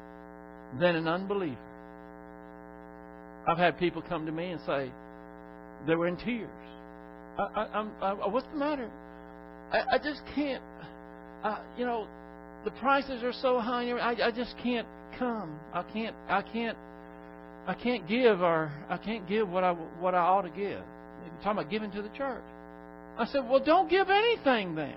than 0.81 0.97
an 0.97 1.07
unbeliever. 1.07 1.55
I've 3.47 3.57
had 3.57 3.79
people 3.79 4.01
come 4.01 4.25
to 4.25 4.33
me 4.33 4.51
and 4.51 4.59
say 4.65 4.91
they 5.87 5.95
were 5.95 6.07
in 6.07 6.17
tears. 6.17 6.49
I, 7.37 7.67
I, 7.73 7.87
I, 8.01 8.27
what's 8.27 8.47
the 8.51 8.57
matter? 8.57 8.91
I, 9.71 9.97
just 9.97 10.21
can't. 10.35 10.63
you 11.77 11.85
know, 11.85 12.07
the 12.65 12.71
prices 12.71 13.23
are 13.23 13.33
so 13.33 13.59
high. 13.59 13.89
I, 13.91 14.27
I 14.27 14.31
just 14.31 14.55
can't 14.61 14.87
come. 15.17 15.59
I 15.73 15.83
can't. 15.83 16.15
I 16.27 16.41
can't. 16.41 16.77
I 17.65 17.73
can't 17.73 18.07
give 18.07 18.41
or 18.41 18.71
I 18.89 18.97
can't 18.97 19.27
give 19.27 19.47
what 19.47 19.63
I 19.63 19.71
what 19.71 20.15
I 20.15 20.19
ought 20.19 20.41
to 20.41 20.49
give. 20.49 20.81
You're 20.81 21.41
talking 21.43 21.59
about 21.59 21.69
giving 21.69 21.91
to 21.91 22.01
the 22.01 22.09
church. 22.09 22.43
I 23.17 23.25
said, 23.25 23.47
well, 23.47 23.63
don't 23.63 23.89
give 23.89 24.09
anything 24.09 24.75
then. 24.75 24.95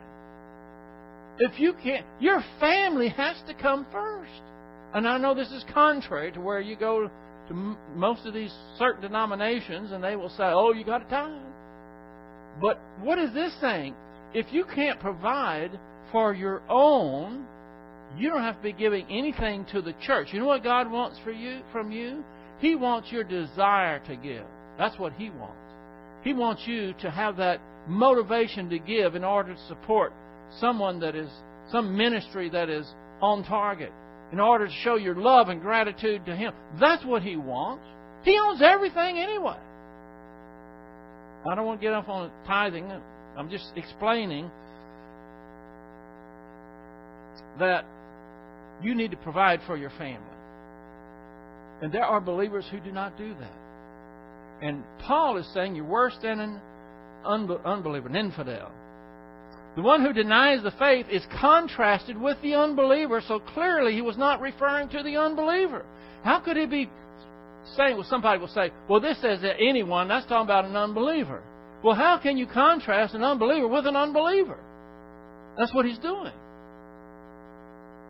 If 1.38 1.60
you 1.60 1.74
can't, 1.74 2.06
your 2.18 2.42
family 2.60 3.10
has 3.10 3.36
to 3.46 3.54
come 3.54 3.86
first. 3.92 4.42
And 4.94 5.06
I 5.06 5.18
know 5.18 5.34
this 5.34 5.50
is 5.50 5.64
contrary 5.74 6.32
to 6.32 6.40
where 6.40 6.60
you 6.60 6.76
go 6.76 7.10
to 7.48 7.76
most 7.94 8.24
of 8.24 8.32
these 8.32 8.52
certain 8.78 9.02
denominations 9.02 9.92
and 9.92 10.02
they 10.02 10.16
will 10.16 10.30
say, 10.30 10.44
oh, 10.44 10.72
you 10.72 10.84
got 10.84 11.02
a 11.02 11.04
tithe. 11.04 11.42
But 12.60 12.80
what 13.02 13.18
is 13.18 13.34
this 13.34 13.52
saying? 13.60 13.94
If 14.34 14.52
you 14.52 14.64
can't 14.64 15.00
provide 15.00 15.78
for 16.12 16.34
your 16.34 16.62
own, 16.68 17.46
you 18.16 18.30
don't 18.30 18.42
have 18.42 18.56
to 18.56 18.62
be 18.62 18.72
giving 18.72 19.06
anything 19.10 19.64
to 19.72 19.82
the 19.82 19.94
church. 20.02 20.28
You 20.32 20.40
know 20.40 20.46
what 20.46 20.62
God 20.62 20.90
wants 20.90 21.18
for 21.24 21.32
you 21.32 21.60
from 21.72 21.90
you? 21.90 22.24
He 22.58 22.74
wants 22.74 23.10
your 23.12 23.24
desire 23.24 23.98
to 24.06 24.16
give. 24.16 24.44
That's 24.78 24.98
what 24.98 25.12
He 25.14 25.30
wants. 25.30 25.56
He 26.22 26.32
wants 26.32 26.62
you 26.66 26.94
to 27.00 27.10
have 27.10 27.36
that 27.36 27.60
motivation 27.88 28.68
to 28.70 28.78
give 28.78 29.14
in 29.14 29.24
order 29.24 29.54
to 29.54 29.66
support 29.68 30.12
someone 30.60 31.00
that 31.00 31.14
is, 31.14 31.30
some 31.70 31.96
ministry 31.96 32.48
that 32.50 32.68
is 32.68 32.86
on 33.20 33.44
target, 33.44 33.92
in 34.32 34.40
order 34.40 34.66
to 34.66 34.72
show 34.82 34.96
your 34.96 35.14
love 35.14 35.48
and 35.48 35.60
gratitude 35.60 36.24
to 36.26 36.34
Him. 36.34 36.52
That's 36.80 37.04
what 37.04 37.22
He 37.22 37.36
wants. 37.36 37.84
He 38.22 38.38
owns 38.38 38.60
everything 38.62 39.18
anyway. 39.18 39.58
I 41.48 41.54
don't 41.54 41.66
want 41.66 41.80
to 41.80 41.86
get 41.86 41.92
off 41.92 42.08
on 42.08 42.30
tithing. 42.46 42.90
I'm 43.36 43.50
just 43.50 43.66
explaining 43.76 44.50
that 47.58 47.84
you 48.82 48.94
need 48.94 49.10
to 49.10 49.16
provide 49.18 49.60
for 49.66 49.76
your 49.76 49.90
family. 49.90 50.22
And 51.82 51.92
there 51.92 52.04
are 52.04 52.20
believers 52.20 52.64
who 52.70 52.80
do 52.80 52.92
not 52.92 53.18
do 53.18 53.34
that. 53.34 53.52
And 54.62 54.82
Paul 55.00 55.36
is 55.36 55.46
saying 55.52 55.76
you're 55.76 55.84
worse 55.84 56.16
than 56.22 56.40
an 56.40 56.60
unbeliever, 57.24 58.08
an 58.08 58.16
infidel. 58.16 58.70
The 59.76 59.82
one 59.82 60.00
who 60.02 60.14
denies 60.14 60.62
the 60.62 60.70
faith 60.72 61.06
is 61.10 61.22
contrasted 61.38 62.18
with 62.18 62.40
the 62.40 62.54
unbeliever, 62.54 63.22
so 63.28 63.38
clearly 63.38 63.92
he 63.92 64.00
was 64.00 64.16
not 64.16 64.40
referring 64.40 64.88
to 64.90 65.02
the 65.02 65.18
unbeliever. 65.18 65.84
How 66.24 66.40
could 66.40 66.56
he 66.56 66.64
be 66.64 66.88
saying, 67.76 67.96
well, 67.96 68.06
somebody 68.08 68.40
will 68.40 68.48
say, 68.48 68.70
well, 68.88 69.00
this 69.00 69.20
says 69.20 69.42
that 69.42 69.56
anyone, 69.60 70.08
that's 70.08 70.24
talking 70.26 70.46
about 70.46 70.64
an 70.64 70.76
unbeliever. 70.76 71.42
Well, 71.86 71.94
how 71.94 72.18
can 72.18 72.36
you 72.36 72.48
contrast 72.48 73.14
an 73.14 73.22
unbeliever 73.22 73.68
with 73.68 73.86
an 73.86 73.94
unbeliever? 73.94 74.58
That's 75.56 75.72
what 75.72 75.84
he's 75.86 75.98
doing. 75.98 76.32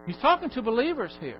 He's 0.06 0.16
talking 0.16 0.48
to 0.48 0.62
believers 0.62 1.14
here. 1.20 1.38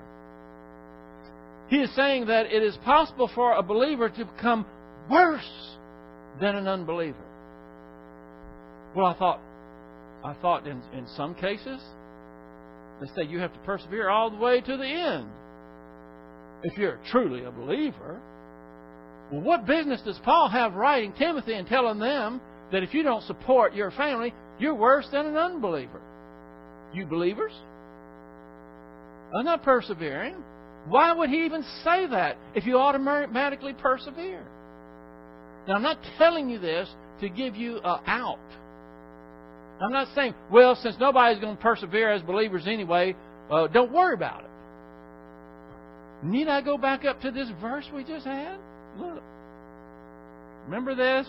He 1.71 1.77
is 1.77 1.91
saying 1.97 2.27
that 2.27 2.53
it 2.53 2.63
is 2.63 2.77
possible 2.85 3.31
for 3.35 3.55
a 3.55 3.63
believer 3.63 4.11
to 4.11 4.25
become 4.27 4.67
worse 5.11 5.49
than 6.39 6.57
an 6.57 6.69
unbeliever. 6.69 7.17
Well, 8.95 9.07
I 9.07 9.15
thought, 9.15 9.41
I 10.23 10.35
thought 10.35 10.67
in, 10.67 10.83
in 10.93 11.07
some 11.17 11.35
cases, 11.37 11.81
they 13.01 13.07
say 13.17 13.31
you 13.31 13.39
have 13.39 13.55
to 13.55 13.61
persevere 13.61 14.11
all 14.11 14.29
the 14.29 14.37
way 14.37 14.61
to 14.61 14.77
the 14.77 14.85
end. 14.85 15.27
If 16.65 16.77
you're 16.77 17.01
truly 17.11 17.45
a 17.45 17.51
believer. 17.51 18.21
Well, 19.31 19.41
what 19.41 19.67
business 19.67 20.01
does 20.03 20.19
Paul 20.25 20.49
have 20.49 20.75
writing 20.75 21.13
Timothy 21.19 21.55
and 21.55 21.67
telling 21.67 21.99
them 21.99 22.41
that 22.73 22.83
if 22.83 22.95
you 22.95 23.03
don't 23.03 23.23
support 23.25 23.75
your 23.75 23.91
family, 23.91 24.33
you're 24.59 24.75
worse 24.75 25.07
than 25.11 25.27
an 25.27 25.37
unbeliever? 25.37 26.01
You 26.95 27.07
believers? 27.07 27.53
I'm 29.35 29.45
not 29.45 29.63
persevering. 29.63 30.37
Why 30.89 31.13
would 31.13 31.31
he 31.31 31.45
even 31.45 31.65
say 31.83 32.07
that 32.07 32.37
if 32.55 32.65
you 32.65 32.79
automatically 32.79 33.75
persevere? 33.75 34.45
Now, 35.67 35.75
I'm 35.75 35.83
not 35.83 35.99
telling 36.17 36.49
you 36.49 36.61
this 36.61 36.89
to 37.21 37.29
give 37.29 37.57
you 37.57 37.79
a 37.79 38.01
out. 38.07 38.39
I'm 39.81 39.93
not 39.93 40.09
saying, 40.15 40.35
well, 40.51 40.77
since 40.77 40.97
nobody's 41.01 41.41
going 41.41 41.57
to 41.57 41.63
persevere 41.63 42.13
as 42.13 42.23
believers 42.23 42.63
anyway, 42.67 43.17
uh, 43.51 43.67
don't 43.67 43.93
worry 43.93 44.15
about 44.15 44.45
it. 44.45 44.51
Need 46.25 46.49
I 46.49 46.63
go 46.63 46.79
back 46.79 47.05
up 47.05 47.21
to 47.23 47.31
this 47.31 47.49
verse 47.61 47.85
we 47.93 48.05
just 48.05 48.25
had? 48.25 48.59
Look. 48.99 49.23
Remember 50.67 50.95
this? 50.95 51.27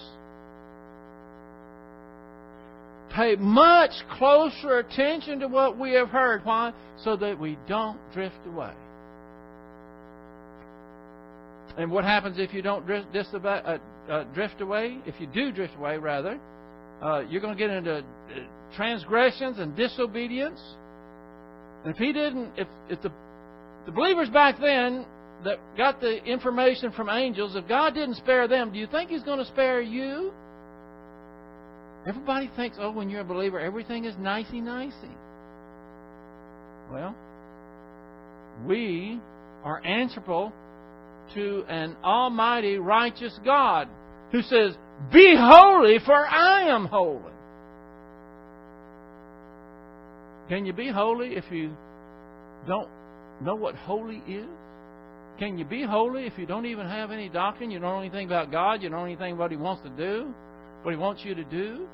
pay 3.17 3.35
much 3.35 3.91
closer 4.17 4.77
attention 4.77 5.39
to 5.39 5.47
what 5.47 5.77
we 5.77 5.91
have 5.93 6.09
heard. 6.09 6.45
Why? 6.45 6.71
So 7.03 7.15
that 7.17 7.39
we 7.39 7.57
don't 7.67 7.97
drift 8.13 8.35
away. 8.45 8.73
And 11.77 11.91
what 11.91 12.03
happens 12.03 12.37
if 12.39 12.53
you 12.53 12.61
don't 12.61 12.85
drift, 12.85 13.07
uh, 13.15 13.77
uh, 14.09 14.23
drift 14.33 14.61
away? 14.61 14.99
If 15.05 15.15
you 15.19 15.27
do 15.27 15.51
drift 15.51 15.75
away, 15.75 15.97
rather, 15.97 16.39
uh, 17.01 17.21
you're 17.29 17.41
going 17.41 17.55
to 17.55 17.59
get 17.59 17.69
into 17.69 17.97
uh, 17.97 18.03
transgressions 18.75 19.59
and 19.59 19.75
disobedience. 19.75 20.59
And 21.83 21.93
if 21.93 21.97
he 21.97 22.13
didn't, 22.13 22.51
if, 22.57 22.67
if 22.89 23.01
the, 23.01 23.11
the 23.85 23.91
believers 23.91 24.29
back 24.29 24.59
then 24.59 25.05
that 25.43 25.59
got 25.77 26.01
the 26.01 26.23
information 26.23 26.91
from 26.91 27.09
angels, 27.09 27.55
if 27.55 27.67
God 27.67 27.93
didn't 27.93 28.15
spare 28.15 28.47
them, 28.47 28.71
do 28.71 28.79
you 28.79 28.87
think 28.87 29.09
He's 29.09 29.23
going 29.23 29.39
to 29.39 29.45
spare 29.45 29.81
you? 29.81 30.31
Everybody 32.07 32.49
thinks, 32.55 32.77
oh, 32.79 32.91
when 32.91 33.09
you're 33.09 33.21
a 33.21 33.25
believer, 33.25 33.59
everything 33.59 34.05
is 34.05 34.15
nicey 34.17 34.61
nicey. 34.61 35.11
Well, 36.91 37.15
we 38.65 39.19
are 39.63 39.83
answerable 39.85 40.53
to 41.33 41.65
an 41.67 41.97
almighty 42.03 42.77
righteous 42.77 43.37
God 43.43 43.89
who 44.31 44.41
says, 44.41 44.73
Be 45.11 45.35
holy, 45.37 45.99
for 45.99 46.25
I 46.25 46.69
am 46.69 46.85
holy. 46.85 47.21
Can 50.47 50.65
you 50.65 50.71
be 50.71 50.89
holy 50.89 51.35
if 51.35 51.43
you 51.51 51.75
don't 52.67 52.87
know 53.41 53.55
what 53.55 53.75
holy 53.75 54.23
is? 54.27 54.47
Can 55.39 55.57
you 55.57 55.65
be 55.65 55.83
holy 55.83 56.25
if 56.25 56.33
you 56.37 56.47
don't 56.47 56.65
even 56.65 56.87
have 56.87 57.11
any 57.11 57.29
doctrine? 57.29 57.69
You 57.69 57.79
don't 57.79 57.91
know 57.93 57.99
anything 57.99 58.25
about 58.25 58.51
God? 58.51 58.81
You 58.81 58.89
don't 58.89 58.99
know 58.99 59.05
anything 59.05 59.33
about 59.33 59.43
what 59.43 59.51
He 59.51 59.57
wants 59.57 59.83
to 59.83 59.89
do? 59.89 60.33
What 60.81 60.91
He 60.91 60.97
wants 60.97 61.23
you 61.23 61.35
to 61.35 61.43
do? 61.43 61.87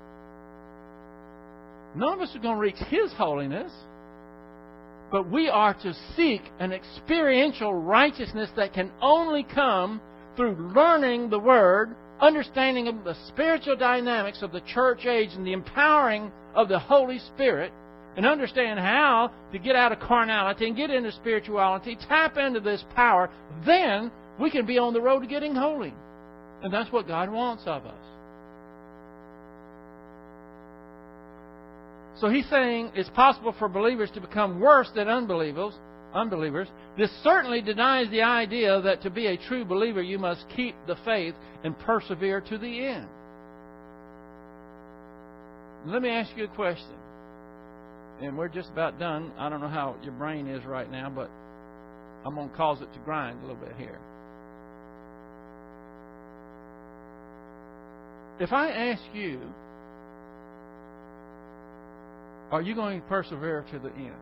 None 1.95 2.13
of 2.13 2.21
us 2.21 2.33
are 2.35 2.39
going 2.39 2.55
to 2.55 2.61
reach 2.61 2.77
His 2.89 3.11
holiness. 3.13 3.71
But 5.11 5.29
we 5.29 5.49
are 5.49 5.73
to 5.73 5.93
seek 6.15 6.41
an 6.59 6.71
experiential 6.71 7.73
righteousness 7.73 8.49
that 8.55 8.73
can 8.73 8.91
only 9.01 9.43
come 9.43 10.01
through 10.35 10.71
learning 10.73 11.29
the 11.29 11.37
Word, 11.37 11.95
understanding 12.21 12.85
the 13.03 13.15
spiritual 13.27 13.75
dynamics 13.75 14.41
of 14.41 14.51
the 14.51 14.61
church 14.61 15.05
age, 15.05 15.29
and 15.33 15.45
the 15.45 15.53
empowering 15.53 16.31
of 16.55 16.69
the 16.69 16.79
Holy 16.79 17.19
Spirit, 17.19 17.73
and 18.15 18.25
understand 18.25 18.79
how 18.79 19.31
to 19.51 19.59
get 19.59 19.75
out 19.75 19.91
of 19.91 19.99
carnality 19.99 20.67
and 20.67 20.75
get 20.75 20.89
into 20.89 21.11
spirituality, 21.11 21.97
tap 22.07 22.37
into 22.37 22.59
this 22.59 22.83
power, 22.95 23.29
then 23.65 24.11
we 24.39 24.51
can 24.51 24.65
be 24.65 24.77
on 24.77 24.93
the 24.93 25.01
road 25.01 25.21
to 25.21 25.27
getting 25.27 25.55
holy. 25.55 25.93
And 26.61 26.73
that's 26.73 26.91
what 26.91 27.07
God 27.07 27.31
wants 27.31 27.63
of 27.65 27.85
us. 27.85 27.95
So 32.19 32.29
he's 32.29 32.47
saying 32.49 32.91
it's 32.95 33.09
possible 33.09 33.53
for 33.57 33.67
believers 33.67 34.09
to 34.11 34.21
become 34.21 34.59
worse 34.59 34.89
than 34.95 35.09
unbelievers. 35.09 35.73
Unbelievers. 36.13 36.67
This 36.97 37.11
certainly 37.23 37.61
denies 37.61 38.09
the 38.11 38.21
idea 38.21 38.79
that 38.81 39.01
to 39.01 39.09
be 39.09 39.27
a 39.27 39.37
true 39.37 39.65
believer 39.65 40.01
you 40.01 40.19
must 40.19 40.45
keep 40.55 40.75
the 40.85 40.95
faith 41.03 41.33
and 41.63 41.77
persevere 41.79 42.39
to 42.41 42.57
the 42.57 42.85
end. 42.85 43.07
Let 45.87 46.01
me 46.01 46.09
ask 46.09 46.31
you 46.37 46.45
a 46.45 46.47
question. 46.47 47.02
And 48.21 48.37
we're 48.37 48.47
just 48.47 48.69
about 48.69 48.99
done. 48.99 49.31
I 49.37 49.49
don't 49.49 49.61
know 49.61 49.67
how 49.67 49.95
your 50.03 50.13
brain 50.13 50.47
is 50.47 50.63
right 50.65 50.89
now, 50.89 51.09
but 51.09 51.29
I'm 52.25 52.35
going 52.35 52.49
to 52.49 52.55
cause 52.55 52.81
it 52.81 52.91
to 52.93 52.99
grind 52.99 53.39
a 53.39 53.41
little 53.41 53.55
bit 53.57 53.75
here. 53.77 53.99
If 58.39 58.51
I 58.51 58.69
ask 58.69 59.01
you 59.13 59.39
are 62.51 62.61
you 62.61 62.75
going 62.75 63.01
to 63.01 63.07
persevere 63.07 63.65
to 63.71 63.79
the 63.79 63.89
end? 63.89 64.13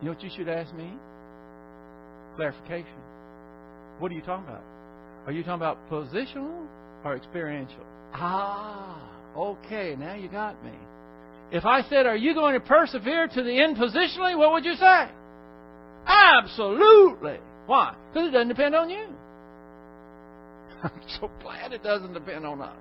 You 0.00 0.06
know 0.06 0.12
what 0.12 0.22
you 0.22 0.30
should 0.34 0.48
ask 0.48 0.74
me? 0.74 0.90
Clarification. 2.36 2.96
What 3.98 4.10
are 4.10 4.14
you 4.14 4.22
talking 4.22 4.46
about? 4.46 4.64
Are 5.26 5.32
you 5.32 5.42
talking 5.42 5.54
about 5.54 5.78
positional 5.90 6.66
or 7.04 7.14
experiential? 7.14 7.84
Ah, 8.14 9.13
okay, 9.36 9.96
now 9.98 10.14
you 10.14 10.28
got 10.28 10.62
me. 10.64 10.72
If 11.52 11.64
I 11.64 11.82
said, 11.88 12.06
Are 12.06 12.16
you 12.16 12.34
going 12.34 12.54
to 12.54 12.60
persevere 12.60 13.28
to 13.28 13.42
the 13.42 13.60
end 13.60 13.76
positionally? 13.76 14.36
What 14.36 14.52
would 14.52 14.64
you 14.64 14.74
say? 14.74 15.08
Absolutely. 16.06 17.38
Why? 17.66 17.94
Because 18.12 18.28
it 18.28 18.32
doesn't 18.32 18.48
depend 18.48 18.74
on 18.74 18.90
you. 18.90 19.06
I'm 20.82 20.90
so 21.20 21.30
glad 21.42 21.72
it 21.72 21.82
doesn't 21.82 22.12
depend 22.12 22.44
on 22.44 22.60
us. 22.60 22.76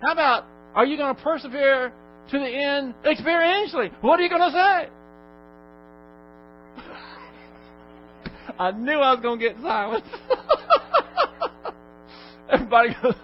How 0.00 0.12
about, 0.12 0.44
are 0.74 0.86
you 0.86 0.96
going 0.96 1.14
to 1.14 1.22
persevere 1.22 1.92
to 2.30 2.38
the 2.38 2.46
end 2.46 2.94
experientially? 3.04 3.92
What 4.00 4.18
are 4.18 4.22
you 4.22 4.30
going 4.30 4.52
to 4.52 4.56
say? 4.56 4.88
I 8.58 8.70
knew 8.70 8.98
I 8.98 9.12
was 9.12 9.20
going 9.22 9.38
to 9.40 9.48
get 9.48 9.56
silent. 9.60 10.04
Everybody 12.52 12.90
goes, 13.02 13.14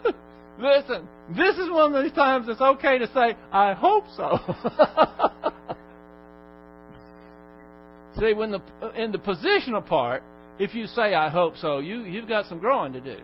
listen, 0.59 1.09
this 1.37 1.57
is 1.57 1.71
one 1.71 1.95
of 1.95 2.03
these 2.03 2.13
times 2.13 2.49
it's 2.49 2.61
okay 2.61 2.99
to 2.99 3.07
say, 3.09 3.37
I 3.53 3.75
hope 3.75 4.05
so. 4.17 4.39
See, 8.21 8.33
when 8.35 8.51
the 8.51 8.61
in 8.97 9.13
the 9.13 9.19
positional 9.19 9.87
part, 9.87 10.25
if 10.59 10.75
you 10.75 10.87
say 10.87 11.15
I 11.15 11.31
hope 11.31 11.57
so, 11.57 11.79
you 11.79 12.03
you've 12.03 12.29
got 12.29 12.47
some 12.47 12.59
growing 12.59 12.93
to 12.95 13.01
do. 13.01 13.19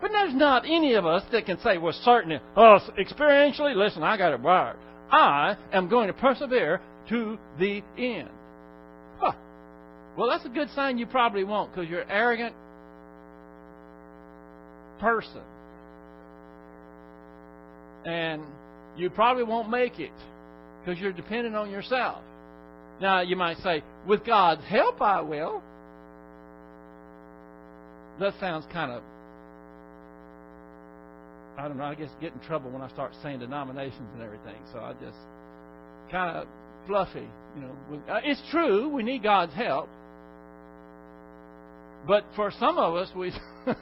But 0.00 0.10
there's 0.10 0.34
not 0.34 0.64
any 0.66 0.94
of 0.94 1.06
us 1.06 1.22
that 1.32 1.46
can 1.46 1.58
say 1.60 1.78
with 1.78 1.94
certainty, 1.96 2.38
oh, 2.56 2.78
experientially, 2.98 3.74
listen, 3.74 4.02
I 4.02 4.18
got 4.18 4.34
it 4.34 4.40
wired. 4.40 4.76
I 5.10 5.56
am 5.72 5.88
going 5.88 6.08
to 6.08 6.12
persevere 6.12 6.82
to 7.08 7.38
the 7.58 7.82
end. 7.96 8.28
Huh. 9.18 9.32
Well, 10.18 10.28
that's 10.28 10.44
a 10.44 10.50
good 10.50 10.68
sign 10.74 10.98
you 10.98 11.06
probably 11.06 11.44
won't 11.44 11.72
because 11.72 11.88
you're 11.88 12.02
an 12.02 12.10
arrogant 12.10 12.54
person. 14.98 15.40
And 18.06 18.42
you 18.96 19.10
probably 19.10 19.42
won't 19.42 19.68
make 19.68 19.98
it 19.98 20.12
because 20.80 20.98
you're 20.98 21.12
dependent 21.12 21.54
on 21.54 21.70
yourself. 21.70 22.22
Now, 23.00 23.20
you 23.20 23.36
might 23.36 23.58
say, 23.58 23.82
with 24.06 24.24
God's 24.24 24.64
help, 24.64 25.02
I 25.02 25.20
will. 25.20 25.62
That 28.20 28.32
sounds 28.40 28.64
kind 28.72 28.92
of 28.92 29.02
I 31.58 31.68
don't 31.68 31.78
know, 31.78 31.84
I 31.84 31.94
guess 31.94 32.10
get 32.20 32.32
in 32.34 32.40
trouble 32.40 32.70
when 32.70 32.82
I 32.82 32.88
start 32.88 33.12
saying 33.22 33.40
denominations 33.40 34.08
and 34.12 34.22
everything. 34.22 34.60
So 34.72 34.78
I 34.78 34.92
just 34.92 35.16
kind 36.10 36.36
of 36.36 36.46
fluffy, 36.86 37.26
you 37.56 37.62
know. 37.62 38.02
Uh, 38.08 38.20
it's 38.22 38.42
true, 38.50 38.88
we 38.88 39.02
need 39.02 39.22
God's 39.22 39.54
help. 39.54 39.88
But 42.06 42.24
for 42.36 42.52
some 42.60 42.76
of 42.76 42.94
us, 42.94 43.08
we 43.16 43.32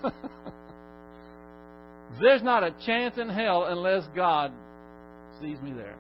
there's 2.21 2.43
not 2.43 2.63
a 2.63 2.75
chance 2.87 3.19
in 3.19 3.29
hell 3.29 3.65
unless 3.65 4.05
God 4.15 4.53
sees 5.41 5.61
me 5.61 5.73
there. 5.73 5.97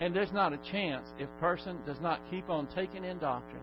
And 0.00 0.14
there's 0.14 0.32
not 0.32 0.52
a 0.52 0.58
chance 0.70 1.06
if 1.18 1.28
person 1.40 1.78
does 1.86 2.00
not 2.02 2.20
keep 2.30 2.50
on 2.50 2.66
taking 2.74 3.04
in 3.04 3.18
doctrine. 3.18 3.62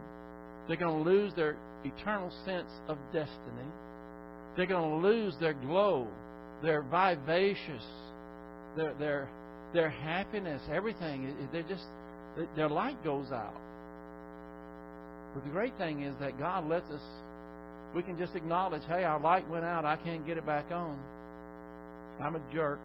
They're 0.68 0.78
going 0.78 1.04
to 1.04 1.10
lose 1.10 1.34
their 1.36 1.58
eternal 1.84 2.32
sense 2.46 2.70
of 2.88 2.98
destiny 3.12 3.68
they're 4.56 4.66
going 4.66 5.02
to 5.02 5.08
lose 5.08 5.36
their 5.40 5.54
glow, 5.54 6.08
their 6.62 6.82
vivacious, 6.82 7.84
their 8.76 8.94
their 8.96 9.30
their 9.74 9.90
happiness, 9.90 10.62
everything. 10.72 11.34
They 11.54 11.64
just 11.64 11.86
their 12.56 12.70
light 12.70 13.02
goes 13.04 13.32
out. 13.32 13.56
But 15.34 15.46
the 15.46 15.50
great 15.52 15.78
thing 15.78 16.04
is 16.04 16.14
that 16.20 16.38
God 16.38 16.68
lets 16.68 16.90
us. 16.92 17.02
We 17.96 18.04
can 18.04 18.18
just 18.18 18.36
acknowledge, 18.36 18.84
hey, 18.88 19.04
our 19.04 19.20
light 19.20 19.50
went 19.50 19.66
out. 19.66 19.86
I 19.86 19.98
can't 19.98 20.26
get 20.26 20.38
it 20.38 20.46
back 20.46 20.72
on. 20.72 20.98
I'm 22.22 22.36
a 22.36 22.42
jerk. 22.54 22.80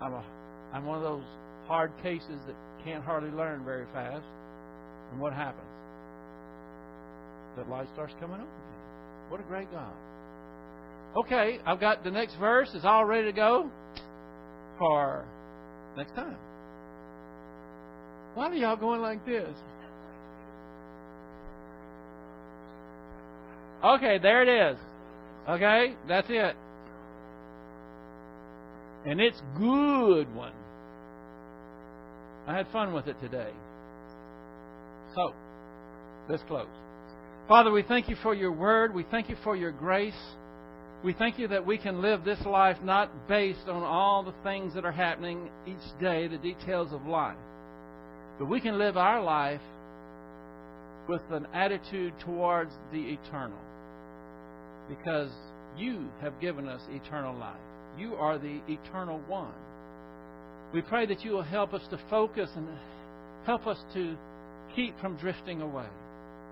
I'm 0.00 0.12
a 0.12 0.24
I'm 0.72 0.84
one 0.84 0.98
of 0.98 1.02
those 1.02 1.24
hard 1.66 1.92
cases 2.02 2.38
that 2.46 2.54
can't 2.84 3.02
hardly 3.02 3.30
learn 3.30 3.64
very 3.64 3.86
fast. 3.92 4.24
And 5.10 5.20
what 5.20 5.32
happens? 5.32 5.66
That 7.56 7.68
light 7.68 7.88
starts 7.94 8.12
coming 8.20 8.36
on 8.36 8.42
again. 8.42 9.30
What 9.30 9.40
a 9.40 9.44
great 9.44 9.70
God. 9.72 9.92
Okay, 11.16 11.58
I've 11.64 11.80
got 11.80 12.04
the 12.04 12.10
next 12.10 12.36
verse. 12.36 12.68
It's 12.74 12.84
all 12.84 13.04
ready 13.04 13.24
to 13.24 13.32
go 13.32 13.70
for 14.78 15.24
next 15.96 16.14
time. 16.14 16.36
Why 18.34 18.48
are 18.48 18.54
y'all 18.54 18.76
going 18.76 19.00
like 19.00 19.24
this? 19.24 19.48
Okay, 23.84 24.18
there 24.18 24.42
it 24.42 24.72
is. 24.72 24.78
Okay, 25.48 25.94
that's 26.08 26.26
it. 26.28 26.56
And 29.04 29.20
it's 29.20 29.40
good 29.56 30.34
one. 30.34 30.52
I 32.46 32.56
had 32.56 32.66
fun 32.72 32.92
with 32.92 33.06
it 33.06 33.20
today. 33.20 33.50
So, 35.14 35.32
let's 36.28 36.42
close. 36.44 36.66
Father, 37.48 37.70
we 37.70 37.82
thank 37.82 38.08
you 38.08 38.16
for 38.22 38.34
your 38.34 38.52
word. 38.52 38.94
We 38.94 39.04
thank 39.04 39.28
you 39.28 39.36
for 39.44 39.54
your 39.54 39.70
grace. 39.70 40.14
We 41.04 41.12
thank 41.12 41.38
you 41.38 41.46
that 41.48 41.64
we 41.64 41.78
can 41.78 42.02
live 42.02 42.24
this 42.24 42.40
life 42.44 42.78
not 42.82 43.28
based 43.28 43.68
on 43.68 43.82
all 43.82 44.24
the 44.24 44.34
things 44.42 44.74
that 44.74 44.84
are 44.84 44.92
happening 44.92 45.50
each 45.66 46.00
day, 46.00 46.26
the 46.26 46.38
details 46.38 46.92
of 46.92 47.06
life, 47.06 47.36
but 48.38 48.46
we 48.46 48.60
can 48.60 48.78
live 48.78 48.96
our 48.96 49.22
life 49.22 49.60
with 51.08 51.22
an 51.30 51.46
attitude 51.54 52.14
towards 52.24 52.72
the 52.92 52.98
eternal. 52.98 53.58
Because 54.88 55.30
you 55.76 56.08
have 56.20 56.40
given 56.40 56.68
us 56.68 56.80
eternal 56.90 57.36
life. 57.36 57.56
You 57.98 58.14
are 58.14 58.38
the 58.38 58.60
eternal 58.68 59.20
one. 59.26 59.52
We 60.72 60.82
pray 60.82 61.06
that 61.06 61.24
you 61.24 61.32
will 61.32 61.42
help 61.42 61.72
us 61.74 61.82
to 61.90 62.00
focus 62.10 62.50
and 62.56 62.66
help 63.46 63.66
us 63.66 63.78
to 63.94 64.16
keep 64.74 64.98
from 65.00 65.16
drifting 65.16 65.62
away. 65.62 65.86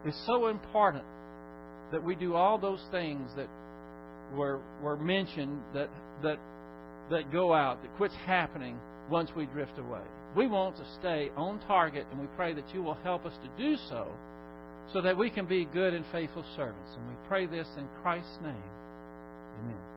It's 0.04 0.20
so 0.26 0.48
important 0.48 1.04
that 1.92 2.02
we 2.02 2.14
do 2.14 2.34
all 2.34 2.58
those 2.58 2.80
things 2.90 3.30
that 3.36 3.48
were 4.34 4.60
were 4.82 4.96
mentioned 4.96 5.60
that 5.74 5.90
that 6.22 6.38
that 7.10 7.30
go 7.30 7.52
out, 7.52 7.82
that 7.82 7.96
quits 7.96 8.14
happening 8.26 8.78
once 9.10 9.30
we 9.36 9.46
drift 9.46 9.78
away. 9.78 10.02
We 10.36 10.46
want 10.46 10.76
to 10.76 10.84
stay 10.98 11.30
on 11.36 11.60
target 11.66 12.06
and 12.10 12.20
we 12.20 12.26
pray 12.36 12.54
that 12.54 12.74
you 12.74 12.82
will 12.82 12.98
help 13.04 13.26
us 13.26 13.34
to 13.42 13.62
do 13.62 13.76
so 13.88 14.08
so 14.92 15.00
that 15.00 15.16
we 15.16 15.30
can 15.30 15.46
be 15.46 15.64
good 15.64 15.94
and 15.94 16.04
faithful 16.12 16.44
servants. 16.56 16.90
And 16.96 17.08
we 17.08 17.14
pray 17.28 17.46
this 17.46 17.68
in 17.76 17.86
Christ's 18.02 18.38
name. 18.42 18.70
Amen. 19.62 19.93